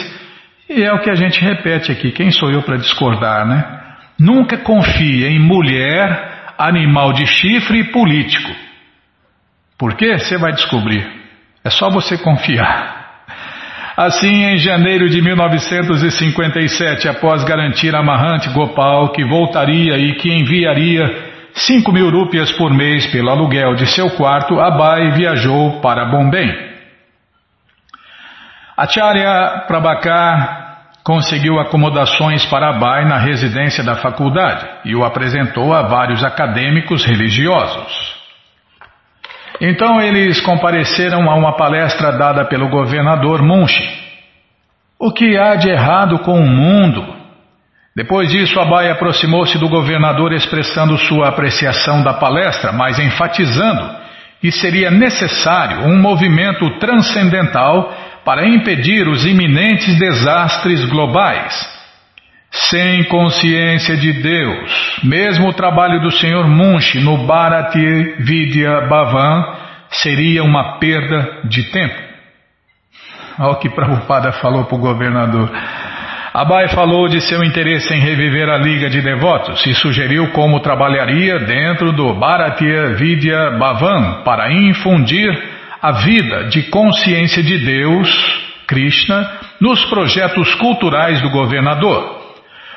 e 0.68 0.82
é 0.82 0.92
o 0.92 1.00
que 1.00 1.10
a 1.10 1.14
gente 1.14 1.40
repete 1.40 1.90
aqui. 1.90 2.12
Quem 2.12 2.30
sou 2.30 2.50
eu 2.50 2.62
para 2.62 2.76
discordar, 2.76 3.46
né? 3.46 3.64
Nunca 4.18 4.58
confie 4.58 5.24
em 5.24 5.38
mulher, 5.38 6.52
animal 6.58 7.14
de 7.14 7.26
chifre 7.26 7.80
e 7.80 7.84
político. 7.84 8.50
Por 9.78 9.94
quê? 9.94 10.18
Você 10.18 10.36
vai 10.36 10.52
descobrir. 10.52 11.06
É 11.64 11.70
só 11.70 11.88
você 11.88 12.18
confiar. 12.18 13.05
Assim, 13.96 14.44
em 14.44 14.58
janeiro 14.58 15.08
de 15.08 15.22
1957, 15.22 17.08
após 17.08 17.42
garantir 17.44 17.96
a 17.96 18.02
Mahant 18.02 18.46
Gopal 18.52 19.10
que 19.12 19.24
voltaria 19.24 19.96
e 19.96 20.16
que 20.16 20.30
enviaria 20.30 21.32
5 21.54 21.90
mil 21.90 22.10
rúpias 22.10 22.52
por 22.52 22.70
mês 22.74 23.06
pelo 23.06 23.30
aluguel 23.30 23.74
de 23.74 23.86
seu 23.86 24.10
quarto, 24.10 24.60
Abai 24.60 25.12
viajou 25.12 25.80
para 25.80 26.04
Bombay. 26.04 26.76
Acharya 28.76 29.64
Prabhakar 29.66 30.66
conseguiu 31.02 31.58
acomodações 31.58 32.44
para 32.44 32.68
Abai 32.68 33.06
na 33.06 33.16
residência 33.16 33.82
da 33.82 33.96
faculdade 33.96 34.66
e 34.84 34.94
o 34.94 35.04
apresentou 35.04 35.72
a 35.72 35.88
vários 35.88 36.22
acadêmicos 36.22 37.02
religiosos. 37.06 38.15
Então 39.60 40.00
eles 40.00 40.40
compareceram 40.40 41.30
a 41.30 41.34
uma 41.34 41.56
palestra 41.56 42.12
dada 42.12 42.44
pelo 42.44 42.68
governador 42.68 43.42
Munshi. 43.42 43.82
O 44.98 45.12
que 45.12 45.36
há 45.36 45.54
de 45.54 45.68
errado 45.68 46.18
com 46.20 46.38
o 46.38 46.46
mundo? 46.46 47.16
Depois 47.94 48.30
disso, 48.30 48.60
Abai 48.60 48.90
aproximou-se 48.90 49.56
do 49.58 49.68
governador 49.68 50.32
expressando 50.32 50.98
sua 50.98 51.28
apreciação 51.28 52.02
da 52.02 52.12
palestra, 52.12 52.70
mas 52.72 52.98
enfatizando 52.98 53.96
que 54.40 54.52
seria 54.52 54.90
necessário 54.90 55.86
um 55.86 55.98
movimento 55.98 56.78
transcendental 56.78 57.94
para 58.24 58.46
impedir 58.46 59.08
os 59.08 59.24
iminentes 59.24 59.98
desastres 59.98 60.84
globais. 60.86 61.75
Sem 62.58 63.04
consciência 63.04 63.96
de 63.96 64.12
Deus, 64.22 65.00
mesmo 65.04 65.48
o 65.48 65.52
trabalho 65.52 66.00
do 66.00 66.10
Sr. 66.10 66.48
Munch 66.48 66.98
no 67.00 67.26
Bharati 67.26 68.14
Vidya 68.20 68.82
Bhavan 68.88 69.44
seria 69.90 70.42
uma 70.42 70.78
perda 70.78 71.40
de 71.44 71.70
tempo. 71.70 71.94
Olha 73.38 73.50
o 73.50 73.56
que 73.56 73.68
Prabhupada 73.68 74.32
falou 74.32 74.64
para 74.64 74.76
o 74.76 74.80
governador. 74.80 75.50
Abai 76.32 76.68
falou 76.68 77.08
de 77.08 77.20
seu 77.20 77.42
interesse 77.44 77.92
em 77.94 78.00
reviver 78.00 78.48
a 78.48 78.58
Liga 78.58 78.90
de 78.90 79.00
Devotos 79.00 79.64
e 79.66 79.74
sugeriu 79.74 80.32
como 80.32 80.60
trabalharia 80.60 81.38
dentro 81.38 81.92
do 81.92 82.14
Bharatiya 82.14 82.94
Vidya 82.94 83.52
Bhavan 83.58 84.22
para 84.22 84.52
infundir 84.52 85.30
a 85.80 85.92
vida 85.92 86.44
de 86.44 86.64
consciência 86.64 87.42
de 87.42 87.58
Deus, 87.58 88.08
Krishna, 88.66 89.30
nos 89.60 89.84
projetos 89.86 90.54
culturais 90.56 91.20
do 91.20 91.30
governador. 91.30 92.25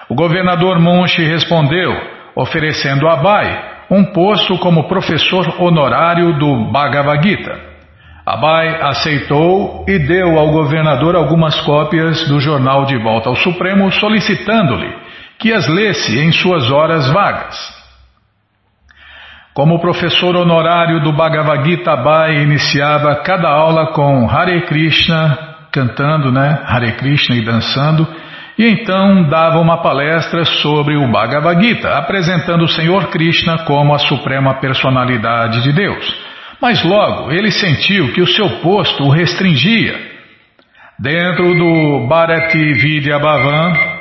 O 0.10 0.16
governador 0.16 0.80
Munshi 0.80 1.24
respondeu, 1.24 1.95
oferecendo 2.36 3.07
a 3.07 3.14
Abai 3.14 3.70
um 3.91 4.05
posto 4.05 4.57
como 4.57 4.88
professor 4.88 5.62
honorário 5.62 6.38
do 6.39 6.72
Bhagavad 6.72 7.22
Gita. 7.22 7.55
Abai 8.26 8.82
aceitou 8.82 9.86
e 9.88 9.99
deu 9.99 10.39
ao 10.39 10.51
governador 10.51 11.16
algumas 11.16 11.60
cópias 11.62 12.28
do 12.28 12.39
jornal 12.39 12.86
de 12.86 12.97
volta 12.97 13.30
ao 13.30 13.36
Supremo, 13.36 13.91
solicitando-lhe 13.91 14.95
que 15.38 15.53
as 15.53 15.68
lesse 15.68 16.20
em 16.20 16.32
suas 16.32 16.72
horas 16.72 17.07
vagas. 17.12 17.55
Como 19.53 19.80
professor 19.80 20.36
honorário 20.36 21.01
do 21.01 21.14
Bhagavad 21.14 21.64
Gita, 21.70 21.91
Abai 21.91 22.41
iniciava 22.41 23.16
cada 23.18 23.49
aula 23.49 23.93
com 23.93 24.28
Hare 24.28 24.62
Krishna, 24.66 25.38
cantando, 25.72 26.32
né? 26.32 26.64
Hare 26.66 26.93
Krishna 26.93 27.36
e 27.36 27.45
dançando 27.45 28.07
e 28.60 28.68
então 28.68 29.24
dava 29.30 29.57
uma 29.57 29.78
palestra 29.82 30.43
sobre 30.43 30.97
o 30.97 31.10
Bhagavad 31.10 31.66
Gita, 31.66 31.97
apresentando 31.97 32.66
o 32.66 32.68
Senhor 32.68 33.07
Krishna 33.07 33.60
como 33.60 33.93
a 33.95 33.99
suprema 33.99 34.55
personalidade 34.55 35.64
de 35.64 35.72
Deus. 35.72 36.14
Mas 36.62 36.84
logo 36.84 37.32
ele 37.32 37.51
sentiu 37.51 38.12
que 38.12 38.22
o 38.22 38.28
seu 38.28 38.60
posto 38.60 39.05
o 39.05 39.10
restringia. 39.10 39.97
Dentro 40.99 41.53
do 41.53 42.05
Bharati 42.10 42.74
Vidya 42.74 43.18
Bhavan, 43.18 43.99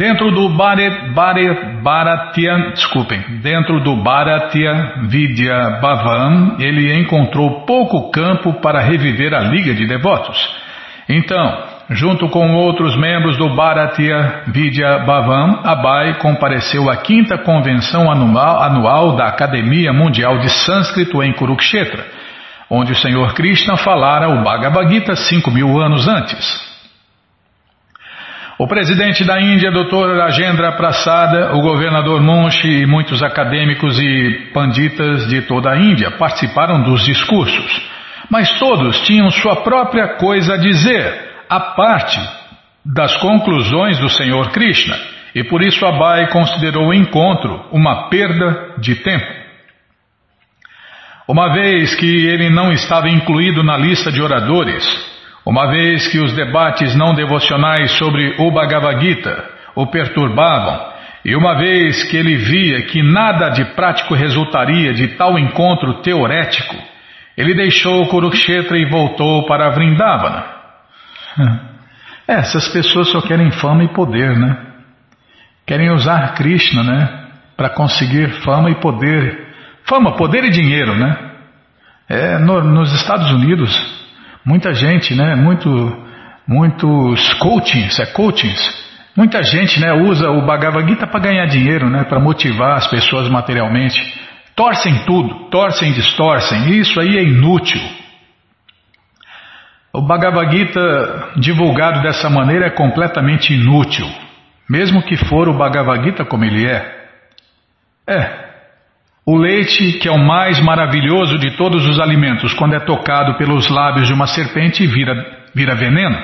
Dentro 0.00 0.30
do 0.30 0.48
Bharatya, 1.82 2.70
desculpem, 2.72 3.20
dentro 3.42 3.80
do 3.80 4.02
Vidya 5.10 5.78
Bhavan, 5.82 6.56
ele 6.58 6.98
encontrou 6.98 7.66
pouco 7.66 8.10
campo 8.10 8.54
para 8.62 8.80
reviver 8.80 9.34
a 9.34 9.40
liga 9.40 9.74
de 9.74 9.86
devotos. 9.86 10.38
Então, 11.06 11.64
junto 11.90 12.30
com 12.30 12.54
outros 12.54 12.96
membros 12.96 13.36
do 13.36 13.54
Bharatya 13.54 14.44
Vidya 14.46 15.00
Bhavan, 15.00 15.60
Abai 15.64 16.14
compareceu 16.14 16.88
à 16.88 16.96
quinta 16.96 17.36
convenção 17.36 18.10
anual, 18.10 18.62
anual 18.62 19.16
da 19.16 19.26
Academia 19.26 19.92
Mundial 19.92 20.38
de 20.38 20.48
Sânscrito 20.48 21.22
em 21.22 21.34
Kurukshetra, 21.34 22.06
onde 22.70 22.92
o 22.92 22.96
Senhor 22.96 23.34
Krishna 23.34 23.76
falara 23.76 24.30
o 24.30 24.42
Bhagavad 24.42 24.90
Gita 24.90 25.14
cinco 25.14 25.50
mil 25.50 25.78
anos 25.78 26.08
antes. 26.08 26.69
O 28.60 28.68
presidente 28.68 29.24
da 29.24 29.40
Índia, 29.40 29.70
Dr. 29.70 30.18
Rajendra 30.18 30.72
Prasada, 30.72 31.56
o 31.56 31.62
governador 31.62 32.20
Munshi 32.20 32.68
e 32.68 32.86
muitos 32.86 33.22
acadêmicos 33.22 33.98
e 33.98 34.50
panditas 34.52 35.26
de 35.28 35.40
toda 35.40 35.70
a 35.70 35.78
Índia 35.78 36.10
participaram 36.18 36.82
dos 36.82 37.02
discursos. 37.02 37.80
Mas 38.30 38.58
todos 38.58 39.00
tinham 39.06 39.30
sua 39.30 39.62
própria 39.62 40.18
coisa 40.18 40.52
a 40.52 40.56
dizer, 40.58 41.42
a 41.48 41.58
parte 41.58 42.20
das 42.84 43.16
conclusões 43.16 43.98
do 43.98 44.10
Senhor 44.10 44.50
Krishna, 44.50 44.94
e 45.34 45.42
por 45.42 45.62
isso 45.62 45.86
Abai 45.86 46.28
considerou 46.28 46.88
o 46.88 46.94
encontro 46.94 47.64
uma 47.72 48.10
perda 48.10 48.74
de 48.76 48.94
tempo. 48.96 49.32
Uma 51.26 51.50
vez 51.54 51.94
que 51.94 52.26
ele 52.26 52.50
não 52.50 52.70
estava 52.72 53.08
incluído 53.08 53.62
na 53.62 53.78
lista 53.78 54.12
de 54.12 54.20
oradores, 54.20 54.84
uma 55.44 55.70
vez 55.70 56.08
que 56.08 56.18
os 56.18 56.32
debates 56.34 56.94
não 56.94 57.14
devocionais 57.14 57.92
sobre 57.92 58.34
o 58.38 58.50
Bhagavad 58.50 59.00
Gita 59.00 59.50
o 59.74 59.86
perturbavam, 59.86 60.90
e 61.24 61.36
uma 61.36 61.54
vez 61.56 62.02
que 62.04 62.16
ele 62.16 62.36
via 62.36 62.82
que 62.86 63.02
nada 63.02 63.50
de 63.50 63.64
prático 63.74 64.14
resultaria 64.14 64.92
de 64.92 65.08
tal 65.16 65.38
encontro 65.38 66.02
teorético, 66.02 66.76
ele 67.36 67.54
deixou 67.54 68.06
Kurukshetra 68.08 68.78
e 68.78 68.88
voltou 68.88 69.46
para 69.46 69.70
Vrindavana. 69.70 70.44
É, 72.26 72.34
essas 72.34 72.68
pessoas 72.68 73.08
só 73.08 73.20
querem 73.20 73.50
fama 73.50 73.84
e 73.84 73.88
poder, 73.88 74.36
né? 74.36 74.56
Querem 75.66 75.90
usar 75.90 76.34
Krishna, 76.34 76.82
né? 76.82 77.26
Para 77.56 77.70
conseguir 77.70 78.28
fama 78.42 78.70
e 78.70 78.74
poder. 78.76 79.48
Fama, 79.84 80.16
poder 80.16 80.44
e 80.44 80.50
dinheiro, 80.50 80.94
né? 80.94 81.16
É, 82.08 82.38
no, 82.38 82.62
nos 82.62 82.92
Estados 82.92 83.30
Unidos, 83.30 83.99
Muita 84.44 84.72
gente, 84.72 85.14
né? 85.14 85.34
Muito, 85.34 85.68
muitos 86.46 87.34
coachings, 87.34 87.98
é 88.00 88.06
coachings. 88.06 88.90
Muita 89.16 89.42
gente, 89.42 89.80
né, 89.80 89.92
usa 89.92 90.30
o 90.30 90.46
Bhagavad 90.46 90.88
Gita 90.88 91.06
para 91.06 91.20
ganhar 91.20 91.46
dinheiro, 91.46 91.90
né, 91.90 92.04
para 92.04 92.20
motivar 92.20 92.76
as 92.76 92.86
pessoas 92.88 93.28
materialmente. 93.28 94.00
Torcem 94.54 95.04
tudo, 95.04 95.50
torcem, 95.50 95.92
distorcem. 95.92 96.78
Isso 96.78 97.00
aí 97.00 97.18
é 97.18 97.22
inútil. 97.22 97.80
O 99.92 100.00
Bhagavad 100.00 100.56
Gita 100.56 101.32
divulgado 101.36 102.02
dessa 102.02 102.30
maneira 102.30 102.66
é 102.66 102.70
completamente 102.70 103.52
inútil, 103.52 104.06
mesmo 104.68 105.02
que 105.02 105.16
for 105.16 105.48
o 105.48 105.58
Bhagavad 105.58 106.04
Gita 106.04 106.24
como 106.24 106.44
ele 106.44 106.66
é. 106.66 107.00
É, 108.06 108.49
o 109.30 109.36
leite, 109.36 109.92
que 110.00 110.08
é 110.08 110.10
o 110.10 110.18
mais 110.18 110.58
maravilhoso 110.58 111.38
de 111.38 111.56
todos 111.56 111.86
os 111.86 112.00
alimentos, 112.00 112.52
quando 112.54 112.74
é 112.74 112.80
tocado 112.80 113.38
pelos 113.38 113.70
lábios 113.70 114.08
de 114.08 114.12
uma 114.12 114.26
serpente, 114.26 114.84
vira, 114.88 115.14
vira 115.54 115.76
veneno. 115.76 116.18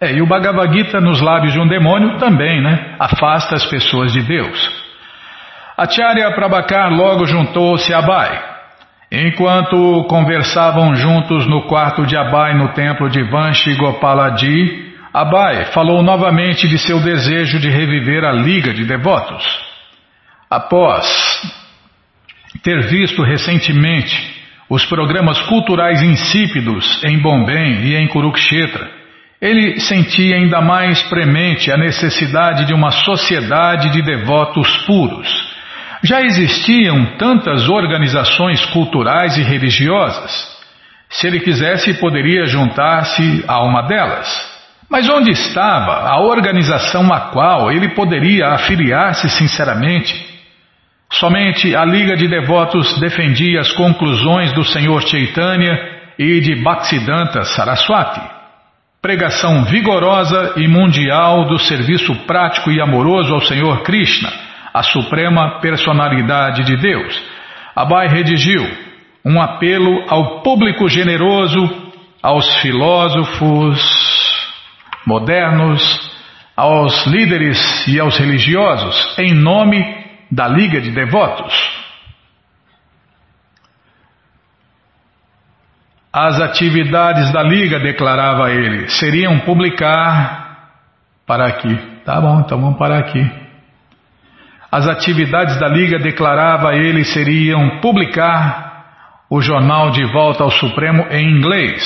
É, 0.00 0.12
e 0.12 0.20
o 0.20 0.26
Bhagavad 0.26 0.76
Gita 0.76 1.00
nos 1.00 1.20
lábios 1.20 1.52
de 1.52 1.60
um 1.60 1.68
demônio 1.68 2.18
também, 2.18 2.60
né? 2.60 2.96
Afasta 2.98 3.54
as 3.54 3.64
pessoas 3.64 4.12
de 4.12 4.22
Deus. 4.22 4.88
Acharya 5.76 6.32
Prabhakar 6.32 6.90
logo 6.92 7.26
juntou-se 7.26 7.94
a 7.94 7.98
Abai. 7.98 8.42
Enquanto 9.12 10.04
conversavam 10.08 10.96
juntos 10.96 11.46
no 11.46 11.62
quarto 11.68 12.04
de 12.06 12.16
Abai 12.16 12.54
no 12.54 12.72
templo 12.72 13.08
de 13.08 13.22
Vanshi 13.22 13.76
Gopaladi, 13.76 14.94
Abai 15.14 15.66
falou 15.66 16.02
novamente 16.02 16.66
de 16.66 16.76
seu 16.76 16.98
desejo 17.00 17.60
de 17.60 17.70
reviver 17.70 18.24
a 18.24 18.32
Liga 18.32 18.74
de 18.74 18.84
Devotos. 18.84 19.44
Após 20.50 21.06
ter 22.62 22.88
visto 22.88 23.22
recentemente 23.22 24.36
os 24.68 24.84
programas 24.84 25.40
culturais 25.42 26.02
insípidos 26.02 27.02
em 27.04 27.18
Bombém 27.18 27.80
e 27.84 27.96
em 27.96 28.06
Kurukshetra, 28.08 28.90
ele 29.40 29.78
sentia 29.80 30.36
ainda 30.36 30.60
mais 30.60 31.02
premente 31.04 31.70
a 31.70 31.76
necessidade 31.76 32.66
de 32.66 32.74
uma 32.74 32.90
sociedade 32.90 33.90
de 33.90 34.02
devotos 34.02 34.68
puros. 34.78 35.28
Já 36.02 36.22
existiam 36.22 37.16
tantas 37.18 37.68
organizações 37.68 38.64
culturais 38.66 39.36
e 39.36 39.42
religiosas. 39.42 40.58
Se 41.08 41.26
ele 41.26 41.40
quisesse, 41.40 41.94
poderia 41.94 42.46
juntar-se 42.46 43.44
a 43.48 43.62
uma 43.62 43.82
delas. 43.82 44.58
Mas 44.90 45.08
onde 45.08 45.30
estava 45.30 46.08
a 46.08 46.20
organização 46.20 47.12
a 47.12 47.30
qual 47.32 47.70
ele 47.70 47.90
poderia 47.90 48.48
afiliar-se 48.48 49.28
sinceramente? 49.30 50.27
Somente 51.10 51.74
a 51.74 51.84
Liga 51.84 52.16
de 52.16 52.28
Devotos 52.28 52.98
defendia 53.00 53.60
as 53.60 53.72
conclusões 53.72 54.52
do 54.52 54.62
Senhor 54.62 55.00
Chaitanya 55.02 55.98
e 56.18 56.40
de 56.40 56.62
Bhaktisiddhanta 56.62 57.44
Saraswati. 57.44 58.20
Pregação 59.00 59.64
vigorosa 59.64 60.54
e 60.56 60.68
mundial 60.68 61.46
do 61.46 61.58
serviço 61.58 62.14
prático 62.26 62.70
e 62.70 62.80
amoroso 62.80 63.32
ao 63.32 63.40
Senhor 63.40 63.82
Krishna, 63.82 64.30
a 64.74 64.82
suprema 64.82 65.60
personalidade 65.60 66.64
de 66.64 66.76
Deus. 66.76 67.22
Abai 67.74 68.08
redigiu 68.08 68.68
um 69.24 69.40
apelo 69.40 70.04
ao 70.08 70.42
público 70.42 70.88
generoso, 70.88 71.58
aos 72.22 72.60
filósofos 72.60 73.80
modernos, 75.06 76.10
aos 76.56 77.06
líderes 77.06 77.86
e 77.86 77.98
aos 77.98 78.18
religiosos, 78.18 79.16
em 79.18 79.32
nome 79.32 79.97
da 80.30 80.46
Liga 80.46 80.80
de 80.80 80.90
Devotos. 80.90 81.54
As 86.12 86.40
atividades 86.40 87.30
da 87.32 87.42
Liga, 87.42 87.78
declarava 87.78 88.50
ele, 88.50 88.88
seriam 88.88 89.40
publicar 89.40 90.72
para 91.26 91.46
aqui. 91.46 91.76
Tá 92.04 92.20
bom, 92.20 92.40
então 92.40 92.60
vamos 92.60 92.78
parar 92.78 92.98
aqui. 92.98 93.20
As 94.70 94.88
atividades 94.88 95.58
da 95.58 95.68
Liga, 95.68 95.98
declarava 95.98 96.74
ele, 96.74 97.04
seriam 97.04 97.80
publicar 97.80 98.68
o 99.30 99.40
jornal 99.40 99.90
De 99.90 100.04
Volta 100.06 100.42
ao 100.42 100.50
Supremo 100.50 101.06
em 101.10 101.38
inglês, 101.38 101.82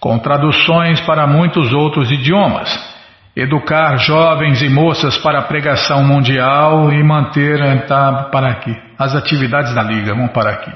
com 0.00 0.18
traduções 0.18 1.00
para 1.00 1.26
muitos 1.26 1.72
outros 1.72 2.10
idiomas, 2.10 2.91
educar 3.34 3.96
jovens 3.96 4.62
e 4.62 4.68
moças 4.68 5.16
para 5.18 5.40
a 5.40 5.42
pregação 5.42 6.04
mundial 6.04 6.92
e 6.92 7.02
manter. 7.02 7.86
Tá, 7.86 8.28
para 8.30 8.50
aqui. 8.50 8.76
As 8.98 9.14
atividades 9.14 9.74
da 9.74 9.82
Liga, 9.82 10.14
vamos 10.14 10.32
parar 10.32 10.52
aqui 10.52 10.72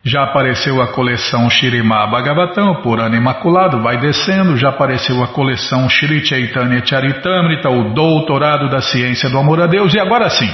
já 0.04 0.24
apareceu 0.24 0.82
a 0.82 0.94
coleção 0.94 1.50
Shirimá 1.50 2.08
Bhagavatam, 2.08 2.82
por 2.82 3.02
ano 3.02 3.16
imaculado, 3.16 3.82
vai 3.82 3.98
descendo. 3.98 4.56
Já 4.56 4.70
apareceu 4.70 5.22
a 5.22 5.28
coleção 5.28 5.90
Shri 5.90 6.26
Chaitanya 6.26 6.86
Charitamrita, 6.86 7.70
o 7.70 7.94
doutorado 7.94 8.70
da 8.70 8.80
ciência 8.80 9.30
do 9.30 9.38
amor 9.38 9.62
a 9.62 9.68
Deus. 9.68 9.94
E 9.94 10.00
agora 10.00 10.30
sim, 10.30 10.50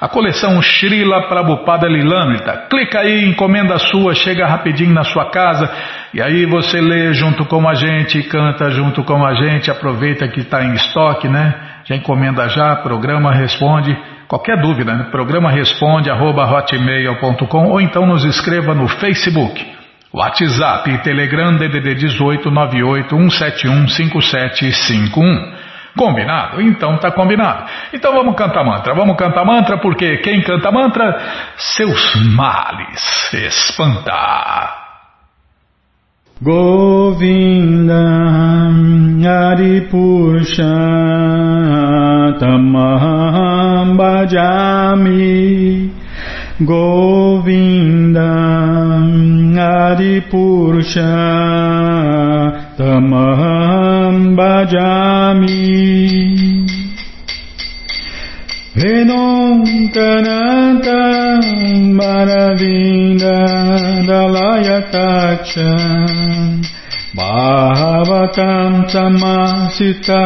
a 0.00 0.08
coleção 0.08 0.60
Srila 0.60 1.28
Prabhupada 1.28 1.86
Lilamrita. 1.86 2.66
Clica 2.68 3.00
aí, 3.00 3.24
encomenda 3.24 3.74
a 3.74 3.78
sua, 3.78 4.14
chega 4.16 4.46
rapidinho 4.46 4.92
na 4.92 5.04
sua 5.04 5.30
casa. 5.30 5.70
E 6.12 6.20
aí 6.20 6.44
você 6.46 6.80
lê 6.80 7.12
junto 7.12 7.44
com 7.44 7.68
a 7.68 7.74
gente, 7.74 8.22
canta 8.24 8.68
junto 8.70 9.04
com 9.04 9.24
a 9.24 9.32
gente. 9.34 9.70
Aproveita 9.70 10.26
que 10.26 10.40
está 10.40 10.64
em 10.64 10.72
estoque, 10.72 11.28
né? 11.28 11.67
Já 11.88 11.96
encomenda 11.96 12.46
já, 12.50 12.76
programa, 12.76 13.32
responde. 13.32 13.96
Qualquer 14.28 14.60
dúvida, 14.60 14.94
né? 14.94 15.04
programa 15.10 15.50
responde 15.50 16.10
arroba 16.10 16.44
hotmail.com 16.44 17.70
ou 17.70 17.80
então 17.80 18.04
nos 18.04 18.26
escreva 18.26 18.74
no 18.74 18.86
Facebook, 18.86 19.66
WhatsApp 20.12 20.90
e 20.90 20.98
Telegram 20.98 21.56
DDD 21.56 21.94
18 21.94 22.50
98 22.50 23.08
171 23.08 23.88
5751. 23.88 25.68
Combinado? 25.96 26.60
Então 26.60 26.98
tá 26.98 27.10
combinado. 27.10 27.64
Então 27.90 28.12
vamos 28.12 28.36
cantar 28.36 28.64
mantra. 28.64 28.94
Vamos 28.94 29.16
cantar 29.16 29.46
mantra 29.46 29.78
porque 29.78 30.18
quem 30.18 30.42
canta 30.42 30.70
mantra, 30.70 31.18
seus 31.56 32.14
males 32.36 33.32
espanta. 33.32 34.88
Govinda 36.40 37.98
Adipurusha 39.52 41.07
Adipurusha 49.98 51.10
Tamaham 52.76 54.36
Bhajami 54.36 55.64
Venontananta 58.74 61.00
Maravinda 61.98 63.38
Dalayatacha 64.08 65.72
Bhavatam 67.14 68.72
Samasita 68.90 70.24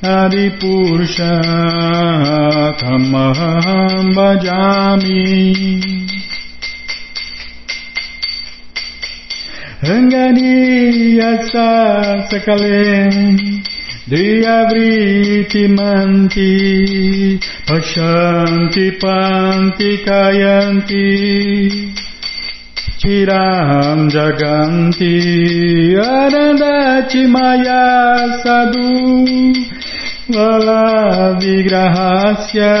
Adipusha 0.00 1.34
Tamaham 2.78 4.14
Bhajami 4.14 5.26
Rangani 9.82 10.54
Yasa 11.18 11.68
Sakale 12.30 13.69
Diyavriti 14.10 15.70
manti 15.70 17.38
Pashanti 17.62 18.98
panti 18.98 20.02
kayanti 20.02 21.06
tiram 22.98 24.10
jaganti 24.10 25.14
Arandati 25.94 27.22
maya 27.30 28.42
sadhu 28.42 29.22
Vala 30.26 31.38
vigrahasya 31.38 32.74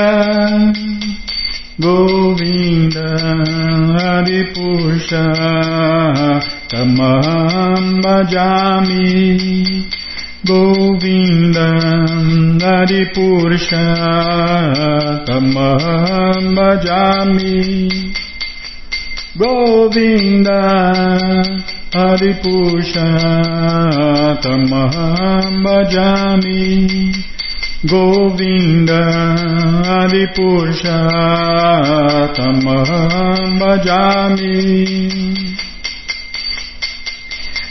Govinda 1.78 3.14
Adipusha 4.18 5.26
Tamam 6.66 8.02
bhajami 8.02 9.86
Govinda 10.42 11.68
Hari 12.64 13.12
Purushottam 13.12 13.76
Bhajami 16.56 17.60
Govinda 19.36 20.60
Hari 21.92 22.32
Purushottam 22.40 23.04
Bhajami 25.60 26.64
Govinda 27.84 29.02
Hari 29.84 30.24
Purushottam 30.32 31.00
Bhajami 33.60 34.56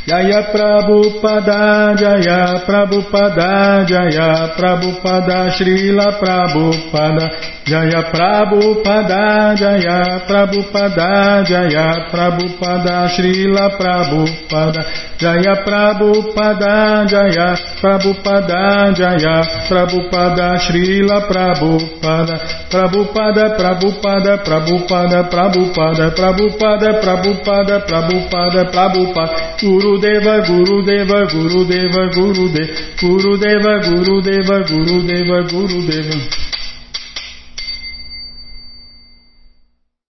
Jaya 0.10 0.50
Prabhupada, 0.50 1.94
Jaya 1.94 2.66
Prabhupada, 2.66 3.86
Jaya 3.86 4.58
Prabhupada, 4.58 5.54
Srila 5.54 6.18
Prabhupada, 6.18 7.26
Jaya 7.70 8.02
Prabhupada, 8.10 9.54
Jaya 9.54 10.26
Prabhupada, 10.26 11.46
Jaya 11.46 12.10
Prabhupada, 12.10 13.06
Srila 13.14 13.78
Prabhupada, 13.78 14.82
Jaya 15.22 15.54
Prabhupada, 15.62 17.06
Jaya 17.06 17.50
Prabhupada, 17.78 18.90
Jaya 18.98 19.38
Prabhupada, 19.70 20.58
Srila 20.58 21.30
Prabhupada, 21.30 22.36
Prabhupada, 22.74 23.44
Prabhupada, 23.54 24.34
Prabhupada, 24.42 25.20
Prabhupada, 25.30 26.10
Prabhupada, 26.18 26.90
Prabhupada, 26.98 27.78
Prabhupada, 27.86 28.62
Prabhupada, 28.74 29.34
Guru 29.62 29.99
Gurudeva, 30.00 30.40
Gurudeva, 30.48 31.26
Gurudeva, 31.26 32.08
Gurudeva, 32.16 32.64
Gurudeva, 33.02 33.80
Gurudeva, 33.84 34.64
Gurudeva, 34.64 35.42
Gurudeva. 35.52 36.49